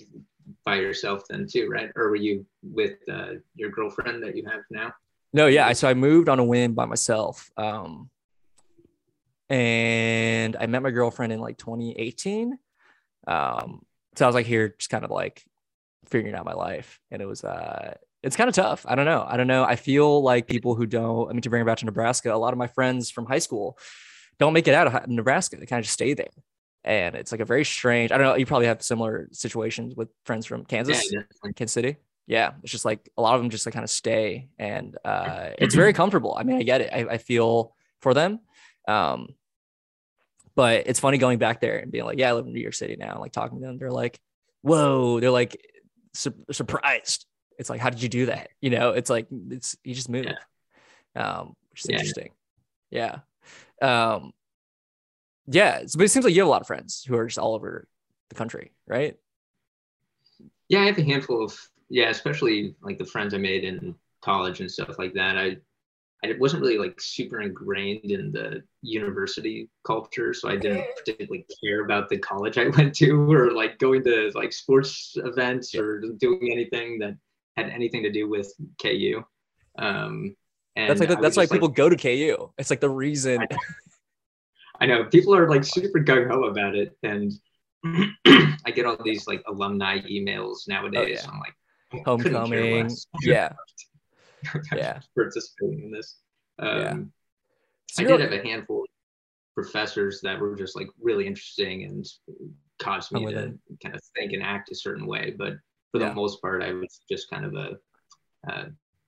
by 0.65 0.75
yourself 0.75 1.23
then 1.29 1.45
too, 1.47 1.67
right? 1.69 1.91
Or 1.95 2.09
were 2.09 2.15
you 2.15 2.45
with 2.63 2.97
uh, 3.11 3.33
your 3.55 3.69
girlfriend 3.69 4.23
that 4.23 4.35
you 4.35 4.45
have 4.45 4.61
now? 4.69 4.91
No, 5.33 5.47
yeah. 5.47 5.71
So 5.73 5.87
I 5.87 5.93
moved 5.93 6.29
on 6.29 6.39
a 6.39 6.43
whim 6.43 6.73
by 6.73 6.85
myself. 6.85 7.49
Um, 7.57 8.09
and 9.49 10.55
I 10.59 10.65
met 10.65 10.81
my 10.81 10.91
girlfriend 10.91 11.31
in 11.31 11.39
like 11.39 11.57
2018. 11.57 12.57
Um, 13.27 13.85
so 14.15 14.25
I 14.25 14.27
was 14.27 14.35
like 14.35 14.45
here, 14.45 14.73
just 14.77 14.89
kind 14.89 15.05
of 15.05 15.11
like 15.11 15.43
figuring 16.07 16.35
out 16.35 16.45
my 16.45 16.53
life. 16.53 16.99
And 17.11 17.21
it 17.21 17.25
was, 17.25 17.43
uh, 17.43 17.95
it's 18.23 18.35
kind 18.35 18.49
of 18.49 18.55
tough. 18.55 18.85
I 18.87 18.95
don't 18.95 19.05
know. 19.05 19.25
I 19.27 19.37
don't 19.37 19.47
know. 19.47 19.63
I 19.63 19.75
feel 19.75 20.23
like 20.23 20.47
people 20.47 20.75
who 20.75 20.85
don't, 20.85 21.29
I 21.29 21.33
mean, 21.33 21.41
to 21.41 21.49
bring 21.49 21.61
it 21.61 21.65
back 21.65 21.77
to 21.79 21.85
Nebraska, 21.85 22.33
a 22.33 22.35
lot 22.35 22.53
of 22.53 22.57
my 22.57 22.67
friends 22.67 23.11
from 23.11 23.25
high 23.25 23.39
school 23.39 23.77
don't 24.39 24.53
make 24.53 24.67
it 24.67 24.73
out 24.73 24.87
of 24.87 25.07
Nebraska. 25.07 25.57
They 25.57 25.65
kind 25.65 25.79
of 25.79 25.85
just 25.85 25.93
stay 25.93 26.13
there. 26.13 26.27
And 26.87 27.15
it's 27.15 27.33
like 27.33 27.41
a 27.41 27.45
very 27.45 27.65
strange, 27.65 28.13
I 28.13 28.17
don't 28.17 28.25
know. 28.25 28.35
You 28.35 28.45
probably 28.45 28.67
have 28.67 28.81
similar 28.81 29.27
situations 29.33 29.93
with 29.93 30.07
friends 30.23 30.45
from 30.45 30.63
Kansas. 30.63 31.11
Yeah. 31.11 31.19
Kansas 31.53 31.73
City. 31.73 31.97
Yeah, 32.27 32.53
it's 32.63 32.71
just 32.71 32.85
like 32.85 33.09
a 33.17 33.21
lot 33.21 33.35
of 33.35 33.41
them 33.41 33.49
just 33.49 33.65
like 33.65 33.73
kind 33.73 33.83
of 33.83 33.89
stay, 33.89 34.47
and 34.57 34.97
uh, 35.03 35.49
it's 35.57 35.75
very 35.75 35.91
comfortable. 36.01 36.33
I 36.39 36.43
mean, 36.43 36.55
I 36.57 36.63
get 36.63 36.79
it. 36.81 36.89
I, 36.93 36.99
I 37.15 37.17
feel 37.17 37.73
for 38.01 38.13
them, 38.13 38.39
um, 38.87 39.27
but 40.55 40.87
it's 40.87 40.99
funny 40.99 41.17
going 41.17 41.39
back 41.39 41.61
there 41.61 41.77
and 41.77 41.91
being 41.91 42.05
like, 42.05 42.19
"Yeah, 42.19 42.29
I 42.29 42.33
live 42.33 42.45
in 42.45 42.53
New 42.53 42.59
York 42.61 42.73
City 42.73 42.95
now." 42.97 43.19
Like 43.19 43.31
talking 43.31 43.59
to 43.59 43.65
them, 43.65 43.77
they're 43.77 43.91
like, 43.91 44.19
"Whoa!" 44.61 45.19
They're 45.19 45.31
like 45.31 45.55
su- 46.13 46.33
surprised. 46.51 47.25
It's 47.59 47.69
like, 47.69 47.79
"How 47.79 47.89
did 47.89 48.01
you 48.01 48.09
do 48.09 48.25
that?" 48.27 48.49
You 48.61 48.71
know, 48.71 48.91
it's 48.91 49.09
like 49.09 49.27
it's 49.51 49.77
you 49.83 49.93
just 49.93 50.09
move, 50.09 50.27
um, 51.15 51.53
which 51.71 51.81
is 51.85 51.89
Yeah. 51.89 51.95
interesting. 51.95 52.31
Yeah, 52.91 53.19
um, 53.81 54.31
yeah. 55.47 55.81
But 55.95 56.03
it 56.03 56.09
seems 56.09 56.25
like 56.25 56.33
you 56.33 56.41
have 56.41 56.47
a 56.47 56.51
lot 56.51 56.61
of 56.61 56.67
friends 56.67 57.03
who 57.07 57.15
are 57.17 57.25
just 57.25 57.39
all 57.39 57.55
over 57.55 57.87
the 58.29 58.35
country, 58.35 58.71
right? 58.87 59.15
Yeah, 60.69 60.81
I 60.81 60.85
have 60.85 60.97
a 60.97 61.03
handful 61.03 61.43
of 61.43 61.57
yeah, 61.89 62.09
especially 62.09 62.75
like 62.81 62.97
the 62.97 63.05
friends 63.05 63.33
I 63.33 63.37
made 63.37 63.63
in 63.63 63.95
college 64.21 64.59
and 64.59 64.69
stuff 64.69 64.99
like 64.99 65.13
that. 65.13 65.37
I 65.37 65.57
I 66.23 66.33
wasn't 66.39 66.63
really 66.63 66.77
like 66.79 66.99
super 66.99 67.41
ingrained 67.41 68.11
in 68.11 68.31
the 68.31 68.63
university 68.81 69.69
culture, 69.85 70.33
so 70.33 70.49
I 70.49 70.57
didn't 70.57 70.85
particularly 70.97 71.45
care 71.63 71.85
about 71.85 72.09
the 72.09 72.17
college 72.17 72.57
I 72.57 72.67
went 72.67 72.95
to 72.95 73.31
or 73.31 73.51
like 73.51 73.79
going 73.79 74.03
to 74.03 74.31
like 74.35 74.51
sports 74.51 75.15
events 75.17 75.75
or 75.75 76.01
doing 76.17 76.51
anything 76.51 76.99
that 76.99 77.15
had 77.55 77.69
anything 77.69 78.03
to 78.03 78.11
do 78.11 78.27
with 78.27 78.51
KU. 78.81 79.23
Um, 79.77 80.35
and 80.75 80.89
That's 80.89 80.99
like 80.99 81.09
the, 81.09 81.15
that's 81.15 81.37
why 81.37 81.43
like, 81.43 81.51
people 81.51 81.69
go 81.69 81.89
to 81.89 81.95
KU. 81.95 82.51
It's 82.57 82.69
like 82.69 82.81
the 82.81 82.89
reason. 82.89 83.41
I 83.41 83.47
know 84.85 85.05
people 85.05 85.35
are 85.35 85.49
like 85.49 85.63
super 85.63 85.99
gung 85.99 86.29
ho 86.29 86.43
about 86.45 86.75
it, 86.75 86.95
and 87.03 87.31
I 88.25 88.71
get 88.73 88.85
all 88.85 88.97
these 89.03 89.27
like 89.27 89.43
alumni 89.47 89.99
emails 90.01 90.67
nowadays. 90.67 91.21
yeah. 91.23 91.31
I'm 91.31 91.39
like, 91.39 91.55
I 91.93 92.01
Homecoming. 92.05 92.89
Yeah. 93.23 93.53
Yeah. 94.75 94.99
participating 95.15 95.83
in 95.85 95.91
this. 95.91 96.17
Um, 96.59 96.77
Yeah. 96.77 96.95
I 97.99 98.03
did 98.03 98.19
have 98.19 98.31
a 98.33 98.43
handful 98.43 98.81
of 98.81 98.87
professors 99.55 100.21
that 100.21 100.39
were 100.39 100.55
just 100.55 100.75
like 100.75 100.87
really 101.01 101.25
interesting 101.25 101.85
and 101.85 102.05
caused 102.79 103.11
me 103.11 103.25
to 103.25 103.31
it. 103.31 103.53
kind 103.81 103.95
of 103.95 104.01
think 104.15 104.33
and 104.33 104.43
act 104.43 104.69
a 104.71 104.75
certain 104.75 105.07
way. 105.07 105.33
But 105.35 105.53
for 105.91 105.99
the 105.99 106.13
most 106.13 106.41
part, 106.41 106.61
I 106.61 106.73
was 106.73 107.01
just 107.09 107.29
kind 107.29 107.45
of 107.45 107.55
a 107.55 107.77
uh, 108.49 108.65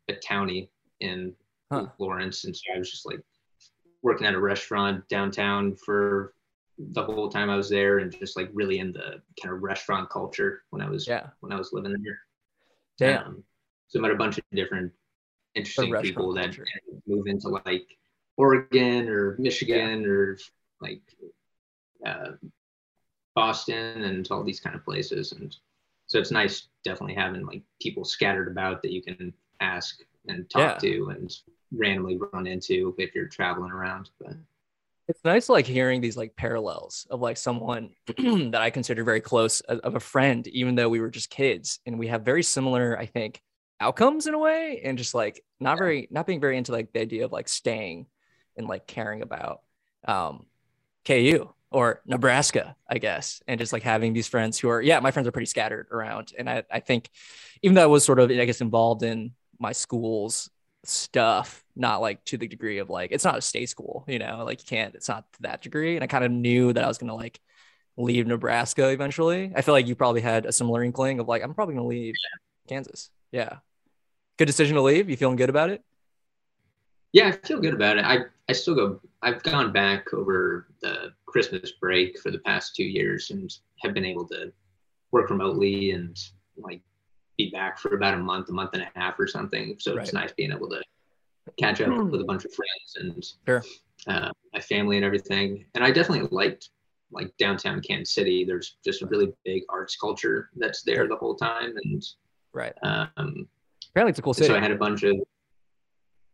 a 0.09 0.13
townie 0.27 0.69
in 1.01 1.35
Huh. 1.71 1.85
Lawrence, 1.99 2.45
and 2.45 2.55
so 2.55 2.63
I 2.75 2.79
was 2.79 2.89
just 2.89 3.05
like 3.05 3.19
working 4.01 4.27
at 4.27 4.33
a 4.33 4.39
restaurant 4.39 5.07
downtown 5.09 5.75
for 5.75 6.33
the 6.77 7.03
whole 7.03 7.29
time 7.29 7.49
I 7.49 7.55
was 7.57 7.69
there, 7.69 7.99
and 7.99 8.11
just 8.17 8.37
like 8.37 8.49
really 8.53 8.79
in 8.79 8.93
the 8.93 9.21
kind 9.41 9.53
of 9.53 9.61
restaurant 9.61 10.09
culture 10.09 10.63
when 10.69 10.81
I 10.81 10.89
was 10.89 11.07
Yeah. 11.07 11.27
when 11.41 11.51
I 11.51 11.57
was 11.57 11.73
living 11.73 11.93
there. 12.01 12.19
Damn. 12.97 13.27
Um, 13.27 13.43
so 13.87 13.99
I 13.99 14.01
met 14.03 14.11
a 14.11 14.15
bunch 14.15 14.37
of 14.37 14.43
different 14.53 14.91
interesting 15.55 15.93
people 16.01 16.33
that 16.33 16.55
culture. 16.55 16.65
move 17.07 17.27
into 17.27 17.49
like 17.65 17.97
Oregon 18.37 19.09
or 19.09 19.35
Michigan 19.39 20.05
or 20.05 20.37
like 20.81 21.01
uh, 22.05 22.31
Boston 23.35 24.03
and 24.03 24.27
all 24.31 24.43
these 24.43 24.59
kind 24.59 24.75
of 24.75 24.83
places. 24.85 25.31
And 25.33 25.55
so 26.07 26.19
it's 26.19 26.31
nice 26.31 26.67
definitely 26.83 27.15
having 27.15 27.45
like 27.45 27.63
people 27.81 28.05
scattered 28.05 28.47
about 28.47 28.81
that 28.81 28.91
you 28.91 29.01
can 29.01 29.33
ask 29.59 30.01
and 30.27 30.49
talk 30.49 30.79
to 30.79 31.09
and 31.09 31.35
randomly 31.71 32.17
run 32.33 32.47
into 32.47 32.95
if 32.97 33.13
you're 33.15 33.27
traveling 33.27 33.71
around. 33.71 34.09
But 34.19 34.35
it's 35.07 35.23
nice 35.23 35.49
like 35.49 35.65
hearing 35.65 36.01
these 36.01 36.15
like 36.15 36.35
parallels 36.35 37.07
of 37.09 37.19
like 37.19 37.37
someone 37.37 37.89
that 38.17 38.61
I 38.61 38.69
consider 38.69 39.03
very 39.03 39.21
close 39.21 39.61
of 39.61 39.95
a 39.95 39.99
friend, 39.99 40.45
even 40.47 40.75
though 40.75 40.89
we 40.89 40.99
were 40.99 41.09
just 41.09 41.29
kids 41.29 41.79
and 41.85 41.97
we 41.97 42.07
have 42.07 42.21
very 42.21 42.43
similar, 42.43 42.97
I 42.97 43.07
think, 43.07 43.41
outcomes 43.79 44.27
in 44.27 44.33
a 44.33 44.39
way, 44.39 44.81
and 44.83 44.97
just 44.97 45.13
like 45.15 45.43
not 45.59 45.77
very 45.77 46.07
not 46.11 46.27
being 46.27 46.41
very 46.41 46.57
into 46.57 46.71
like 46.71 46.93
the 46.93 47.01
idea 47.01 47.25
of 47.25 47.31
like 47.31 47.49
staying 47.49 48.05
and 48.55 48.67
like 48.67 48.85
caring 48.87 49.21
about 49.21 49.61
um 50.05 50.45
KU 51.05 51.49
or 51.71 52.01
Nebraska, 52.05 52.75
I 52.87 52.97
guess, 52.97 53.41
and 53.47 53.59
just 53.59 53.73
like 53.73 53.83
having 53.83 54.13
these 54.13 54.27
friends 54.27 54.59
who 54.59 54.69
are 54.69 54.81
yeah, 54.81 54.99
my 54.99 55.11
friends 55.11 55.27
are 55.27 55.31
pretty 55.31 55.47
scattered 55.47 55.87
around, 55.91 56.33
and 56.37 56.49
I 56.49 56.63
I 56.71 56.81
think 56.81 57.09
even 57.63 57.73
though 57.75 57.83
I 57.83 57.87
was 57.87 58.05
sort 58.05 58.19
of 58.19 58.29
I 58.29 58.45
guess 58.45 58.61
involved 58.61 59.01
in 59.01 59.31
my 59.59 59.71
school's 59.71 60.51
stuff 60.83 61.63
not 61.75 62.01
like 62.01 62.23
to 62.25 62.37
the 62.37 62.47
degree 62.47 62.77
of 62.77 62.89
like 62.89 63.11
it's 63.11 63.25
not 63.25 63.37
a 63.37 63.41
state 63.41 63.69
school 63.69 64.05
you 64.07 64.17
know 64.17 64.43
like 64.45 64.61
you 64.61 64.65
can't 64.65 64.95
it's 64.95 65.09
not 65.09 65.25
that 65.41 65.61
degree. 65.61 65.95
And 65.95 66.03
i 66.03 66.07
kind 66.07 66.23
of 66.23 66.31
knew 66.31 66.71
that 66.73 66.83
i 66.83 66.87
was 66.87 66.97
going 66.97 67.09
to 67.09 67.15
like 67.15 67.39
leave 67.97 68.27
nebraska 68.27 68.89
eventually. 68.89 69.51
I 69.55 69.61
feel 69.61 69.73
like 69.73 69.87
you 69.87 69.95
probably 69.95 70.21
had 70.21 70.45
a 70.45 70.53
similar 70.53 70.83
inkling 70.83 71.19
of 71.19 71.27
like 71.27 71.43
i'm 71.43 71.53
probably 71.53 71.75
going 71.75 71.83
to 71.83 71.89
leave 71.89 72.15
kansas. 72.67 73.09
Yeah. 73.31 73.57
Good 74.37 74.45
decision 74.45 74.75
to 74.75 74.81
leave? 74.81 75.09
You 75.09 75.17
feeling 75.17 75.35
good 75.35 75.49
about 75.49 75.69
it? 75.69 75.83
Yeah, 77.11 77.27
I 77.27 77.31
feel 77.45 77.59
good 77.59 77.73
about 77.73 77.97
it. 77.97 78.05
I, 78.05 78.19
I 78.47 78.53
still 78.53 78.75
go, 78.75 79.01
I've 79.21 79.41
gone 79.43 79.73
back 79.73 80.13
over 80.13 80.67
the 80.81 81.11
Christmas 81.25 81.71
break 81.71 82.19
for 82.19 82.31
the 82.31 82.39
past 82.39 82.75
two 82.75 82.83
years 82.83 83.31
and 83.31 83.51
have 83.81 83.93
been 83.93 84.05
able 84.05 84.27
to 84.27 84.53
work 85.11 85.29
remotely 85.29 85.91
and 85.91 86.17
like 86.55 86.81
be 87.39 87.49
back 87.49 87.79
for 87.79 87.95
about 87.95 88.13
a 88.13 88.17
month, 88.17 88.49
a 88.49 88.51
month 88.51 88.71
and 88.73 88.83
a 88.83 88.89
half 88.99 89.17
or 89.17 89.25
something. 89.25 89.75
So 89.79 89.97
it's 89.97 90.11
nice 90.13 90.33
being 90.33 90.51
able 90.51 90.69
to 90.69 90.81
catch 91.57 91.79
up 91.81 91.87
with 92.11 92.19
a 92.21 92.25
bunch 92.25 92.43
of 92.45 92.51
friends 92.53 92.95
and 92.97 93.25
Sure. 93.47 93.63
uh, 94.07 94.31
my 94.53 94.59
family 94.59 94.97
and 94.97 95.05
everything. 95.05 95.65
And 95.73 95.83
I 95.83 95.89
definitely 95.91 96.27
liked 96.31 96.69
like 97.11 97.35
downtown 97.37 97.81
Kansas 97.81 98.13
City. 98.13 98.43
There's 98.43 98.75
just 98.85 99.01
a 99.01 99.07
really 99.07 99.31
big 99.45 99.63
arts 99.69 99.95
culture 99.95 100.49
that's 100.57 100.83
there 100.83 101.07
the 101.07 101.15
whole 101.15 101.35
time. 101.35 101.73
And 101.85 102.03
right 102.51 102.73
um, 102.83 103.47
apparently 103.91 104.09
it's 104.09 104.19
a 104.19 104.21
cool 104.21 104.33
city. 104.33 104.47
so 104.47 104.55
I 104.57 104.59
had 104.59 104.71
a 104.71 104.75
bunch 104.75 105.03
of 105.03 105.15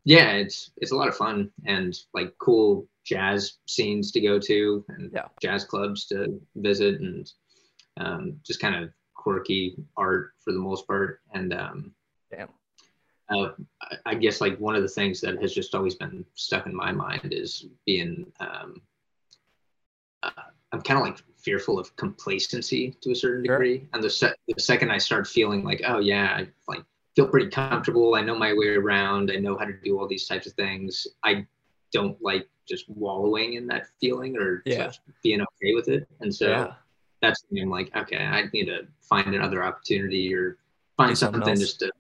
yeah, 0.05 0.31
it's 0.33 0.71
it's 0.77 0.91
a 0.91 0.95
lot 0.95 1.07
of 1.07 1.15
fun 1.15 1.51
and 1.65 1.97
like 2.13 2.33
cool 2.39 2.87
jazz 3.05 3.57
scenes 3.67 4.11
to 4.13 4.21
go 4.21 4.39
to 4.39 4.83
and 4.89 5.11
Yeah. 5.13 5.27
jazz 5.41 5.63
clubs 5.65 6.05
to 6.07 6.39
visit 6.55 6.99
and 7.01 7.31
um, 7.97 8.39
just 8.43 8.59
kind 8.59 8.75
of 8.83 8.89
quirky 9.25 9.75
art 9.97 10.33
for 10.37 10.53
the 10.53 10.59
most 10.59 10.85
part. 10.85 11.21
And 11.33 11.51
um, 11.51 11.91
Damn. 12.29 12.49
uh, 13.29 13.49
I- 14.05 14.13
guess 14.13 14.39
like 14.39 14.55
one 14.59 14.75
of 14.75 14.83
the 14.83 14.87
things 14.87 15.19
that 15.21 15.41
has 15.41 15.51
just 15.51 15.73
always 15.73 15.95
been 15.95 16.23
stuck 16.35 16.67
in 16.67 16.75
my 16.75 16.91
mind 16.91 17.33
is 17.33 17.65
being 17.87 18.31
um, 18.39 18.81
uh, 20.21 20.29
I'm 20.71 20.81
kind 20.81 20.99
of 20.99 21.05
like 21.07 21.17
fearful 21.37 21.79
of 21.79 21.95
complacency 21.95 22.95
to 23.01 23.11
a 23.11 23.15
certain 23.15 23.43
Sure. 23.45 23.57
degree. 23.57 23.87
And 23.93 24.03
the, 24.03 24.11
se- 24.11 24.35
the 24.47 24.61
second 24.61 24.91
I 24.91 24.99
start 24.99 25.25
feeling 25.27 25.63
like, 25.63 25.81
oh 25.87 25.97
yeah, 25.99 26.35
I 26.37 26.47
like 26.67 26.83
feel 27.15 27.27
pretty 27.27 27.49
comfortable. 27.49 28.13
I 28.13 28.21
know 28.21 28.37
my 28.37 28.53
way 28.53 28.67
around. 28.75 29.31
I 29.31 29.37
know 29.37 29.57
how 29.57 29.65
to 29.65 29.73
do 29.83 29.97
all 29.99 30.07
these 30.07 30.27
types 30.27 30.45
of 30.45 30.53
things. 30.53 31.07
I 31.23 31.47
don't 31.91 32.21
like 32.21 32.47
just 32.67 32.87
wallowing 32.89 33.53
in 33.53 33.65
that 33.67 33.87
feeling 33.99 34.37
or 34.37 34.61
Yeah. 34.67 34.85
just 34.85 34.99
being 35.23 35.41
okay 35.41 35.73
with 35.73 35.87
it. 35.87 36.07
And 36.19 36.33
so 36.33 36.49
yeah 36.49 36.73
that's 37.25 37.43
when 37.49 37.63
I'm 37.63 37.69
like, 37.69 37.95
okay, 37.95 38.17
I 38.17 38.45
need 38.53 38.65
to 38.65 38.87
find 39.01 39.33
another 39.33 39.63
opportunity 39.63 40.33
or 40.33 40.57
find 40.97 41.11
Do 41.11 41.15
something 41.15 41.41
something 41.41 41.59
just 41.59 41.79
to 41.79 41.91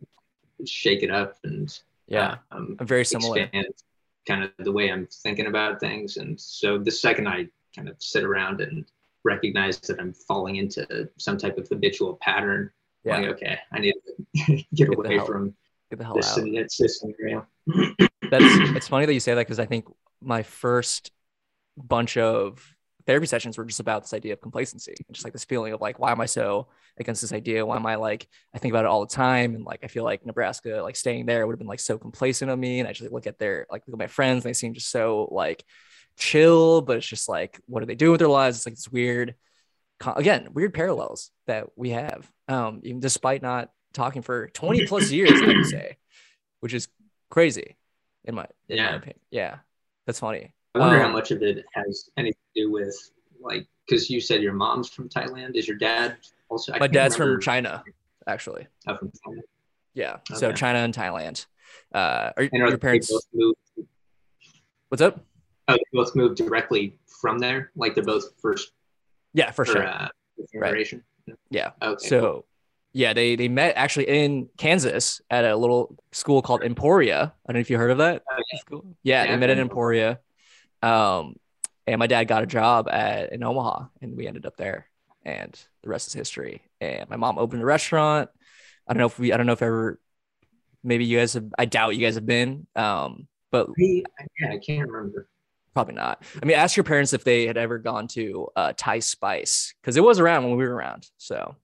shake 0.65 1.03
it 1.03 1.11
up 1.11 1.37
and 1.43 1.77
yeah. 2.07 2.37
um, 2.51 2.77
i'm 2.79 2.87
very 2.87 3.03
similar. 3.03 3.49
kind 4.27 4.43
of 4.43 4.51
the 4.59 4.71
way 4.71 4.89
I'm 4.89 5.07
thinking 5.07 5.47
about 5.47 5.79
things. 5.79 6.17
And 6.17 6.39
so 6.39 6.77
the 6.77 6.91
second 6.91 7.27
I 7.27 7.47
kind 7.75 7.89
of 7.89 7.95
sit 7.99 8.23
around 8.23 8.61
and 8.61 8.85
recognize 9.23 9.79
that 9.81 9.99
I'm 9.99 10.13
falling 10.13 10.57
into 10.57 11.09
some 11.17 11.37
type 11.37 11.57
of 11.57 11.67
habitual 11.67 12.17
pattern, 12.21 12.71
yeah. 13.03 13.17
like, 13.17 13.27
okay, 13.29 13.59
I 13.71 13.79
need 13.79 13.93
to 14.35 14.63
get 14.75 14.89
the 14.89 14.97
away 14.97 15.19
from 15.19 15.55
get 15.89 15.99
the 15.99 16.05
hell 16.05 16.15
this, 16.15 16.37
out. 16.37 16.45
this 16.45 16.99
scenario. 16.99 17.45
that's 18.29 18.45
it's 18.75 18.87
funny 18.87 19.05
that 19.05 19.13
you 19.13 19.19
say 19.19 19.35
that 19.35 19.41
because 19.41 19.59
I 19.59 19.65
think 19.65 19.85
my 20.21 20.43
first 20.43 21.11
bunch 21.77 22.17
of 22.17 22.74
therapy 23.05 23.25
sessions 23.25 23.57
were 23.57 23.65
just 23.65 23.79
about 23.79 24.01
this 24.01 24.13
idea 24.13 24.33
of 24.33 24.41
complacency 24.41 24.95
just 25.11 25.23
like 25.23 25.33
this 25.33 25.45
feeling 25.45 25.73
of 25.73 25.81
like 25.81 25.99
why 25.99 26.11
am 26.11 26.21
I 26.21 26.25
so 26.25 26.67
against 26.97 27.21
this 27.21 27.33
idea? 27.33 27.65
Why 27.65 27.75
am 27.75 27.85
I 27.85 27.95
like 27.95 28.27
I 28.53 28.59
think 28.59 28.71
about 28.71 28.85
it 28.85 28.87
all 28.87 29.05
the 29.05 29.13
time 29.13 29.55
and 29.55 29.63
like 29.63 29.81
I 29.83 29.87
feel 29.87 30.03
like 30.03 30.25
Nebraska 30.25 30.81
like 30.81 30.95
staying 30.95 31.25
there 31.25 31.45
would 31.45 31.53
have 31.53 31.59
been 31.59 31.67
like 31.67 31.79
so 31.79 31.97
complacent 31.97 32.51
of 32.51 32.57
me 32.57 32.79
and 32.79 32.87
I 32.87 32.91
just 32.91 33.03
like, 33.03 33.11
look 33.11 33.27
at 33.27 33.37
their 33.37 33.67
like 33.71 33.83
look 33.87 33.95
at 33.95 33.99
my 33.99 34.07
friends 34.07 34.43
and 34.43 34.49
they 34.49 34.53
seem 34.53 34.73
just 34.73 34.89
so 34.89 35.27
like 35.31 35.63
chill 36.17 36.81
but 36.81 36.97
it's 36.97 37.07
just 37.07 37.29
like 37.29 37.59
what 37.67 37.81
do 37.81 37.85
they 37.85 37.95
do 37.95 38.11
with 38.11 38.19
their 38.19 38.27
lives? 38.27 38.57
It's 38.57 38.65
like 38.65 38.75
this 38.75 38.89
weird 38.89 39.35
again 40.05 40.49
weird 40.53 40.73
parallels 40.73 41.31
that 41.47 41.67
we 41.75 41.91
have 41.91 42.29
um 42.47 42.81
even 42.83 42.99
despite 42.99 43.41
not 43.41 43.71
talking 43.93 44.21
for 44.21 44.49
20 44.49 44.85
plus 44.87 45.11
years 45.11 45.41
I 45.41 45.47
would 45.47 45.65
say 45.65 45.97
which 46.59 46.73
is 46.73 46.87
crazy 47.29 47.77
in 48.23 48.33
my 48.33 48.47
in 48.67 48.77
my 48.77 48.95
opinion. 48.95 49.19
Yeah, 49.29 49.57
that's 50.07 50.19
funny. 50.19 50.54
I 50.75 50.79
wonder 50.79 50.99
how 50.99 51.05
Um, 51.07 51.13
much 51.13 51.31
of 51.31 51.41
it 51.41 51.63
has 51.73 52.09
anything 52.17 52.39
to 52.55 52.61
do 52.63 52.71
with 52.71 52.95
like, 53.39 53.67
because 53.87 54.09
you 54.09 54.19
said 54.19 54.41
your 54.41 54.53
mom's 54.53 54.89
from 54.89 55.07
Thailand. 55.09 55.55
Is 55.55 55.67
your 55.67 55.77
dad 55.77 56.17
also? 56.49 56.73
I 56.73 56.79
My 56.79 56.87
dad's 56.87 57.17
remember- 57.17 57.35
from 57.35 57.41
China, 57.43 57.83
actually. 58.27 58.67
Oh, 58.87 58.97
from 58.97 59.11
China. 59.25 59.41
Yeah, 59.93 60.17
so 60.33 60.51
China 60.51 60.79
and 60.79 60.93
Thailand. 60.93 61.45
Uh, 61.93 62.31
are, 62.35 62.49
And 62.51 62.61
are 62.63 62.69
your 62.69 62.77
parents? 62.77 63.11
moved? 63.33 63.57
What's 64.89 65.01
up? 65.01 65.23
Oh, 65.67 65.73
they 65.73 65.79
both 65.93 66.15
moved 66.15 66.37
directly 66.37 66.97
from 67.07 67.39
there. 67.39 67.71
Like 67.75 67.95
they're 67.95 68.03
both 68.03 68.25
first 68.41 68.71
Yeah, 69.33 69.51
for 69.51 69.61
or, 69.61 69.65
sure. 69.65 69.87
uh, 69.87 70.09
Right. 70.53 70.67
generation. 70.69 71.03
Yeah. 71.49 71.71
Okay. 71.81 72.07
So, 72.07 72.19
cool. 72.21 72.45
yeah, 72.93 73.13
they 73.13 73.35
they 73.37 73.47
met 73.47 73.75
actually 73.77 74.07
in 74.09 74.49
Kansas 74.57 75.21
at 75.29 75.45
a 75.45 75.55
little 75.55 75.95
school 76.11 76.41
called 76.41 76.61
Emporia. 76.63 77.33
I 77.47 77.51
don't 77.51 77.55
know 77.55 77.61
if 77.61 77.69
you 77.69 77.77
heard 77.77 77.91
of 77.91 77.97
that. 77.99 78.21
Oh, 78.29 78.35
yeah. 78.51 78.59
School. 78.59 78.85
Yeah, 79.03 79.23
Yeah, 79.23 79.31
they 79.31 79.37
met 79.37 79.49
in. 79.49 79.59
Emporia. 79.59 80.19
Um, 80.85 81.35
and 81.87 81.99
my 81.99 82.07
dad 82.07 82.25
got 82.25 82.43
a 82.43 82.47
job 82.47 82.87
at 82.89 83.31
in 83.33 83.43
Omaha, 83.43 83.85
and 84.01 84.15
we 84.17 84.27
ended 84.27 84.45
up 84.45 84.57
there. 84.57 84.87
And 85.23 85.59
the 85.83 85.89
rest 85.89 86.07
is 86.07 86.13
history. 86.13 86.61
And 86.79 87.09
my 87.09 87.15
mom 87.15 87.37
opened 87.39 87.61
a 87.61 87.65
restaurant. 87.65 88.29
I 88.87 88.93
don't 88.93 88.99
know 88.99 89.07
if 89.07 89.17
we. 89.19 89.33
I 89.33 89.37
don't 89.37 89.45
know 89.45 89.53
if 89.53 89.61
ever. 89.61 89.99
Maybe 90.83 91.05
you 91.05 91.17
guys 91.17 91.33
have. 91.33 91.45
I 91.57 91.65
doubt 91.65 91.95
you 91.95 92.05
guys 92.05 92.15
have 92.15 92.25
been. 92.25 92.67
Um, 92.75 93.27
but 93.51 93.67
I- 93.79 94.03
yeah, 94.39 94.51
I 94.51 94.57
can't 94.57 94.87
remember. 94.89 95.27
probably 95.73 95.95
not. 95.95 96.23
I 96.41 96.45
mean, 96.45 96.55
ask 96.57 96.77
your 96.77 96.83
parents 96.83 97.13
if 97.13 97.23
they 97.23 97.47
had 97.47 97.57
ever 97.57 97.79
gone 97.79 98.07
to 98.09 98.47
uh, 98.55 98.73
Thai 98.77 98.99
Spice 98.99 99.73
because 99.81 99.97
it 99.97 100.03
was 100.03 100.19
around 100.19 100.43
when 100.43 100.57
we 100.57 100.63
were 100.67 100.73
around. 100.75 101.07
So 101.17 101.55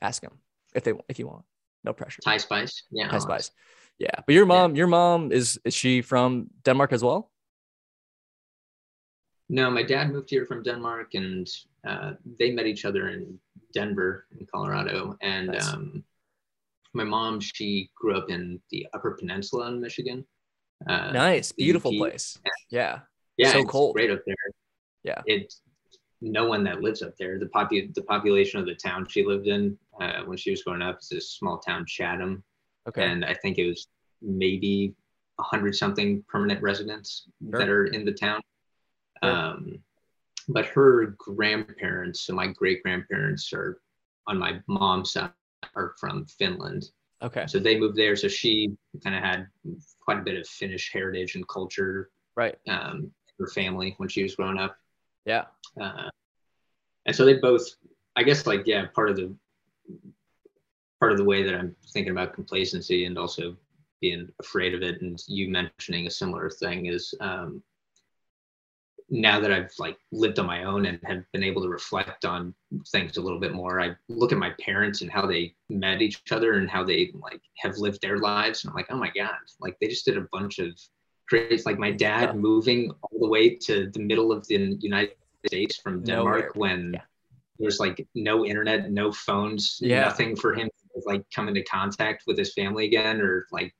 ask 0.00 0.22
them 0.22 0.38
if 0.74 0.84
they 0.84 0.92
if 1.08 1.18
you 1.18 1.26
want. 1.26 1.44
No 1.84 1.92
pressure. 1.92 2.20
Thai 2.22 2.38
spice. 2.38 2.82
Yeah. 2.90 3.08
Thai 3.08 3.18
Spice. 3.18 3.50
Yeah, 3.98 4.10
but 4.26 4.34
your 4.34 4.44
mom, 4.46 4.76
your 4.76 4.86
mom 4.88 5.32
is 5.32 5.58
is 5.64 5.72
she 5.74 6.02
from 6.02 6.48
Denmark 6.64 6.92
as 6.92 7.02
well? 7.02 7.30
No, 9.48 9.70
my 9.70 9.82
dad 9.82 10.10
moved 10.10 10.30
here 10.30 10.44
from 10.46 10.62
Denmark, 10.62 11.14
and 11.14 11.48
uh, 11.86 12.12
they 12.38 12.50
met 12.50 12.66
each 12.66 12.84
other 12.84 13.08
in 13.10 13.38
Denver, 13.72 14.26
in 14.38 14.46
Colorado. 14.52 15.16
And 15.22 15.48
Nice. 15.48 15.72
um, 15.72 16.02
my 16.94 17.04
mom, 17.04 17.40
she 17.40 17.90
grew 17.94 18.16
up 18.16 18.28
in 18.28 18.60
the 18.70 18.86
Upper 18.92 19.12
Peninsula 19.12 19.68
in 19.68 19.80
Michigan. 19.80 20.26
Uh, 20.88 21.12
nice, 21.12 21.52
beautiful 21.52 21.92
UP. 21.92 21.98
place. 21.98 22.38
Yeah, 22.70 23.00
Yeah, 23.36 23.52
so 23.52 23.60
it's 23.60 23.70
cold. 23.70 23.94
great 23.94 24.10
up 24.10 24.20
there. 24.26 24.34
Yeah. 25.04 25.22
It 25.26 25.54
no 26.22 26.46
one 26.46 26.64
that 26.64 26.80
lives 26.80 27.02
up 27.02 27.14
there. 27.18 27.38
The 27.38 27.46
popu- 27.46 27.94
the 27.94 28.02
population 28.02 28.58
of 28.58 28.66
the 28.66 28.74
town 28.74 29.06
she 29.08 29.22
lived 29.24 29.46
in 29.46 29.78
uh, 30.00 30.22
when 30.24 30.36
she 30.38 30.50
was 30.50 30.62
growing 30.62 30.82
up 30.82 30.98
is 31.00 31.08
this 31.08 31.30
small 31.30 31.58
town 31.58 31.84
Chatham, 31.86 32.42
Okay. 32.88 33.04
and 33.04 33.24
I 33.24 33.34
think 33.34 33.58
it 33.58 33.68
was 33.68 33.86
maybe 34.22 34.94
a 35.38 35.42
hundred 35.42 35.76
something 35.76 36.24
permanent 36.28 36.60
residents 36.62 37.28
Sure. 37.50 37.58
that 37.60 37.68
are 37.68 37.84
in 37.86 38.04
the 38.06 38.12
town. 38.12 38.40
Um, 39.22 39.78
but 40.48 40.66
her 40.66 41.14
grandparents, 41.18 42.20
so 42.22 42.34
my 42.34 42.46
great 42.48 42.82
grandparents, 42.82 43.52
are 43.52 43.80
on 44.26 44.38
my 44.38 44.60
mom's 44.68 45.12
side 45.12 45.30
are 45.74 45.94
from 45.98 46.24
Finland. 46.26 46.90
okay. 47.22 47.46
So 47.46 47.58
they 47.58 47.78
moved 47.78 47.96
there. 47.96 48.14
So 48.16 48.28
she 48.28 48.76
kind 49.02 49.16
of 49.16 49.22
had 49.22 49.46
quite 50.00 50.18
a 50.18 50.22
bit 50.22 50.38
of 50.38 50.46
Finnish 50.46 50.90
heritage 50.92 51.34
and 51.34 51.46
culture 51.48 52.10
Right. 52.36 52.56
um, 52.68 53.10
her 53.38 53.46
family 53.48 53.94
when 53.98 54.08
she 54.08 54.22
was 54.22 54.34
growing 54.36 54.58
up. 54.58 54.76
Yeah. 55.24 55.46
Uh, 55.80 56.08
and 57.06 57.16
so 57.16 57.24
they 57.24 57.34
both, 57.34 57.66
I 58.16 58.22
guess, 58.22 58.46
like 58.46 58.66
yeah, 58.66 58.86
part 58.94 59.10
of 59.10 59.16
the 59.16 59.34
part 61.00 61.12
of 61.12 61.18
the 61.18 61.24
way 61.24 61.42
that 61.42 61.54
I'm 61.54 61.74
thinking 61.92 62.12
about 62.12 62.34
complacency 62.34 63.04
and 63.04 63.18
also 63.18 63.56
being 64.00 64.28
afraid 64.40 64.74
of 64.74 64.82
it, 64.82 65.00
and 65.02 65.22
you 65.26 65.48
mentioning 65.48 66.06
a 66.06 66.10
similar 66.10 66.50
thing 66.50 66.86
is 66.86 67.14
um, 67.20 67.62
now 69.08 69.38
that 69.38 69.52
I've 69.52 69.70
like 69.78 69.96
lived 70.10 70.38
on 70.38 70.46
my 70.46 70.64
own 70.64 70.86
and 70.86 70.98
have 71.04 71.22
been 71.32 71.44
able 71.44 71.62
to 71.62 71.68
reflect 71.68 72.24
on 72.24 72.52
things 72.90 73.16
a 73.16 73.22
little 73.22 73.38
bit 73.38 73.52
more. 73.52 73.80
I 73.80 73.94
look 74.08 74.32
at 74.32 74.38
my 74.38 74.52
parents 74.60 75.00
and 75.02 75.10
how 75.10 75.26
they 75.26 75.54
met 75.70 76.02
each 76.02 76.20
other 76.32 76.54
and 76.54 76.68
how 76.68 76.82
they 76.82 77.12
like 77.14 77.40
have 77.58 77.78
lived 77.78 78.02
their 78.02 78.18
lives, 78.18 78.64
and 78.64 78.70
I'm 78.70 78.76
like, 78.76 78.88
oh 78.90 78.96
my 78.96 79.10
god, 79.14 79.36
like 79.60 79.76
they 79.80 79.86
just 79.88 80.04
did 80.06 80.16
a 80.18 80.26
bunch 80.32 80.58
of 80.58 80.72
crazy. 81.28 81.62
Like 81.64 81.78
my 81.78 81.90
dad 81.92 82.30
Yeah. 82.30 82.32
moving 82.34 82.90
all 83.02 83.18
the 83.20 83.28
way 83.28 83.54
to 83.66 83.90
the 83.92 84.00
middle 84.00 84.32
of 84.32 84.46
the 84.48 84.76
United 84.80 85.16
States 85.46 85.76
from 85.76 86.02
Nowhere. 86.02 86.34
Denmark 86.40 86.56
when 86.56 86.92
Yeah. 86.94 87.00
there's 87.58 87.78
like 87.78 88.04
no 88.14 88.44
internet, 88.44 88.90
no 88.90 89.12
phones, 89.12 89.78
Yeah. 89.80 90.00
nothing 90.02 90.34
for 90.36 90.54
him 90.54 90.68
to 90.68 91.02
like 91.06 91.24
come 91.34 91.46
into 91.48 91.62
contact 91.62 92.24
with 92.26 92.38
his 92.38 92.52
family 92.54 92.86
again 92.86 93.20
or 93.20 93.46
like 93.52 93.72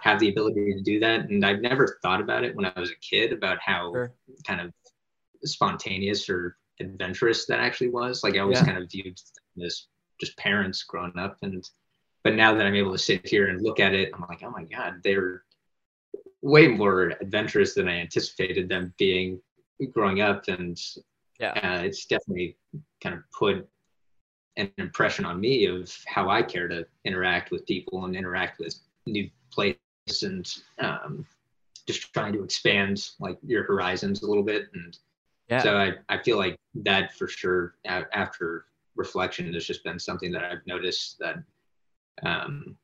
have 0.00 0.18
the 0.20 0.28
ability 0.28 0.74
to 0.74 0.80
do 0.82 1.00
that. 1.00 1.28
And 1.28 1.44
I've 1.44 1.60
never 1.60 1.98
thought 2.02 2.20
about 2.20 2.44
it 2.44 2.54
when 2.54 2.66
I 2.66 2.72
was 2.78 2.90
a 2.90 2.96
kid 2.96 3.32
about 3.32 3.58
how 3.60 3.92
Sure. 3.92 4.12
kind 4.46 4.60
of 4.60 4.72
spontaneous 5.44 6.28
or 6.28 6.56
adventurous 6.80 7.46
that 7.46 7.60
actually 7.60 7.90
was. 7.90 8.22
Like 8.22 8.36
I 8.36 8.40
always 8.40 8.58
Yeah. 8.58 8.66
kind 8.66 8.78
of 8.78 8.90
viewed 8.90 9.16
them 9.56 9.64
as 9.66 9.86
just 10.20 10.36
parents 10.36 10.82
growing 10.84 11.16
up. 11.18 11.36
And 11.42 11.68
but 12.24 12.34
now 12.34 12.54
that 12.54 12.66
I'm 12.66 12.74
able 12.74 12.92
to 12.92 12.98
sit 12.98 13.26
here 13.26 13.46
and 13.48 13.62
look 13.62 13.80
at 13.80 13.94
it, 13.94 14.10
I'm 14.12 14.24
like, 14.28 14.42
oh 14.42 14.50
my 14.50 14.64
God, 14.64 15.00
they're 15.04 15.44
way 16.42 16.68
more 16.68 17.14
adventurous 17.20 17.74
than 17.74 17.88
I 17.88 17.98
anticipated 18.00 18.68
them 18.68 18.92
being 18.98 19.40
growing 19.92 20.20
up. 20.20 20.46
And 20.48 20.78
Yeah. 21.38 21.52
uh, 21.52 21.82
it's 21.84 22.06
definitely 22.06 22.56
kind 23.02 23.14
of 23.14 23.22
put 23.36 23.68
an 24.56 24.72
impression 24.78 25.24
on 25.24 25.40
me 25.40 25.66
of 25.66 25.96
how 26.06 26.28
I 26.28 26.42
care 26.42 26.66
to 26.68 26.84
interact 27.04 27.52
with 27.52 27.64
people 27.66 28.04
and 28.04 28.16
interact 28.16 28.58
with 28.58 28.74
new 29.06 29.30
places 29.50 30.22
and 30.22 30.50
um, 30.80 31.26
just 31.86 32.12
trying 32.12 32.32
to 32.32 32.42
expand 32.44 33.10
like 33.20 33.38
your 33.46 33.64
horizons 33.64 34.22
a 34.22 34.26
little 34.26 34.42
bit. 34.42 34.66
And 34.74 34.96
Yeah. 35.48 35.62
so 35.62 35.76
I, 35.76 35.92
I 36.08 36.22
feel 36.22 36.36
like 36.38 36.56
that 36.76 37.14
for 37.16 37.28
sure 37.28 37.74
after 37.86 38.66
reflection 38.96 39.52
has 39.54 39.64
just 39.66 39.84
been 39.84 39.98
something 39.98 40.32
that 40.32 40.42
I've 40.44 40.66
noticed 40.66 41.18
that 41.20 41.36
um, 42.24 42.76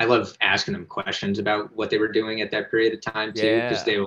I 0.00 0.04
love 0.04 0.36
asking 0.40 0.74
them 0.74 0.86
questions 0.86 1.38
about 1.38 1.74
what 1.76 1.90
they 1.90 1.98
were 1.98 2.10
doing 2.10 2.40
at 2.40 2.50
that 2.50 2.70
period 2.70 2.92
of 2.92 3.00
time 3.00 3.32
too, 3.32 3.62
because 3.62 3.86
Yeah. 3.86 3.94
they 3.94 3.98
were 4.00 4.06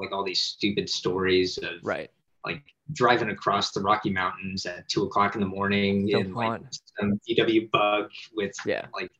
like 0.00 0.12
all 0.12 0.24
these 0.24 0.42
stupid 0.42 0.88
stories 0.88 1.58
of 1.58 1.82
Right. 1.82 2.10
like 2.44 2.62
driving 2.92 3.30
across 3.30 3.72
the 3.72 3.80
Rocky 3.80 4.10
Mountains 4.10 4.66
at 4.66 4.88
two 4.88 5.04
o'clock 5.04 5.34
in 5.34 5.40
the 5.40 5.46
morning 5.46 6.08
So 6.10 6.20
in 6.20 6.34
like 6.34 6.60
some 6.98 7.20
VW 7.28 7.70
bug 7.70 8.10
with 8.34 8.54
Yeah. 8.64 8.86
like 8.94 9.10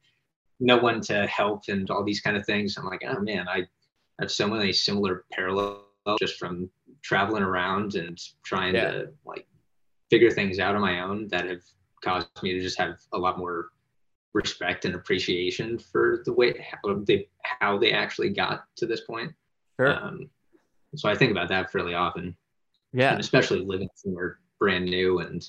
no 0.60 0.76
one 0.78 1.00
to 1.02 1.26
help 1.26 1.62
and 1.68 1.90
all 1.90 2.04
these 2.04 2.20
kind 2.20 2.36
of 2.36 2.46
things. 2.46 2.76
I'm 2.76 2.86
like, 2.86 3.02
oh 3.06 3.20
man, 3.20 3.48
I 3.48 3.66
have 4.20 4.30
so 4.30 4.48
many 4.48 4.72
similar 4.72 5.24
parallels 5.32 5.82
just 6.20 6.38
from 6.38 6.70
traveling 7.02 7.42
around 7.42 7.94
and 7.94 8.18
trying 8.42 8.74
Yeah. 8.74 8.90
to 8.90 9.12
like 9.24 9.46
figure 10.10 10.30
things 10.30 10.58
out 10.58 10.74
on 10.74 10.80
my 10.80 11.00
own 11.00 11.28
that 11.28 11.46
have 11.46 11.62
caused 12.02 12.28
me 12.42 12.52
to 12.52 12.60
just 12.60 12.78
have 12.78 12.98
a 13.12 13.18
lot 13.18 13.38
more 13.38 13.68
respect 14.32 14.84
and 14.84 14.94
appreciation 14.94 15.78
for 15.78 16.22
the 16.24 16.32
way 16.32 16.66
how 16.82 16.94
they 17.06 17.28
how 17.42 17.78
they 17.78 17.90
actually 17.92 18.28
got 18.30 18.64
to 18.76 18.86
this 18.86 19.00
point. 19.02 19.32
Sure. 19.78 19.94
Um, 19.94 20.30
so 20.94 21.08
I 21.08 21.14
think 21.14 21.30
about 21.30 21.48
that 21.48 21.70
fairly 21.70 21.94
often 21.94 22.36
yeah. 22.92 23.12
and 23.12 23.20
especially 23.20 23.60
living 23.60 23.88
somewhere 23.94 24.38
brand 24.58 24.84
new 24.86 25.18
and 25.20 25.48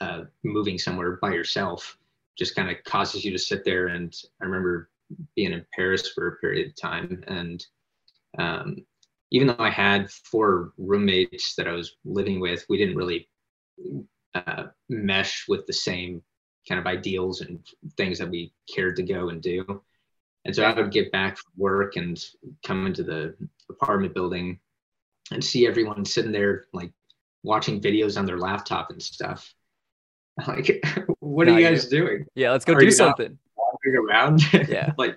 uh, 0.00 0.22
moving 0.42 0.78
somewhere 0.78 1.18
by 1.22 1.32
yourself 1.32 1.98
just 2.38 2.54
kind 2.54 2.70
of 2.70 2.82
causes 2.84 3.24
you 3.24 3.30
to 3.30 3.38
sit 3.38 3.64
there 3.64 3.88
and 3.88 4.14
i 4.40 4.44
remember 4.44 4.90
being 5.36 5.52
in 5.52 5.64
paris 5.74 6.10
for 6.10 6.28
a 6.28 6.36
period 6.36 6.68
of 6.68 6.76
time 6.76 7.22
and 7.28 7.66
um, 8.38 8.76
even 9.30 9.46
though 9.46 9.56
i 9.58 9.70
had 9.70 10.10
four 10.10 10.72
roommates 10.78 11.54
that 11.54 11.68
i 11.68 11.72
was 11.72 11.96
living 12.04 12.40
with 12.40 12.64
we 12.68 12.78
didn't 12.78 12.96
really 12.96 13.28
uh, 14.34 14.64
mesh 14.88 15.44
with 15.48 15.66
the 15.66 15.72
same 15.72 16.22
kind 16.68 16.80
of 16.80 16.86
ideals 16.86 17.42
and 17.42 17.60
things 17.96 18.18
that 18.18 18.30
we 18.30 18.52
cared 18.74 18.96
to 18.96 19.02
go 19.02 19.28
and 19.28 19.42
do 19.42 19.82
and 20.44 20.54
so 20.54 20.64
i 20.64 20.72
would 20.72 20.90
get 20.90 21.12
back 21.12 21.36
from 21.36 21.52
work 21.56 21.96
and 21.96 22.24
come 22.66 22.86
into 22.86 23.02
the 23.02 23.34
apartment 23.70 24.14
building 24.14 24.58
and 25.30 25.42
see 25.42 25.66
everyone 25.66 26.04
sitting 26.04 26.32
there 26.32 26.66
like 26.72 26.92
watching 27.44 27.80
videos 27.80 28.18
on 28.18 28.26
their 28.26 28.38
laptop 28.38 28.90
and 28.90 29.02
stuff. 29.02 29.54
Like, 30.48 30.84
what 31.20 31.46
Not 31.46 31.56
are 31.56 31.60
you 31.60 31.66
you. 31.66 31.70
guys 31.72 31.86
doing? 31.86 32.26
Yeah. 32.34 32.50
Let's 32.50 32.64
go 32.64 32.74
Are 32.74 32.80
do 32.80 32.90
something. 32.90 33.38
Wandering 33.56 34.04
around? 34.08 34.42
Yeah. 34.68 34.92
like, 34.98 35.16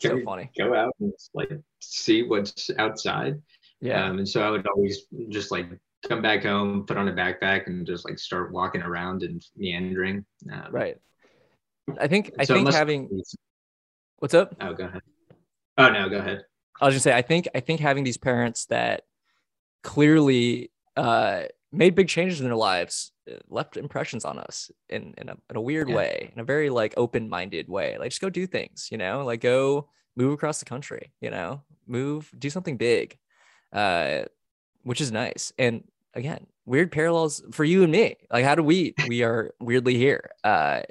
So 0.00 0.16
go, 0.18 0.24
funny. 0.24 0.50
go 0.58 0.74
out 0.74 0.92
and 1.00 1.12
like 1.34 1.50
see 1.80 2.22
what's 2.24 2.68
outside. 2.78 3.40
Yeah. 3.80 4.04
Um, 4.06 4.18
and 4.18 4.28
so 4.28 4.42
I 4.42 4.50
would 4.50 4.66
always 4.66 5.02
just 5.28 5.50
like 5.52 5.66
come 6.08 6.20
back 6.22 6.42
home, 6.42 6.84
put 6.86 6.96
on 6.96 7.06
a 7.08 7.12
backpack, 7.12 7.66
and 7.68 7.86
just 7.86 8.04
like 8.04 8.18
start 8.18 8.50
walking 8.52 8.82
around 8.82 9.22
and 9.22 9.44
meandering. 9.56 10.24
Um, 10.52 10.66
right. 10.70 10.96
I 12.00 12.08
think 12.08 12.32
I 12.38 12.44
so 12.44 12.54
think 12.54 12.72
having 12.72 13.08
what's 14.18 14.34
up? 14.34 14.54
Oh, 14.60 14.72
go 14.74 14.84
ahead. 14.86 15.02
Oh 15.78 15.90
no, 15.90 16.08
go 16.08 16.16
ahead. 16.18 16.44
I 16.80 16.86
was 16.86 16.94
just 16.94 17.04
say 17.04 17.14
I 17.14 17.22
think 17.22 17.46
I 17.54 17.60
think 17.60 17.80
having 17.80 18.04
these 18.04 18.16
parents 18.16 18.66
that 18.66 19.02
clearly 19.82 20.70
uh, 20.96 21.42
made 21.76 21.94
big 21.94 22.08
changes 22.08 22.40
in 22.40 22.46
their 22.46 22.56
lives 22.56 23.12
uh, 23.30 23.36
left 23.48 23.76
impressions 23.76 24.24
on 24.24 24.38
us 24.38 24.70
in 24.88 25.14
in 25.18 25.28
a, 25.28 25.36
in 25.50 25.56
a 25.56 25.60
weird 25.60 25.88
Yeah. 25.88 25.96
way, 25.96 26.30
in 26.34 26.40
a 26.40 26.44
very 26.44 26.70
like 26.70 26.94
open 26.96 27.28
minded 27.28 27.68
way. 27.68 27.96
Like 27.98 28.10
just 28.10 28.20
go 28.22 28.30
do 28.30 28.46
things, 28.46 28.88
you 28.90 28.98
know, 28.98 29.24
like 29.24 29.40
go 29.40 29.88
move 30.16 30.32
across 30.32 30.58
the 30.58 30.64
country, 30.64 31.12
you 31.20 31.30
know, 31.30 31.62
move, 31.86 32.30
do 32.38 32.48
something 32.50 32.76
big, 32.76 33.18
uh, 33.72 34.22
which 34.82 35.00
is 35.00 35.10
nice. 35.12 35.52
And 35.58 35.84
again, 36.14 36.46
weird 36.66 36.92
parallels 36.92 37.42
for 37.52 37.64
you 37.64 37.82
and 37.82 37.92
me. 37.92 38.16
Like 38.30 38.44
how 38.44 38.54
do 38.54 38.62
we 38.62 38.94
we 39.06 39.22
are 39.22 39.52
weirdly 39.60 39.96
here? 39.96 40.30
Uh, 40.42 40.82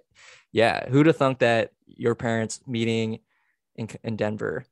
yeah, 0.52 0.88
who'd 0.90 1.08
have 1.08 1.18
thunk 1.18 1.40
that 1.40 1.72
your 1.88 2.16
parents 2.16 2.62
meeting 2.68 3.20
in 3.76 3.88
in 4.04 4.16
Denver 4.16 4.66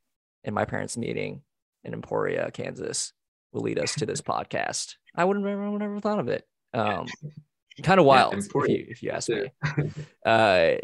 and 0.43 0.53
my 0.55 0.66
parents 0.66 0.97
meeting 0.97 1.41
in 1.84 1.93
Emporia, 1.93 2.51
Kansas, 2.51 3.14
will 3.51 3.61
lead 3.61 3.79
us 3.79 3.95
to 3.95 4.05
this 4.05 4.21
podcast. 4.21 4.95
I 5.15 5.25
wouldn't 5.25 5.45
have 5.45 5.59
never 5.59 5.99
thought 5.99 6.19
of 6.19 6.27
it. 6.27 6.45
Um, 6.73 7.05
kind 7.83 7.99
of 7.99 8.05
wild 8.05 8.35
if 8.35 8.53
you 8.53 8.85
if 8.89 9.03
you 9.03 9.11
ask 9.11 9.27
too. 9.27 9.47
me. 9.77 9.91
Uh, 10.25 10.75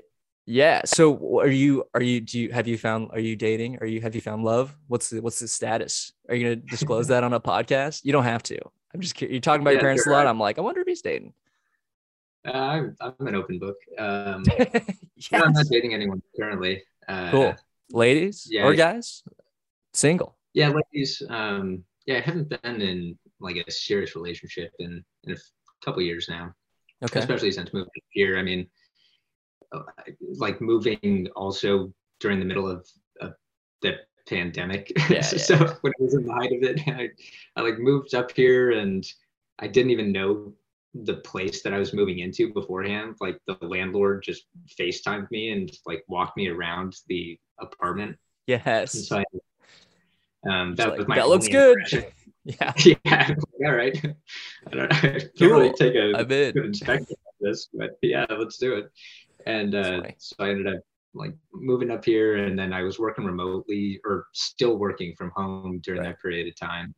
yeah. 0.46 0.82
So 0.86 1.40
are 1.40 1.48
you 1.48 1.84
are 1.94 2.02
you 2.02 2.22
do 2.22 2.40
you 2.40 2.52
have 2.52 2.68
you 2.68 2.78
found 2.78 3.10
are 3.12 3.20
you 3.20 3.36
dating? 3.36 3.78
Are 3.82 3.86
you 3.86 4.02
have 4.02 4.16
you 4.16 4.22
found 4.22 4.44
love? 4.44 4.76
What's 4.88 5.10
the 5.10 5.22
what's 5.22 5.40
the 5.40 5.48
status? 5.48 6.14
Are 6.30 6.36
you 6.36 6.44
gonna 6.46 6.56
disclose 6.56 7.08
that 7.10 7.24
on 7.24 7.34
a 7.34 7.40
podcast? 7.40 8.06
You 8.06 8.14
don't 8.14 8.24
have 8.24 8.44
to. 8.44 8.58
I'm 8.94 9.02
just 9.02 9.16
curious. 9.16 9.34
You're 9.34 9.42
talking 9.42 9.62
about 9.62 9.72
your 9.72 9.82
parents 9.82 10.04
sure. 10.04 10.14
a 10.14 10.16
lot. 10.16 10.26
I'm 10.26 10.40
like, 10.40 10.58
I 10.58 10.62
wonder 10.62 10.82
if 10.82 10.88
he's 10.88 11.02
dating. 11.02 11.34
Uh, 12.48 12.52
I'm, 12.52 12.96
I'm 13.02 13.28
an 13.28 13.36
open 13.36 13.60
book. 13.60 13.76
Um, 14.00 14.44
no, 15.32 15.40
I'm 15.44 15.52
not 15.52 15.66
dating 15.70 15.94
anyone 15.94 16.22
currently. 16.40 16.82
Uh, 17.08 17.30
Cool. 17.32 17.56
Ladies 17.92 18.48
yeah, 18.50 18.64
or 18.64 18.74
guys, 18.74 19.24
single. 19.94 20.38
Yeah, 20.54 20.70
ladies. 20.70 21.22
Um, 21.30 21.84
yeah, 22.08 22.18
I 22.18 22.22
haven't 22.22 22.50
been 22.50 22.82
in 22.82 23.18
like 23.40 23.58
a 23.58 23.72
serious 23.72 24.16
relationship 24.16 24.72
in 24.80 25.04
in 25.26 25.34
a 25.34 25.38
couple 25.86 26.02
years 26.02 26.28
now. 26.28 26.54
Okay. 27.04 27.20
especially 27.20 27.52
since 27.52 27.72
moving 27.74 27.90
here. 28.10 28.40
I 28.40 28.42
mean, 28.42 28.68
uh, 29.72 29.84
like 30.38 30.60
moving 30.62 31.28
also 31.36 31.94
during 32.20 32.40
the 32.40 32.46
middle 32.46 32.68
of, 32.68 32.88
of 33.22 33.34
the 33.82 33.98
pandemic. 34.28 34.92
Yeah, 35.10 35.22
so 35.22 35.54
yeah. 35.54 35.74
when 35.82 35.94
I 36.00 36.04
was 36.04 36.16
in 36.16 36.26
the 36.26 36.34
height 36.34 36.52
of 36.54 36.64
it, 36.64 36.82
I, 36.88 37.10
I 37.56 37.62
like 37.62 37.78
moved 37.78 38.16
up 38.16 38.32
here 38.32 38.72
and 38.72 39.06
I 39.60 39.68
didn't 39.68 39.92
even 39.92 40.12
know 40.12 40.54
the 40.96 41.18
place 41.18 41.62
that 41.62 41.74
I 41.74 41.78
was 41.78 41.94
moving 41.94 42.20
into 42.20 42.52
beforehand. 42.52 43.18
Like 43.22 43.40
the 43.46 43.58
landlord 43.62 44.24
just 44.24 44.46
FaceTimed 44.80 45.30
me 45.30 45.52
and 45.52 45.72
like 45.86 46.04
walked 46.08 46.36
me 46.36 46.48
around 46.48 46.96
the 47.08 47.40
apartment. 47.60 48.12
And 48.12 48.18
Yes. 48.66 49.08
so 49.08 49.20
I, 49.20 49.24
um, 50.50 50.76
that 50.76 50.90
like, 50.90 50.98
was 51.00 51.08
my 51.08 51.16
"That 51.16 51.30
looks 51.30 51.48
good." 51.48 51.78
Yeah. 52.48 52.72
yeah, 53.04 53.36
all 53.66 53.74
right. 53.74 53.94
I 54.72 54.76
don't 54.76 54.94
I 54.94 54.98
can't 55.20 55.34
really 55.42 55.74
take 55.74 55.96
a 55.96 56.24
good 56.24 56.66
inspection 56.66 57.12
of 57.12 57.34
this, 57.42 57.68
but 57.74 57.98
yeah, 58.02 58.26
let's 58.30 58.58
do 58.58 58.76
it. 58.76 58.90
And 59.46 59.76
uh, 59.76 60.04
so 60.18 60.36
I 60.40 60.52
ended 60.52 60.74
up 60.74 60.80
like 61.14 61.34
moving 61.54 61.92
up 61.92 62.06
here, 62.06 62.38
and 62.38 62.58
then 62.58 62.72
I 62.72 62.84
was 62.84 63.00
working 63.00 63.26
remotely 63.26 64.00
or 64.06 64.28
still 64.34 64.78
working 64.78 65.14
from 65.18 65.32
home 65.36 65.80
during 65.84 66.00
Right. 66.02 66.12
that 66.12 66.22
period 66.22 66.48
of 66.48 66.56
time. 66.56 66.96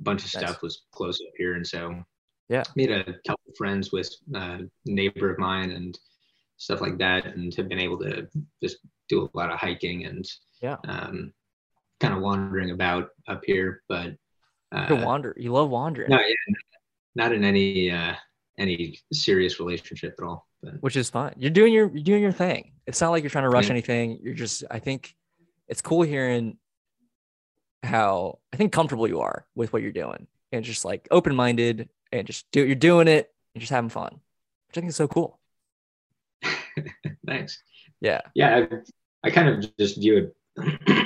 A 0.00 0.02
bunch 0.02 0.24
of 0.24 0.34
Nice. 0.34 0.42
stuff 0.50 0.62
was 0.62 0.82
close 0.90 1.20
up 1.20 1.32
here, 1.36 1.54
and 1.54 1.64
so 1.64 2.04
Yeah. 2.48 2.64
made 2.74 2.90
a 2.90 3.04
couple 3.24 3.44
of 3.48 3.56
friends 3.56 3.92
with 3.92 4.12
uh, 4.34 4.58
a 4.58 4.68
neighbor 4.84 5.30
of 5.30 5.38
mine 5.38 5.70
and 5.70 5.96
stuff 6.56 6.80
like 6.80 6.98
that, 6.98 7.24
and 7.26 7.54
have 7.54 7.68
been 7.68 7.78
able 7.78 7.98
to 8.00 8.26
just 8.60 8.78
do 9.08 9.30
a 9.32 9.36
lot 9.36 9.52
of 9.52 9.60
hiking 9.60 10.06
and 10.06 10.24
Yeah. 10.60 10.78
um, 10.88 11.32
kind 12.00 12.14
of 12.14 12.20
wandering 12.20 12.70
about 12.70 13.10
up 13.28 13.42
here, 13.44 13.82
but. 13.88 14.14
Uh, 14.72 14.86
You 14.90 14.96
wander. 14.96 15.34
You 15.38 15.52
love 15.52 15.70
wandering, 15.70 16.10
no, 16.10 16.18
yeah, 16.18 16.34
not 17.14 17.32
in 17.32 17.44
any 17.44 17.90
uh, 17.90 18.14
any 18.58 18.98
serious 19.12 19.60
relationship 19.60 20.14
at 20.18 20.24
all. 20.24 20.46
But 20.62 20.74
which 20.80 20.96
is 20.96 21.08
fine. 21.08 21.34
You're 21.36 21.50
doing 21.50 21.72
your 21.72 21.88
you're 21.92 22.02
doing 22.02 22.22
your 22.22 22.32
thing. 22.32 22.72
It's 22.86 23.00
not 23.00 23.10
like 23.10 23.22
you're 23.22 23.30
trying 23.30 23.44
to 23.44 23.50
rush 23.50 23.66
Yeah. 23.66 23.72
anything. 23.72 24.18
You're 24.22 24.34
just. 24.34 24.64
I 24.70 24.80
think 24.80 25.14
it's 25.68 25.80
cool 25.82 26.02
hearing 26.02 26.58
how 27.84 28.40
I 28.52 28.56
think 28.56 28.72
comfortable 28.72 29.06
you 29.06 29.20
are 29.20 29.46
with 29.54 29.72
what 29.72 29.82
you're 29.82 29.92
doing, 29.92 30.26
and 30.50 30.64
just 30.64 30.84
like 30.84 31.06
open 31.12 31.34
minded, 31.36 31.88
and 32.10 32.26
just 32.26 32.50
do 32.50 32.66
you're 32.66 32.74
doing 32.74 33.06
it 33.06 33.32
and 33.54 33.60
just 33.60 33.70
having 33.72 33.90
fun, 33.90 34.20
which 34.68 34.76
I 34.78 34.80
think 34.80 34.88
is 34.90 34.96
so 34.96 35.06
cool. 35.06 35.38
thanks. 37.26 37.62
Yeah. 38.00 38.20
Yeah, 38.34 38.66
I, 39.22 39.28
I 39.28 39.30
kind 39.30 39.48
of 39.48 39.76
just 39.78 39.98
view 39.98 40.32
it 40.56 41.05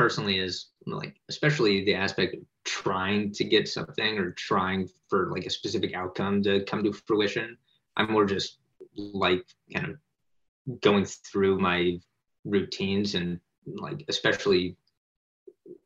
personally 0.00 0.38
is 0.38 0.68
like, 0.86 1.20
especially 1.28 1.84
the 1.84 1.92
aspect 1.94 2.32
of 2.34 2.40
trying 2.64 3.30
to 3.32 3.44
get 3.44 3.68
something 3.68 4.16
or 4.16 4.30
trying 4.30 4.88
for 5.10 5.30
like 5.30 5.44
a 5.44 5.50
specific 5.50 5.92
outcome 5.94 6.42
to 6.42 6.64
come 6.64 6.82
to 6.82 6.90
fruition. 7.06 7.58
I'm 7.98 8.10
more 8.10 8.24
just 8.24 8.60
like 8.96 9.44
kind 9.74 9.88
of 9.90 10.80
going 10.80 11.04
through 11.04 11.58
my 11.58 12.00
routines 12.46 13.14
and 13.14 13.40
like 13.66 14.06
especially 14.08 14.74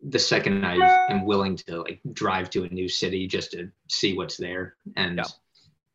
the 0.09 0.19
second 0.21 0.65
I 0.65 0.77
am 1.11 1.27
willing 1.27 1.57
to 1.67 1.83
like 1.83 2.01
drive 2.13 2.51
to 2.51 2.63
a 2.63 2.69
new 2.69 2.89
city 2.89 3.27
just 3.27 3.51
to 3.51 3.69
see 3.89 4.17
what's 4.17 4.37
there 4.37 4.77
and 4.95 5.17
Yeah. 5.17 5.25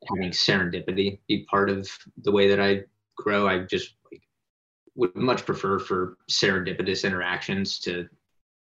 having 0.09 0.31
serendipity 0.31 1.19
be 1.29 1.45
part 1.49 1.69
of 1.69 1.89
the 2.25 2.33
way 2.33 2.49
that 2.49 2.59
I 2.59 2.83
grow. 3.15 3.47
I 3.47 3.59
just 3.59 3.95
would 4.95 5.15
much 5.15 5.45
prefer 5.45 5.79
for 5.79 6.17
serendipitous 6.29 7.03
interactions 7.03 7.79
to 7.79 8.07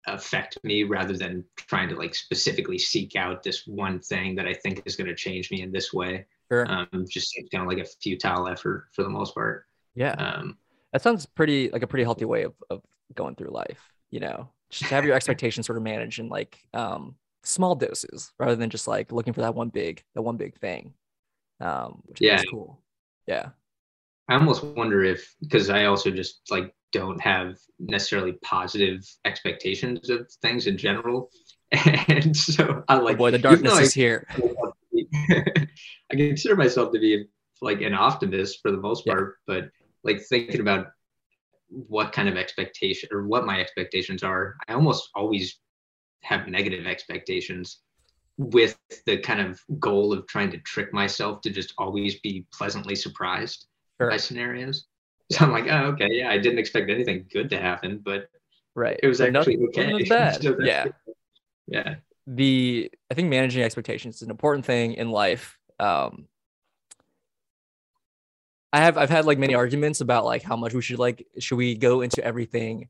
affect 0.06 0.58
me 0.64 0.84
rather 0.84 1.16
than 1.16 1.44
trying 1.56 1.88
to 1.88 1.96
like 1.96 2.14
specifically 2.14 2.78
seek 2.78 3.16
out 3.16 3.42
this 3.42 3.66
one 3.66 4.00
thing 4.00 4.34
that 4.36 4.46
I 4.46 4.54
think 4.54 4.82
is 4.86 4.96
going 4.96 5.08
to 5.08 5.14
change 5.14 5.50
me 5.50 5.62
in 5.62 5.72
this 5.72 5.92
way. 5.92 6.26
Sure. 6.50 6.66
Um, 6.66 6.88
just 7.08 7.34
kind 7.52 7.62
of 7.62 7.68
like 7.68 7.84
a 7.84 7.88
futile 8.02 8.48
effort 8.48 8.88
for 8.94 9.02
the 9.02 9.10
most 9.10 9.34
part. 9.34 9.66
yeah. 9.94 10.16
Um, 10.18 10.58
That 10.92 11.02
sounds 11.02 11.26
pretty 11.26 11.70
like 11.70 11.82
a 11.82 11.86
pretty 11.86 12.04
healthy 12.04 12.24
way 12.24 12.44
of, 12.44 12.54
of 12.70 12.82
going 13.14 13.34
through 13.34 13.50
life, 13.50 13.82
you 14.10 14.20
know, 14.20 14.50
just 14.70 14.90
have 14.90 15.04
your 15.04 15.14
expectations 15.16 15.66
sort 15.66 15.76
of 15.78 15.82
managed 15.82 16.18
in 16.18 16.28
like 16.28 16.58
um 16.74 17.16
small 17.44 17.74
doses 17.74 18.32
rather 18.38 18.56
than 18.56 18.70
just 18.70 18.88
like 18.88 19.12
looking 19.12 19.32
for 19.32 19.40
that 19.42 19.54
one 19.54 19.68
big 19.68 20.02
that 20.14 20.22
one 20.22 20.36
big 20.36 20.56
thing. 20.58 20.94
Um 21.60 22.02
which 22.06 22.20
Yeah. 22.20 22.34
is 22.34 22.44
cool. 22.44 22.82
Yeah. 23.26 23.50
I 24.28 24.34
almost 24.34 24.62
wonder 24.62 25.04
if 25.04 25.34
because 25.40 25.70
I 25.70 25.84
also 25.86 26.10
just 26.10 26.40
like 26.50 26.74
don't 26.92 27.20
have 27.20 27.56
necessarily 27.78 28.32
positive 28.42 29.04
expectations 29.24 30.10
of 30.10 30.30
things 30.42 30.66
in 30.66 30.76
general, 30.76 31.30
and 31.72 32.36
so 32.36 32.84
I 32.88 32.96
Oh 32.96 33.00
like 33.00 33.18
boy, 33.18 33.30
the 33.30 33.38
darkness 33.38 33.74
I 33.74 33.82
is 33.82 33.94
here. 33.94 34.26
I 36.12 36.16
consider 36.16 36.56
myself 36.56 36.92
to 36.92 36.98
be 36.98 37.26
like 37.60 37.80
an 37.80 37.94
optimist 37.94 38.60
for 38.62 38.70
the 38.70 38.78
most 38.78 39.06
Yeah. 39.06 39.14
part, 39.14 39.36
but 39.46 39.70
like 40.04 40.20
thinking 40.28 40.60
about 40.60 40.86
what 41.68 42.12
kind 42.12 42.28
of 42.28 42.36
expectation 42.36 43.08
or 43.12 43.26
what 43.26 43.46
my 43.46 43.60
expectations 43.60 44.22
are, 44.22 44.56
I 44.68 44.74
almost 44.74 45.10
always 45.14 45.58
have 46.22 46.48
negative 46.48 46.86
expectations 46.86 47.80
with 48.38 48.78
the 49.06 49.18
kind 49.18 49.40
of 49.40 49.60
goal 49.80 50.12
of 50.12 50.26
trying 50.26 50.50
to 50.52 50.58
trick 50.58 50.92
myself 50.92 51.42
to 51.42 51.50
just 51.50 51.74
always 51.78 52.20
be 52.20 52.46
pleasantly 52.52 52.94
surprised 52.94 53.66
Sure. 54.00 54.10
by 54.10 54.16
scenarios. 54.16 54.86
So 55.30 55.44
I'm 55.44 55.52
like, 55.52 55.66
oh, 55.68 55.88
okay, 55.92 56.08
yeah, 56.10 56.30
I 56.30 56.38
didn't 56.38 56.58
expect 56.58 56.88
anything 56.88 57.26
good 57.30 57.50
to 57.50 57.58
happen, 57.58 58.00
but 58.02 58.30
Right. 58.74 58.98
it 59.02 59.06
was 59.06 59.18
But 59.18 59.36
actually 59.36 59.58
okay. 59.68 59.92
was 59.92 60.08
bad. 60.08 60.42
So 60.42 60.56
yeah. 60.58 60.86
Yeah. 61.66 61.96
the 62.26 62.90
I 63.10 63.14
think 63.14 63.28
managing 63.28 63.62
expectations 63.62 64.16
is 64.16 64.22
an 64.22 64.30
important 64.30 64.64
thing 64.64 64.94
in 64.94 65.10
life. 65.10 65.58
Um, 65.78 66.28
I 68.72 68.78
have 68.80 68.96
I've 68.96 69.10
had 69.10 69.26
like 69.26 69.38
many 69.38 69.54
arguments 69.54 70.00
about 70.00 70.24
like 70.24 70.42
how 70.42 70.56
much 70.56 70.72
we 70.72 70.80
should 70.80 70.98
like 70.98 71.26
should 71.38 71.56
we 71.56 71.74
go 71.74 72.00
into 72.00 72.24
everything 72.24 72.88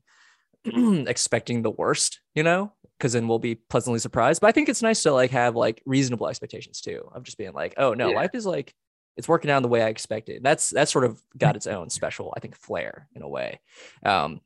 expecting 0.65 1.61
the 1.61 1.71
worst, 1.71 2.21
you 2.35 2.43
know, 2.43 2.71
because 2.97 3.11
then 3.13 3.27
we'll 3.27 3.39
be 3.39 3.55
pleasantly 3.55 3.99
surprised. 3.99 4.39
But 4.39 4.47
I 4.47 4.51
think 4.53 4.69
it's 4.69 4.81
nice 4.81 5.03
to 5.03 5.11
like 5.11 5.31
have 5.31 5.57
like 5.57 5.81
reasonable 5.85 6.29
expectations 6.29 6.79
too 6.79 7.09
of 7.13 7.23
just 7.23 7.37
being 7.37 7.51
like, 7.53 7.73
oh 7.75 7.93
no, 7.93 8.09
Yeah. 8.11 8.15
life 8.15 8.31
is 8.33 8.45
like 8.45 8.73
it's 9.19 9.27
working 9.27 9.51
out 9.51 9.61
the 9.61 9.67
way 9.67 9.83
I 9.83 9.89
expected. 9.89 10.41
That's 10.41 10.69
that's 10.69 10.91
sort 10.91 11.03
of 11.03 11.21
got 11.37 11.57
its 11.57 11.67
own 11.67 11.89
special, 11.89 12.33
I 12.35 12.39
think, 12.39 12.55
flair 12.55 13.07
in 13.13 13.21
a 13.21 13.27
way. 13.27 13.59
Um, 14.01 14.39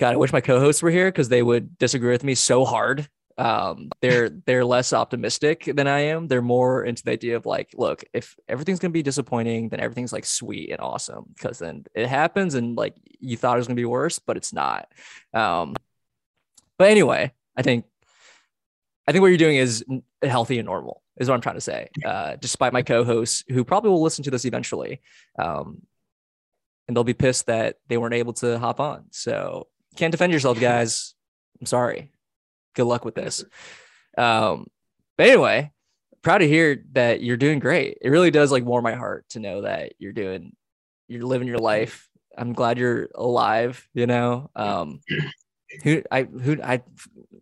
God, 0.00 0.14
I 0.14 0.16
wish 0.16 0.32
my 0.32 0.40
co-hosts 0.40 0.82
were 0.82 0.90
here 0.90 1.08
because 1.08 1.28
they 1.28 1.42
would 1.42 1.76
disagree 1.78 2.10
with 2.10 2.24
me 2.24 2.34
so 2.34 2.64
hard. 2.64 3.06
Um, 3.36 3.90
they're 4.00 4.30
they're 4.46 4.64
less 4.64 4.94
optimistic 4.94 5.70
than 5.76 5.86
I 5.86 6.00
am. 6.00 6.28
They're 6.28 6.40
more 6.40 6.82
into 6.82 7.04
the 7.04 7.12
idea 7.12 7.36
of 7.36 7.44
like, 7.44 7.72
look, 7.74 8.02
if 8.14 8.36
everything's 8.48 8.78
gonna 8.78 8.92
be 8.92 9.02
disappointing, 9.02 9.68
then 9.68 9.80
everything's 9.80 10.12
like 10.12 10.24
sweet 10.24 10.70
and 10.70 10.80
awesome 10.80 11.26
because 11.34 11.58
then 11.58 11.84
it 11.94 12.06
happens 12.06 12.54
and 12.54 12.74
like 12.74 12.94
you 13.20 13.36
thought 13.36 13.56
it 13.56 13.58
was 13.58 13.66
gonna 13.66 13.76
be 13.76 13.84
worse, 13.84 14.18
but 14.18 14.38
it's 14.38 14.54
not. 14.54 14.88
Um, 15.34 15.74
but 16.78 16.88
anyway, 16.88 17.32
I 17.54 17.60
think 17.60 17.84
I 19.06 19.12
think 19.12 19.20
what 19.20 19.28
you're 19.28 19.36
doing 19.36 19.56
is 19.56 19.84
healthy 20.28 20.58
and 20.58 20.66
normal, 20.66 21.02
is 21.16 21.28
what 21.28 21.34
I'm 21.34 21.40
trying 21.40 21.56
to 21.56 21.60
say. 21.60 21.88
Uh, 22.04 22.36
despite 22.40 22.72
my 22.72 22.82
co-hosts 22.82 23.44
who 23.48 23.64
probably 23.64 23.90
will 23.90 24.02
listen 24.02 24.24
to 24.24 24.30
this 24.30 24.44
eventually, 24.44 25.00
um, 25.38 25.82
and 26.86 26.96
they'll 26.96 27.04
be 27.04 27.14
pissed 27.14 27.46
that 27.46 27.76
they 27.88 27.96
weren't 27.96 28.14
able 28.14 28.32
to 28.34 28.58
hop 28.58 28.80
on. 28.80 29.06
So 29.10 29.68
can't 29.96 30.12
defend 30.12 30.32
yourself, 30.32 30.60
guys. 30.70 31.14
I'm 31.60 31.66
sorry. 31.66 32.12
Good 32.74 32.84
luck 32.84 33.04
with 33.04 33.14
this. 33.14 33.44
Um, 34.16 34.68
but 35.18 35.26
anyway, 35.26 35.72
proud 36.22 36.38
to 36.38 36.46
hear 36.46 36.84
that 36.92 37.20
you're 37.20 37.36
doing 37.36 37.58
great. 37.58 37.98
It 38.00 38.10
really 38.10 38.30
does 38.30 38.52
like 38.52 38.64
warm 38.64 38.84
my 38.84 38.94
heart 38.94 39.26
to 39.30 39.40
know 39.40 39.62
that 39.62 39.94
you're 39.98 40.12
doing, 40.12 40.54
you're 41.08 41.24
living 41.24 41.48
your 41.48 41.58
life. 41.58 42.08
I'm 42.38 42.52
glad 42.52 42.78
you're 42.78 43.08
alive. 43.12 43.88
You 43.92 44.06
know, 44.06 44.50
um, 44.54 45.00
who 45.82 46.02
I 46.10 46.22
who 46.22 46.60
I 46.62 46.82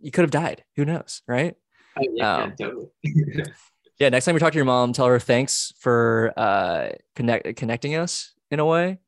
you 0.00 0.10
could 0.10 0.22
have 0.22 0.30
died. 0.30 0.64
Who 0.76 0.84
knows, 0.84 1.22
right? 1.26 1.54
Oh, 1.98 2.02
yeah, 2.14 2.36
Um, 2.36 2.54
yeah, 2.58 2.66
totally. 2.66 2.86
Yeah. 3.98 4.08
Next 4.08 4.24
time 4.24 4.34
you 4.34 4.40
talk 4.40 4.52
to 4.52 4.58
your 4.58 4.64
mom, 4.64 4.92
tell 4.92 5.06
her 5.06 5.20
thanks 5.20 5.72
for 5.78 6.32
uh 6.36 6.90
connect 7.14 7.56
connecting 7.56 7.94
us 7.94 8.32
in 8.50 8.58
a 8.58 8.64
way. 8.64 8.98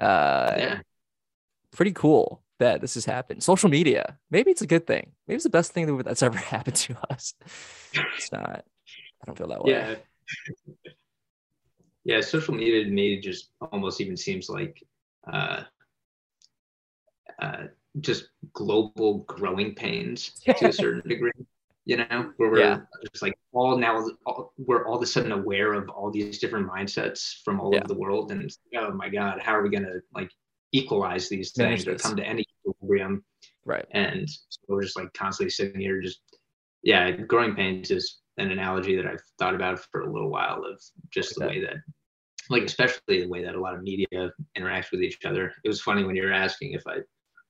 Uh, 0.00 0.54
yeah. 0.56 0.80
pretty 1.70 1.92
cool 1.92 2.42
that 2.58 2.80
this 2.80 2.94
has 2.94 3.04
happened. 3.04 3.42
Social 3.42 3.68
media, 3.68 4.18
maybe 4.30 4.50
it's 4.50 4.62
a 4.62 4.66
good 4.66 4.86
thing. 4.86 5.12
Maybe 5.26 5.36
it's 5.36 5.44
the 5.44 5.50
best 5.50 5.72
thing 5.72 5.96
that's 5.98 6.22
ever 6.22 6.38
happened 6.54 6.76
to 6.76 6.96
us. 7.10 7.34
It's 7.92 8.32
not. 8.32 8.64
I 9.22 9.24
don't 9.26 9.36
feel 9.38 9.48
that 9.48 9.64
way. 9.64 9.72
Yeah. 9.72 9.94
Yeah, 12.04 12.20
social 12.20 12.54
media 12.54 12.84
to 12.84 12.90
me 12.90 13.20
just 13.20 13.50
almost 13.60 14.00
even 14.00 14.16
seems 14.16 14.48
like 14.48 14.82
uh, 15.32 15.62
uh, 17.40 17.64
just 18.00 18.30
global 18.52 19.18
growing 19.28 19.74
pains 19.74 20.32
to 20.56 20.68
a 20.68 20.72
certain 20.72 21.08
degree. 21.08 21.30
You 21.84 21.96
know, 21.96 22.32
where 22.36 22.50
we're 22.50 22.58
Yeah. 22.60 22.80
just 23.10 23.22
like 23.22 23.34
all 23.52 23.76
now 23.76 24.06
all, 24.24 24.52
we're 24.56 24.86
all 24.86 24.96
of 24.96 25.02
a 25.02 25.06
sudden 25.06 25.32
aware 25.32 25.72
of 25.74 25.88
all 25.88 26.10
these 26.12 26.38
different 26.38 26.68
mindsets 26.68 27.42
from 27.44 27.60
all 27.60 27.72
Yeah. 27.72 27.78
over 27.80 27.88
the 27.88 27.98
world, 27.98 28.30
and 28.30 28.42
it's, 28.42 28.58
oh 28.76 28.92
my 28.92 29.08
god, 29.08 29.40
how 29.40 29.52
are 29.56 29.62
we 29.62 29.70
gonna 29.70 30.00
like 30.14 30.30
equalize 30.72 31.28
these 31.28 31.52
things 31.52 31.86
or 31.88 31.96
come 31.96 32.16
to 32.16 32.24
any 32.24 32.44
equilibrium? 32.66 33.24
Right. 33.64 33.86
and 33.92 34.28
so 34.28 34.58
we're 34.68 34.82
just 34.82 34.96
like 34.96 35.12
constantly 35.12 35.50
sitting 35.50 35.80
here 35.80 36.00
just 36.00 36.20
yeah 36.82 37.10
growing 37.12 37.54
pains 37.54 37.92
is 37.92 38.18
an 38.38 38.50
analogy 38.50 38.96
that 38.96 39.06
i've 39.06 39.22
thought 39.38 39.54
about 39.54 39.78
for 39.92 40.00
a 40.02 40.12
little 40.12 40.30
while 40.30 40.64
of 40.64 40.82
just 41.10 41.34
the 41.34 41.40
Like 41.40 41.50
way 41.50 41.60
that 41.60 41.76
like 42.50 42.64
especially 42.64 43.20
the 43.22 43.28
way 43.28 43.44
that 43.44 43.54
a 43.54 43.60
lot 43.60 43.74
of 43.76 43.82
media 43.84 44.06
interacts 44.58 44.90
with 44.90 45.00
each 45.02 45.24
other 45.24 45.52
it 45.64 45.68
was 45.68 45.80
funny 45.80 46.02
when 46.02 46.16
you 46.16 46.24
were 46.24 46.32
asking 46.32 46.72
if 46.72 46.82
i 46.88 46.96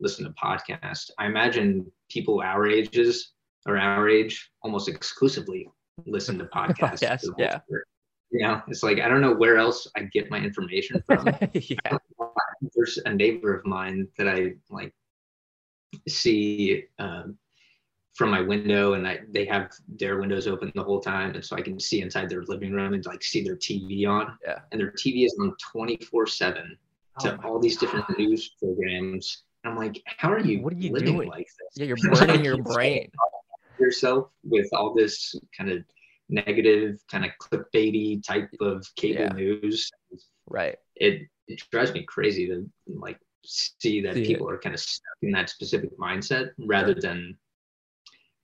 listen 0.01 0.25
to 0.27 0.33
podcasts 0.33 1.09
i 1.19 1.25
imagine 1.27 1.91
people 2.11 2.43
our 2.43 2.67
ages 2.67 3.33
or 3.67 3.79
our 3.79 4.09
age 4.09 4.51
almost 4.63 4.89
exclusively 4.89 5.69
listen 6.07 6.39
to 6.39 6.45
podcasts 6.55 7.03
Podcasts, 7.03 7.21
for 7.27 7.35
the 7.37 7.43
yeah. 7.43 7.59
part. 7.69 7.87
you 8.31 8.43
know 8.47 8.63
it's 8.69 8.83
like 8.83 8.99
i 9.01 9.09
don't 9.09 9.21
know 9.21 9.35
where 9.35 9.57
else 9.57 9.87
i 9.97 10.03
get 10.13 10.31
my 10.31 10.39
information 10.39 11.03
from 11.07 11.27
yeah. 11.55 11.99
there's 12.75 12.99
a 13.05 13.13
neighbor 13.13 13.55
of 13.55 13.67
mine 13.67 14.09
that 14.19 14.29
I 14.29 14.55
like 14.71 14.95
see 16.09 16.85
um, 16.99 17.37
from 18.15 18.31
my 18.31 18.41
window 18.41 18.95
and 18.95 19.07
I, 19.07 19.21
they 19.31 19.45
have 19.47 19.71
their 19.89 20.19
windows 20.19 20.47
open 20.47 20.73
the 20.75 20.83
whole 20.83 21.01
time. 21.01 21.35
And 21.35 21.45
so 21.45 21.57
I 21.57 21.63
can 21.63 21.81
see 21.81 22.03
inside 22.03 22.29
their 22.29 22.43
living 22.45 22.73
room 22.73 22.95
and 22.95 23.05
like 23.07 23.23
see 23.23 23.43
their 23.43 23.57
TV 23.57 24.07
on. 24.07 24.37
Yeah. 24.45 24.61
And 24.71 24.81
their 24.81 24.91
TV 24.91 25.25
is 25.25 25.37
on 25.41 25.55
24 25.73 26.27
seven 26.27 26.77
to 27.21 27.39
Oh 27.45 27.49
all 27.49 27.59
these 27.59 27.77
different 27.77 28.07
news 28.19 28.55
programs. 28.59 29.45
And 29.65 29.73
I'm 29.73 29.79
like, 29.79 30.03
how 30.07 30.31
are 30.33 30.41
you, 30.41 30.61
What 30.63 30.73
are 30.73 30.77
you 30.77 30.93
living 30.93 31.15
doing? 31.15 31.29
like 31.29 31.47
this? 31.47 31.77
Yeah, 31.77 31.87
you're 31.87 31.97
burning 31.97 32.45
your 32.45 32.63
brain. 32.63 33.11
Yourself 33.93 34.31
with 34.45 34.69
all 34.73 34.95
this 34.95 35.35
kind 35.57 35.71
of 35.71 35.85
negative, 36.29 36.99
kind 37.11 37.25
of 37.25 37.31
clickbaity 37.41 38.23
type 38.25 38.49
of 38.61 38.87
cable 38.97 39.21
Yeah. 39.23 39.29
news. 39.33 39.91
Right. 40.49 40.77
It 40.97 41.29
it 41.49 41.61
drives 41.71 41.93
me 41.93 42.03
crazy 42.05 42.47
to 42.47 42.71
like 42.87 43.19
see 43.45 44.01
that 44.03 44.15
See 44.15 44.23
it. 44.23 44.27
people 44.27 44.49
are 44.49 44.59
kind 44.59 44.75
of 44.75 44.81
stuck 44.81 45.19
in 45.23 45.33
that 45.33 45.51
specific 45.51 45.91
mindset 45.99 46.51
rather 46.59 46.95
than 46.95 47.37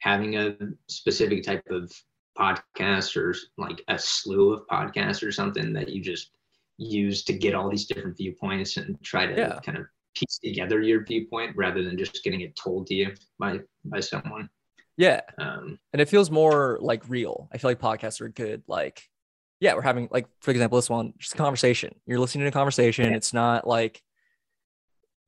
having 0.01 0.37
a 0.37 0.57
specific 0.89 1.43
type 1.45 1.63
of 1.71 1.91
podcast 2.39 3.17
or 3.17 3.35
like 3.57 3.83
a 3.89 3.99
slew 3.99 4.53
of 4.53 4.67
podcasts 4.67 5.27
or 5.27 5.33
something 5.33 5.73
that 5.73 5.89
you 5.89 6.01
just 6.03 6.31
use 6.77 7.25
to 7.25 7.33
get 7.33 7.55
all 7.55 7.71
these 7.71 7.87
different 7.87 8.17
viewpoints 8.17 8.77
and 8.77 9.01
try 9.03 9.27
to 9.27 9.35
Yeah. 9.35 9.61
kind 9.65 9.79
of 9.79 9.87
piece 10.15 10.39
together 10.39 10.83
your 10.83 11.05
viewpoint 11.05 11.57
rather 11.57 11.83
than 11.83 11.97
just 11.97 12.23
getting 12.25 12.41
it 12.43 12.55
told 12.57 12.87
to 12.89 12.95
you 12.95 13.15
by 13.39 13.61
by 13.85 14.01
someone. 14.01 14.49
Yeah. 14.99 15.21
Um, 15.39 15.79
and 15.93 16.03
it 16.03 16.09
feels 16.09 16.31
more 16.31 16.77
like 16.83 17.09
real. 17.09 17.49
I 17.53 17.59
feel 17.59 17.71
like 17.71 17.81
podcasts 17.81 18.21
are 18.21 18.29
good. 18.29 18.65
Like, 18.67 19.09
yeah, 19.61 19.75
we're 19.75 19.83
having 19.83 20.09
like, 20.11 20.27
for 20.41 20.51
example, 20.51 20.77
this 20.77 20.91
one, 20.91 21.15
just 21.19 21.35
a 21.35 21.39
conversation. 21.39 21.95
You're 22.05 22.19
listening 22.19 22.43
to 22.43 22.49
a 22.49 22.53
conversation. 22.53 23.15
It's 23.15 23.33
not 23.33 23.67
like 23.67 24.03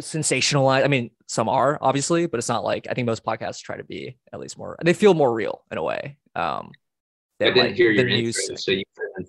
sensationalized. 0.02 0.84
I 0.84 0.88
mean, 0.88 1.12
some 1.28 1.48
are 1.48 1.78
obviously, 1.80 2.26
but 2.26 2.38
it's 2.38 2.48
not 2.48 2.64
like 2.64 2.88
I 2.90 2.94
think 2.94 3.06
most 3.06 3.24
podcasts 3.24 3.62
try 3.62 3.76
to 3.76 3.84
be 3.84 4.18
at 4.32 4.40
least 4.40 4.58
more. 4.58 4.76
They 4.84 4.92
feel 4.92 5.14
more 5.14 5.32
real 5.32 5.62
in 5.70 5.78
a 5.78 5.82
way. 5.82 6.18
Um, 6.34 6.72
I 7.40 7.44
didn't 7.44 7.56
like, 7.58 7.74
hear 7.74 7.90
your 7.90 8.08
intro, 8.08 8.56
so 8.56 8.72
you 8.72 8.82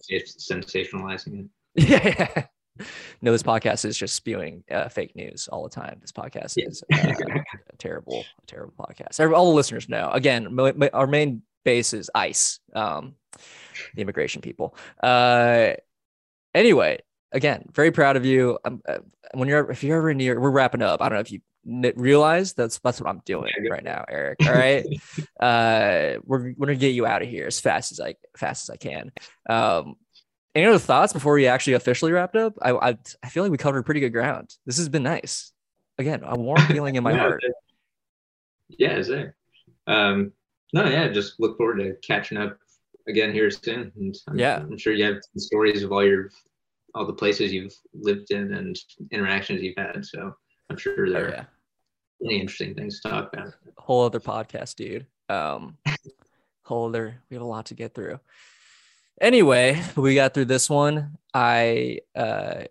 sensationalizing 0.09 1.45
it. 1.45 1.49
yeah. 1.89 2.45
No, 3.21 3.32
this 3.32 3.43
podcast 3.43 3.86
is 3.86 3.97
just 3.97 4.15
spewing 4.15 4.63
uh, 4.71 4.89
fake 4.89 5.15
news 5.15 5.47
all 5.47 5.63
the 5.63 5.69
time. 5.69 5.97
This 6.01 6.11
podcast 6.11 6.53
is 6.57 6.84
uh, 6.93 7.13
a 7.69 7.75
terrible, 7.77 8.23
a 8.41 8.45
terrible 8.47 8.73
podcast. 8.79 9.19
All 9.34 9.49
the 9.51 9.55
listeners 9.55 9.88
know. 9.89 10.09
Again, 10.11 10.53
mo- 10.53 10.73
mo- 10.73 10.89
our 10.93 11.07
main 11.07 11.43
base 11.63 11.93
is 11.93 12.09
ICE, 12.15 12.59
um, 12.73 13.15
the 13.95 14.01
immigration 14.01 14.41
people. 14.41 14.75
Uh, 15.03 15.73
anyway, 16.55 16.99
again, 17.32 17.65
very 17.73 17.91
proud 17.91 18.15
of 18.17 18.25
you. 18.25 18.57
Um, 18.65 18.82
uh, 18.88 18.97
when 19.34 19.47
you're, 19.47 19.69
if 19.71 19.84
you're 19.84 19.97
ever 19.97 20.13
near, 20.13 20.39
we're 20.39 20.49
wrapping 20.51 20.82
up. 20.82 21.01
I 21.01 21.09
don't 21.09 21.17
know 21.17 21.21
if 21.21 21.32
you 21.32 21.41
n- 21.67 21.93
realize 21.95 22.53
that's 22.53 22.79
that's 22.79 22.99
what 22.99 23.09
I'm 23.09 23.21
doing 23.25 23.51
right 23.69 23.84
now, 23.84 24.03
Eric. 24.09 24.39
All 24.45 24.53
right, 24.53 24.86
uh, 25.39 26.19
we're 26.25 26.53
we're 26.57 26.65
gonna 26.67 26.75
get 26.75 26.93
you 26.95 27.05
out 27.05 27.21
of 27.21 27.29
here 27.29 27.47
as 27.47 27.59
fast 27.59 27.91
as 27.91 27.99
I 27.99 28.15
fast 28.36 28.69
as 28.69 28.73
I 28.73 28.77
can. 28.77 29.11
Um, 29.49 29.95
any 30.56 30.66
other 30.66 30.80
thoughts 30.80 31.14
before 31.14 31.34
we 31.34 31.47
actually 31.47 31.74
officially 31.74 32.12
wrapped 32.12 32.36
up? 32.36 32.54
I, 32.62 32.72
I 32.72 32.97
I 33.24 33.30
feel 33.30 33.43
like 33.43 33.52
we 33.52 33.58
covered 33.58 33.84
pretty 33.86 33.99
good 34.02 34.12
ground. 34.12 34.56
This 34.66 34.78
has 34.78 34.89
been 34.89 35.04
nice. 35.04 35.52
Again, 35.97 36.22
a 36.24 36.38
warm 36.38 36.62
feeling 36.68 36.95
in 36.95 37.04
my 37.04 37.12
No, 37.14 37.20
heart. 37.20 37.43
Yeah, 38.70 38.95
is 38.97 39.08
there. 39.08 39.36
Um, 39.88 40.32
no, 40.74 40.86
yeah, 40.86 41.08
just 41.10 41.39
look 41.39 41.58
forward 41.58 41.78
to 41.80 41.95
catching 42.06 42.38
up 42.38 42.58
again 43.08 43.34
here 43.34 43.52
soon. 43.52 43.91
And 43.97 44.16
I'm, 44.28 44.39
Yeah. 44.39 44.58
I'm 44.60 44.78
sure 44.78 44.93
you 44.93 45.06
have 45.06 45.18
stories 45.38 45.84
of 45.84 45.91
all 45.91 46.06
your 46.06 46.30
all 46.93 47.06
the 47.06 47.14
places 47.14 47.54
you've 47.54 47.74
lived 47.93 48.32
in 48.32 48.54
and 48.54 48.78
interactions 49.12 49.62
you've 49.62 49.78
had. 49.78 50.06
So 50.06 50.34
I'm 50.70 50.78
sure 50.78 51.08
Oh, 51.08 51.12
there 51.12 51.30
yeah. 51.30 51.39
are 51.41 51.47
many 52.20 52.39
interesting 52.41 52.76
things 52.76 52.99
to 53.02 53.10
talk 53.10 53.34
about. 53.34 53.54
whole 53.78 54.04
other 54.06 54.20
podcast, 54.20 54.76
dude. 54.76 55.08
Um, 55.30 55.78
whole 56.64 56.88
other. 56.89 57.16
We 57.30 57.36
have 57.36 57.43
a 57.43 57.47
lot 57.47 57.68
to 57.68 57.74
get 57.76 57.93
through. 57.93 58.20
Anyway, 59.20 59.82
we 59.95 60.16
got 60.16 60.34
through 60.34 60.45
this 60.45 60.70
one. 60.70 61.18
I 61.34 61.99
uh, 62.16 62.64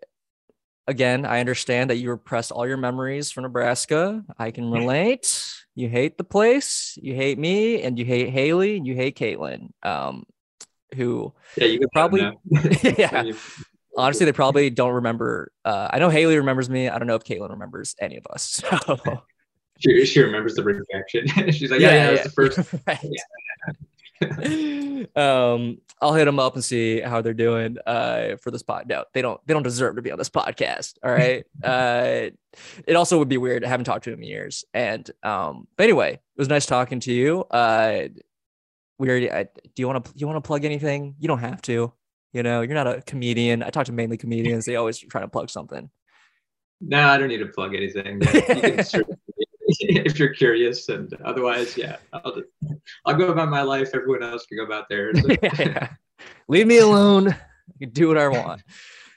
again, 0.86 1.24
I 1.24 1.41
understand 1.41 1.91
that 1.91 1.97
you 1.97 2.11
repressed 2.11 2.51
all 2.53 2.66
your 2.66 2.76
memories 2.76 3.30
from 3.30 3.43
Nebraska. 3.45 4.24
I 4.38 4.51
can 4.51 4.70
relate. 4.70 5.55
You 5.74 5.88
hate 5.88 6.18
the 6.18 6.24
place. 6.24 6.99
You 7.01 7.14
hate 7.14 7.38
me, 7.38 7.82
and 7.82 7.99
you 7.99 8.05
hate 8.05 8.30
Haley, 8.30 8.76
and 8.76 8.86
you 8.86 8.95
hate 8.95 9.16
Caitlin. 9.16 9.70
Um, 9.82 10.24
who 10.97 11.32
Yeah, 11.57 11.66
you 11.66 11.78
could 11.78 11.91
Probably- 11.93 12.36
yeah. 12.99 13.30
Honestly 13.97 14.24
they 14.24 14.32
probably 14.32 14.70
don't 14.70 14.95
remember. 14.95 15.53
Uh, 15.64 15.88
I 15.91 15.99
know 15.99 16.09
Haley 16.09 16.36
remembers 16.36 16.68
me. 16.70 16.88
I 16.88 16.99
don't 16.99 17.07
know 17.07 17.14
if 17.16 17.24
Caitlin 17.24 17.51
remembers 17.51 17.95
any 18.01 18.16
of 18.16 18.26
us. 18.28 18.62
So 18.86 19.22
She, 19.78 20.05
she 20.05 20.20
remembers 20.20 20.55
the 20.57 20.62
rejection. 20.62 21.26
She's 21.53 21.70
like, 21.70 21.80
yeah, 21.80 21.95
yeah, 21.95 22.11
that's 22.11 22.24
the 22.24 22.30
first. 22.30 22.59
Right. 22.86 22.99
um, 25.16 25.78
I'll 26.00 26.14
hit 26.14 26.24
them 26.24 26.38
up 26.38 26.54
and 26.54 26.64
see 26.64 27.00
how 27.00 27.22
they're 27.22 27.34
doing 27.34 27.76
uh, 27.86 28.36
for 28.36 28.50
this 28.50 28.62
pod. 28.62 28.88
No, 28.88 29.04
they 29.12 29.22
don't. 29.22 29.40
They 29.46 29.54
don't 29.54 29.62
deserve 29.62 29.96
to 29.96 30.02
be 30.02 30.10
on 30.10 30.18
this 30.18 30.28
podcast. 30.28 30.94
All 31.02 31.12
right. 31.12 31.44
uh, 31.64 32.30
it 32.86 32.96
also 32.96 33.18
would 33.18 33.28
be 33.28 33.38
weird. 33.38 33.64
I 33.64 33.68
haven't 33.68 33.84
talked 33.84 34.04
to 34.04 34.12
him 34.12 34.22
in 34.22 34.28
years. 34.28 34.64
And 34.74 35.10
um, 35.22 35.68
but 35.76 35.84
anyway, 35.84 36.12
it 36.12 36.38
was 36.38 36.48
nice 36.48 36.66
talking 36.66 37.00
to 37.00 37.12
you. 37.12 37.42
Uh, 37.44 38.08
we 38.98 39.08
already. 39.08 39.30
I, 39.30 39.44
do 39.44 39.50
you 39.76 39.86
want 39.86 40.04
to? 40.04 40.12
You 40.14 40.26
want 40.26 40.42
to 40.42 40.46
plug 40.46 40.64
anything? 40.64 41.14
You 41.18 41.28
don't 41.28 41.38
have 41.38 41.62
to. 41.62 41.92
You 42.32 42.42
know, 42.42 42.60
you're 42.60 42.74
not 42.74 42.86
a 42.86 43.02
comedian. 43.02 43.62
I 43.62 43.70
talk 43.70 43.86
to 43.86 43.92
mainly 43.92 44.16
comedians. 44.16 44.64
They 44.64 44.76
always 44.76 44.98
try 44.98 45.20
to 45.20 45.28
plug 45.28 45.50
something. 45.50 45.90
No, 46.82 47.08
I 47.08 47.18
don't 47.18 47.28
need 47.28 47.40
to 47.40 47.46
plug 47.46 47.74
anything. 47.74 48.22
you 48.22 48.26
can 48.62 48.82
if 49.80 50.18
you're 50.18 50.34
curious, 50.34 50.88
and 50.88 51.12
otherwise, 51.24 51.76
yeah, 51.76 51.96
I'll 52.12 52.34
just, 52.34 52.48
I'll 53.06 53.16
go 53.16 53.28
about 53.28 53.48
my 53.48 53.62
life. 53.62 53.90
Everyone 53.94 54.22
else 54.22 54.46
can 54.46 54.58
go 54.58 54.64
about 54.64 54.88
theirs. 54.88 55.20
Yeah. 55.58 55.90
Leave 56.48 56.66
me 56.66 56.78
alone. 56.78 57.28
I 57.28 57.78
can 57.78 57.90
do 57.90 58.08
what 58.08 58.18
I 58.18 58.28
want. 58.28 58.62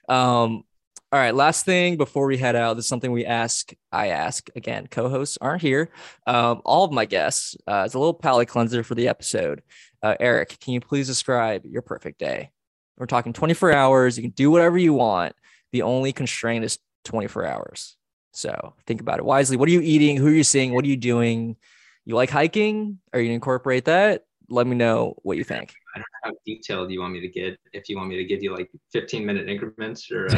Um, 0.07 0.63
all 1.11 1.19
right. 1.19 1.35
Last 1.35 1.65
thing 1.65 1.97
before 1.97 2.25
we 2.25 2.37
head 2.37 2.55
out, 2.55 2.75
this 2.75 2.85
is 2.85 2.89
something 2.89 3.11
we 3.11 3.25
ask. 3.25 3.71
I 3.91 4.07
ask 4.07 4.49
again. 4.55 4.87
Co-hosts 4.87 5.37
aren't 5.41 5.61
here. 5.61 5.91
Um, 6.25 6.61
all 6.65 6.85
of 6.85 6.91
my 6.91 7.05
guests. 7.05 7.55
Uh, 7.67 7.83
it's 7.85 7.93
a 7.93 7.99
little 7.99 8.13
palate 8.13 8.47
cleanser 8.47 8.83
for 8.83 8.95
the 8.95 9.07
episode. 9.07 9.61
Uh, 10.01 10.15
Eric, 10.19 10.57
can 10.59 10.73
you 10.73 10.81
please 10.81 11.07
describe 11.07 11.65
your 11.65 11.81
perfect 11.81 12.19
day? 12.19 12.51
We're 12.97 13.05
talking 13.05 13.33
24 13.33 13.73
hours. 13.73 14.17
You 14.17 14.23
can 14.23 14.31
do 14.31 14.49
whatever 14.49 14.77
you 14.77 14.93
want. 14.93 15.35
The 15.71 15.83
only 15.83 16.13
constraint 16.13 16.65
is 16.65 16.79
24 17.05 17.45
hours. 17.45 17.97
So 18.34 18.73
think 18.86 18.99
about 18.99 19.19
it 19.19 19.25
wisely. 19.25 19.57
What 19.57 19.69
are 19.69 19.71
you 19.71 19.81
eating? 19.81 20.17
Who 20.17 20.27
are 20.27 20.31
you 20.31 20.43
seeing? 20.43 20.73
What 20.73 20.84
are 20.84 20.89
you 20.89 20.97
doing? 20.97 21.55
You 22.05 22.15
like 22.15 22.29
hiking? 22.29 22.99
Are 23.13 23.19
you 23.19 23.27
gonna 23.27 23.36
incorporate 23.36 23.86
that? 23.86 24.25
Let 24.49 24.67
me 24.67 24.75
know 24.75 25.15
what 25.23 25.38
you 25.38 25.43
think. 25.43 25.73
I 25.95 25.99
don't 25.99 26.05
know 26.25 26.31
how 26.31 26.31
detailed 26.45 26.91
you 26.91 26.99
want 26.99 27.13
me 27.13 27.21
to 27.21 27.27
get. 27.27 27.57
If 27.71 27.88
you 27.88 27.97
want 27.97 28.09
me 28.09 28.17
to 28.17 28.25
give 28.25 28.41
you 28.41 28.55
like 28.55 28.69
15 28.91 29.25
minute 29.25 29.47
increments, 29.47 30.11
or 30.11 30.25
uh, 30.25 30.29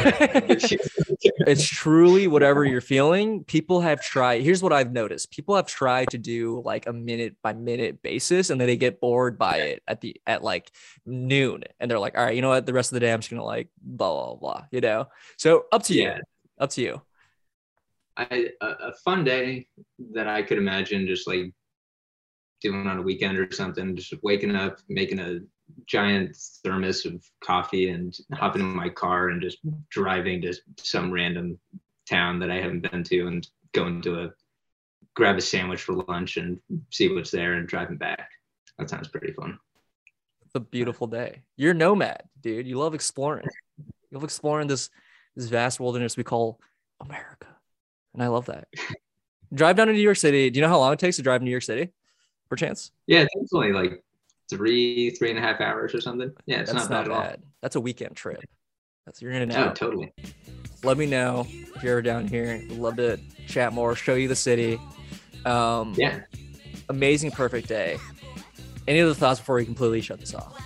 it's 1.46 1.66
truly 1.66 2.26
whatever 2.26 2.64
you're 2.64 2.82
feeling. 2.82 3.42
People 3.44 3.80
have 3.80 4.02
tried. 4.02 4.42
Here's 4.42 4.62
what 4.62 4.72
I've 4.72 4.92
noticed: 4.92 5.30
people 5.30 5.56
have 5.56 5.66
tried 5.66 6.10
to 6.10 6.18
do 6.18 6.62
like 6.64 6.86
a 6.86 6.92
minute 6.92 7.36
by 7.42 7.54
minute 7.54 8.02
basis, 8.02 8.50
and 8.50 8.60
then 8.60 8.68
they 8.68 8.76
get 8.76 9.00
bored 9.00 9.38
by 9.38 9.56
it 9.56 9.82
at 9.88 10.02
the 10.02 10.20
at 10.26 10.44
like 10.44 10.70
noon, 11.06 11.64
and 11.80 11.90
they're 11.90 11.98
like, 11.98 12.16
"All 12.16 12.24
right, 12.24 12.36
you 12.36 12.42
know 12.42 12.50
what? 12.50 12.66
The 12.66 12.74
rest 12.74 12.92
of 12.92 12.94
the 12.94 13.00
day, 13.00 13.12
I'm 13.12 13.20
just 13.20 13.30
gonna 13.30 13.42
like 13.42 13.68
blah 13.80 14.12
blah 14.12 14.34
blah." 14.34 14.64
You 14.70 14.82
know. 14.82 15.08
So 15.38 15.64
up 15.72 15.82
to 15.84 15.94
you. 15.94 16.12
Up 16.58 16.70
to 16.70 16.82
you. 16.82 17.02
I, 18.16 18.48
a, 18.60 18.66
a 18.66 18.92
fun 19.04 19.24
day 19.24 19.66
that 20.12 20.26
I 20.28 20.42
could 20.42 20.58
imagine 20.58 21.06
just 21.06 21.26
like 21.26 21.52
doing 22.60 22.86
on 22.86 22.98
a 22.98 23.02
weekend 23.02 23.38
or 23.38 23.50
something, 23.52 23.96
just 23.96 24.14
waking 24.22 24.56
up, 24.56 24.78
making 24.88 25.18
a 25.18 25.40
giant 25.86 26.36
thermos 26.64 27.04
of 27.04 27.24
coffee 27.42 27.90
and 27.90 28.16
hopping 28.32 28.62
in 28.62 28.68
my 28.68 28.88
car 28.88 29.28
and 29.28 29.42
just 29.42 29.58
driving 29.90 30.40
to 30.42 30.54
some 30.78 31.10
random 31.10 31.58
town 32.08 32.38
that 32.38 32.50
I 32.50 32.60
haven't 32.60 32.90
been 32.90 33.02
to 33.04 33.26
and 33.26 33.46
going 33.72 34.00
to 34.02 34.24
a 34.24 34.30
grab 35.14 35.36
a 35.36 35.40
sandwich 35.40 35.82
for 35.82 35.94
lunch 35.94 36.36
and 36.36 36.58
see 36.90 37.12
what's 37.12 37.30
there 37.30 37.54
and 37.54 37.66
driving 37.66 37.96
back. 37.96 38.28
That 38.78 38.90
sounds 38.90 39.08
pretty 39.08 39.32
fun. 39.32 39.58
It's 40.44 40.54
a 40.54 40.60
beautiful 40.60 41.06
day. 41.06 41.42
You're 41.56 41.74
nomad, 41.74 42.22
dude. 42.40 42.66
You 42.66 42.78
love 42.78 42.94
exploring. 42.94 43.46
You 43.78 43.84
love 44.12 44.24
exploring 44.24 44.68
this 44.68 44.90
this 45.34 45.48
vast 45.48 45.80
wilderness 45.80 46.16
we 46.16 46.24
call 46.24 46.60
America, 47.00 47.48
and 48.16 48.22
I 48.24 48.28
love 48.28 48.46
that. 48.46 48.66
drive 49.54 49.76
down 49.76 49.86
to 49.88 49.92
New 49.92 50.00
York 50.00 50.16
City. 50.16 50.50
Do 50.50 50.58
you 50.58 50.62
know 50.62 50.68
how 50.70 50.78
long 50.78 50.92
it 50.92 50.98
takes 50.98 51.16
to 51.16 51.22
drive 51.22 51.40
to 51.40 51.44
New 51.44 51.50
York 51.50 51.62
City? 51.62 51.90
Perchance. 52.48 52.90
Yeah, 53.06 53.26
it's 53.30 53.52
only 53.52 53.72
like 53.72 54.02
three, 54.48 55.10
three 55.10 55.30
and 55.30 55.38
a 55.38 55.42
half 55.42 55.60
hours 55.60 55.94
or 55.94 56.00
something. 56.00 56.32
Yeah, 56.46 56.60
it's 56.60 56.72
That's 56.72 56.88
not 56.88 57.06
not, 57.06 57.08
bad 57.08 57.24
at 57.26 57.30
bad. 57.30 57.42
That's 57.62 57.76
a 57.76 57.80
weekend 57.80 58.16
trip. 58.16 58.40
That's 59.04 59.20
you're 59.20 59.32
in 59.32 59.42
and 59.42 59.52
all. 59.52 59.58
Oh, 59.58 59.66
out. 59.68 59.76
totally. 59.76 60.12
Let 60.82 60.96
me 60.98 61.06
know 61.06 61.46
if 61.48 61.82
you're 61.82 61.92
ever 61.92 62.02
down 62.02 62.26
here. 62.28 62.62
Love 62.70 62.96
to 62.96 63.18
chat 63.48 63.72
more, 63.72 63.94
show 63.94 64.14
you 64.14 64.28
the 64.28 64.36
city. 64.36 64.80
Um, 65.44 65.94
Yeah. 65.96 66.20
Amazing, 66.88 67.32
perfect 67.32 67.68
day. 67.68 67.98
Any 68.88 69.00
other 69.00 69.14
thoughts 69.14 69.40
before 69.40 69.56
we 69.56 69.64
completely 69.64 70.00
shut 70.00 70.20
this 70.20 70.34
off 70.34 70.56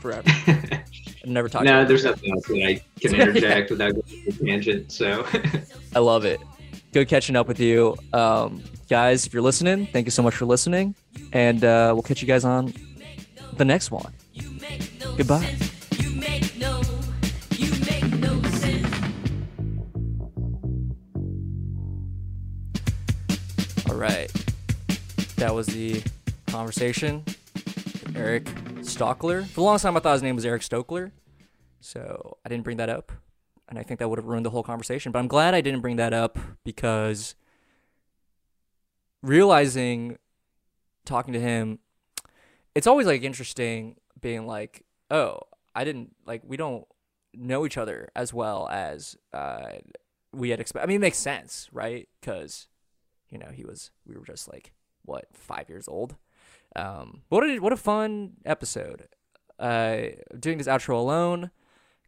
forever? 0.00 0.22
and 0.46 0.84
never 1.26 1.48
talk. 1.48 1.64
no, 1.64 1.84
there's 1.84 2.04
nothing 2.04 2.30
else 2.32 2.46
that 2.46 2.62
I 2.64 2.80
can 3.00 3.14
interject 3.20 3.70
without 3.70 3.92
going 3.94 4.24
a 4.28 4.32
tangent. 4.32 4.92
So 4.92 5.26
I 5.94 5.98
love 5.98 6.24
it. 6.24 6.40
Good 6.92 7.08
catching 7.08 7.36
up 7.36 7.48
with 7.48 7.60
you, 7.60 7.96
um, 8.12 8.62
guys. 8.88 9.26
If 9.26 9.32
you're 9.32 9.42
listening, 9.42 9.86
thank 9.86 10.06
you 10.06 10.10
so 10.10 10.22
much 10.22 10.34
for 10.34 10.46
listening, 10.46 10.94
and 11.32 11.64
uh, 11.64 11.90
we'll 11.94 12.02
catch 12.02 12.22
you 12.22 12.28
guys 12.28 12.44
on 12.44 12.72
the 13.56 13.64
next 13.64 13.90
one. 13.90 14.12
Goodbye. 15.16 15.56
All 23.88 23.96
right. 23.96 24.32
That 25.36 25.54
was 25.54 25.66
the 25.66 26.02
conversation. 26.46 27.24
Eric 28.14 28.44
Stockler. 28.80 29.46
For 29.46 29.54
the 29.54 29.62
longest 29.62 29.84
time, 29.84 29.96
I 29.96 30.00
thought 30.00 30.14
his 30.14 30.22
name 30.22 30.36
was 30.36 30.44
Eric 30.44 30.62
Stokler. 30.62 31.12
So 31.80 32.38
I 32.44 32.48
didn't 32.48 32.64
bring 32.64 32.76
that 32.78 32.88
up. 32.88 33.12
And 33.70 33.78
I 33.78 33.82
think 33.82 34.00
that 34.00 34.08
would 34.08 34.18
have 34.18 34.26
ruined 34.26 34.44
the 34.44 34.50
whole 34.50 34.62
conversation. 34.62 35.12
But 35.12 35.20
I'm 35.20 35.28
glad 35.28 35.54
I 35.54 35.60
didn't 35.60 35.80
bring 35.80 35.96
that 35.96 36.12
up 36.12 36.38
because 36.64 37.34
realizing 39.22 40.18
talking 41.04 41.32
to 41.32 41.40
him, 41.40 41.78
it's 42.74 42.86
always 42.86 43.06
like 43.06 43.22
interesting 43.22 43.96
being 44.20 44.46
like, 44.46 44.84
oh, 45.10 45.38
I 45.74 45.84
didn't, 45.84 46.14
like, 46.26 46.42
we 46.44 46.56
don't 46.56 46.84
know 47.32 47.64
each 47.64 47.78
other 47.78 48.10
as 48.14 48.34
well 48.34 48.68
as 48.70 49.16
uh, 49.32 49.70
we 50.32 50.50
had 50.50 50.60
expected. 50.60 50.84
I 50.84 50.88
mean, 50.88 50.96
it 50.96 51.00
makes 51.00 51.18
sense, 51.18 51.68
right? 51.72 52.08
Because 52.20 52.66
you 53.30 53.38
know 53.38 53.48
he 53.52 53.64
was 53.64 53.90
we 54.06 54.16
were 54.16 54.24
just 54.24 54.52
like 54.52 54.72
what 55.04 55.26
five 55.32 55.68
years 55.68 55.88
old 55.88 56.16
um 56.76 57.22
what 57.28 57.42
a 57.42 57.58
what 57.58 57.72
a 57.72 57.76
fun 57.76 58.32
episode 58.44 59.08
uh 59.58 60.02
doing 60.38 60.58
this 60.58 60.66
outro 60.66 60.94
alone 60.94 61.50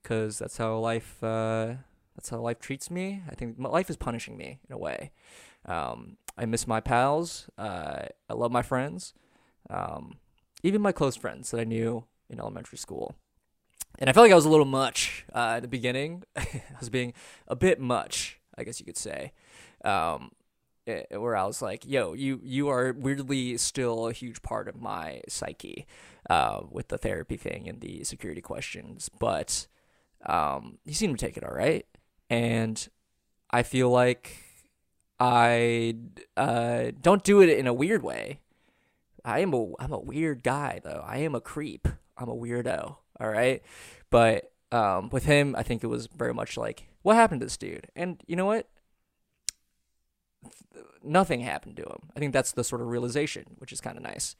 because 0.02 0.38
that's 0.38 0.56
how 0.56 0.78
life 0.78 1.22
uh 1.22 1.74
that's 2.16 2.28
how 2.28 2.38
life 2.38 2.58
treats 2.58 2.90
me. 2.90 3.22
I 3.30 3.34
think 3.34 3.56
life 3.58 3.88
is 3.88 3.96
punishing 3.96 4.36
me 4.36 4.60
in 4.68 4.74
a 4.74 4.78
way. 4.78 5.12
Um 5.64 6.16
i 6.36 6.44
miss 6.46 6.66
my 6.66 6.80
pals. 6.80 7.48
Uh 7.56 8.06
i 8.28 8.34
love 8.34 8.52
my 8.52 8.62
friends. 8.62 9.14
Um 9.70 10.18
even 10.62 10.82
my 10.82 10.92
close 10.92 11.16
friends 11.16 11.50
that 11.50 11.60
i 11.60 11.64
knew 11.64 12.04
in 12.28 12.40
elementary 12.40 12.78
school. 12.78 13.14
And 13.98 14.08
I 14.08 14.12
felt 14.12 14.24
like 14.24 14.32
I 14.32 14.36
was 14.36 14.46
a 14.46 14.50
little 14.50 14.64
much 14.64 15.26
uh, 15.34 15.54
at 15.56 15.60
the 15.60 15.68
beginning. 15.68 16.24
I 16.36 16.62
was 16.80 16.88
being 16.88 17.12
a 17.46 17.54
bit 17.54 17.78
much, 17.78 18.40
I 18.56 18.64
guess 18.64 18.80
you 18.80 18.86
could 18.86 18.96
say. 18.96 19.32
Um, 19.84 20.32
eh, 20.86 21.02
where 21.16 21.36
I 21.36 21.44
was 21.44 21.60
like, 21.60 21.84
"Yo, 21.86 22.14
you 22.14 22.40
you 22.42 22.68
are 22.68 22.92
weirdly 22.92 23.56
still 23.58 24.06
a 24.06 24.12
huge 24.12 24.42
part 24.42 24.66
of 24.66 24.80
my 24.80 25.20
psyche 25.28 25.86
uh, 26.30 26.62
with 26.70 26.88
the 26.88 26.98
therapy 26.98 27.36
thing 27.36 27.68
and 27.68 27.80
the 27.80 28.02
security 28.04 28.40
questions, 28.40 29.10
but 29.18 29.66
um, 30.26 30.78
you 30.84 30.94
seem 30.94 31.14
to 31.14 31.26
take 31.26 31.36
it 31.36 31.44
all 31.44 31.54
right, 31.54 31.86
and 32.30 32.88
I 33.50 33.62
feel 33.62 33.90
like 33.90 34.36
I 35.18 35.94
uh, 36.36 36.92
don't 37.00 37.24
do 37.24 37.40
it 37.40 37.48
in 37.48 37.66
a 37.66 37.72
weird 37.72 38.02
way. 38.02 38.40
I 39.24 39.40
am 39.40 39.54
a 39.54 39.72
I'm 39.78 39.92
a 39.92 40.00
weird 40.00 40.42
guy 40.42 40.80
though. 40.82 41.04
I 41.06 41.18
am 41.18 41.34
a 41.34 41.40
creep. 41.40 41.86
I'm 42.16 42.28
a 42.28 42.34
weirdo. 42.36 42.96
All 43.20 43.28
right, 43.28 43.62
but 44.10 44.52
um, 44.72 45.10
with 45.10 45.24
him, 45.24 45.54
I 45.56 45.62
think 45.62 45.84
it 45.84 45.88
was 45.88 46.06
very 46.06 46.34
much 46.34 46.56
like, 46.56 46.88
what 47.02 47.14
happened 47.14 47.40
to 47.40 47.46
this 47.46 47.56
dude? 47.56 47.88
And 47.94 48.22
you 48.26 48.36
know 48.36 48.46
what? 48.46 48.68
Nothing 51.04 51.40
happened 51.40 51.76
to 51.76 51.82
him. 51.82 51.98
I 52.16 52.20
think 52.20 52.32
that's 52.32 52.52
the 52.52 52.62
sort 52.62 52.80
of 52.80 52.86
realization, 52.86 53.44
which 53.58 53.72
is 53.72 53.80
kind 53.80 53.96
of 53.96 54.02
nice. 54.04 54.36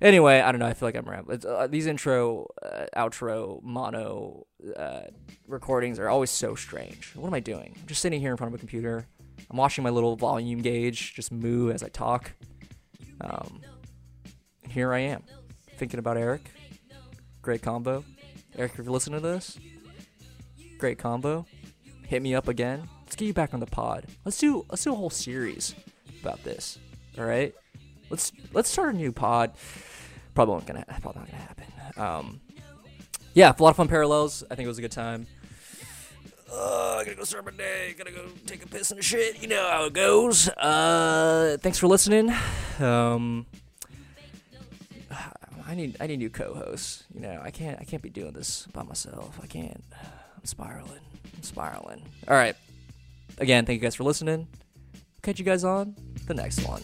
Anyway, 0.00 0.40
I 0.40 0.52
don't 0.52 0.60
know. 0.60 0.66
I 0.66 0.74
feel 0.74 0.86
like 0.86 0.94
I'm 0.94 1.08
rambling. 1.08 1.42
Uh, 1.44 1.66
these 1.66 1.86
intro, 1.86 2.48
uh, 2.62 2.86
outro, 2.96 3.60
mono 3.62 4.46
uh, 4.76 5.02
recordings 5.48 5.98
are 5.98 6.08
always 6.08 6.30
so 6.30 6.54
strange. 6.54 7.12
What 7.16 7.26
am 7.26 7.34
I 7.34 7.40
doing? 7.40 7.74
I'm 7.80 7.86
just 7.86 8.02
sitting 8.02 8.20
here 8.20 8.30
in 8.30 8.36
front 8.36 8.54
of 8.54 8.58
a 8.58 8.58
computer. 8.58 9.06
I'm 9.50 9.56
watching 9.56 9.82
my 9.84 9.90
little 9.90 10.16
volume 10.16 10.60
gauge 10.62 11.14
just 11.14 11.32
move 11.32 11.74
as 11.74 11.82
I 11.82 11.88
talk. 11.88 12.32
Um, 13.20 13.60
here 14.68 14.92
I 14.92 15.00
am, 15.00 15.22
thinking 15.76 15.98
about 15.98 16.16
Eric. 16.16 16.50
Great 17.42 17.62
combo. 17.62 18.04
Eric, 18.56 18.72
if 18.72 18.78
you're 18.78 18.92
listening 18.92 19.20
to 19.20 19.26
this, 19.26 19.58
great 20.78 20.98
combo. 20.98 21.46
Hit 22.06 22.22
me 22.22 22.34
up 22.34 22.48
again. 22.48 22.88
Let's 23.06 23.14
get 23.14 23.26
you 23.26 23.32
back 23.32 23.54
on 23.54 23.60
the 23.60 23.66
pod. 23.66 24.06
Let's 24.24 24.36
do 24.36 24.66
let's 24.68 24.82
do 24.82 24.92
a 24.92 24.96
whole 24.96 25.10
series 25.10 25.74
about 26.20 26.42
this. 26.42 26.78
All 27.16 27.24
right. 27.24 27.54
Let's 28.10 28.32
let's 28.52 28.68
start 28.68 28.94
a 28.94 28.96
new 28.96 29.12
pod. 29.12 29.52
Probably 30.34 30.52
won't 30.52 30.66
gonna 30.66 30.84
probably 31.00 31.20
not 31.20 31.30
gonna 31.30 31.42
happen. 31.42 31.66
Um, 31.96 32.40
yeah, 33.32 33.54
a 33.56 33.62
lot 33.62 33.70
of 33.70 33.76
fun 33.76 33.88
parallels. 33.88 34.42
I 34.50 34.56
think 34.56 34.66
it 34.66 34.68
was 34.68 34.78
a 34.78 34.82
good 34.82 34.92
time. 34.92 35.26
Uh, 36.52 37.04
gotta 37.04 37.14
go 37.14 37.24
start 37.24 37.44
my 37.44 37.52
day. 37.52 37.94
Gotta 37.96 38.10
go 38.10 38.26
take 38.44 38.64
a 38.64 38.68
piss 38.68 38.90
and 38.90 39.02
shit. 39.02 39.40
You 39.40 39.48
know 39.48 39.68
how 39.70 39.84
it 39.84 39.92
goes. 39.92 40.48
Uh, 40.48 41.58
thanks 41.60 41.78
for 41.78 41.86
listening. 41.86 42.32
Um, 42.80 43.46
I 45.66 45.74
need 45.74 45.96
I 46.00 46.06
need 46.06 46.18
new 46.18 46.30
co-hosts. 46.30 47.04
You 47.14 47.20
know, 47.20 47.40
I 47.42 47.50
can't 47.50 47.78
I 47.80 47.84
can't 47.84 48.02
be 48.02 48.10
doing 48.10 48.32
this 48.32 48.66
by 48.72 48.82
myself. 48.82 49.38
I 49.42 49.46
can't. 49.46 49.84
I'm 49.94 50.44
spiraling. 50.44 51.00
I'm 51.36 51.42
spiraling. 51.42 52.02
All 52.28 52.34
right. 52.34 52.56
Again, 53.38 53.66
thank 53.66 53.80
you 53.80 53.82
guys 53.82 53.94
for 53.94 54.04
listening. 54.04 54.48
Catch 55.22 55.38
you 55.38 55.44
guys 55.44 55.64
on 55.64 55.94
the 56.26 56.34
next 56.34 56.66
one. 56.66 56.82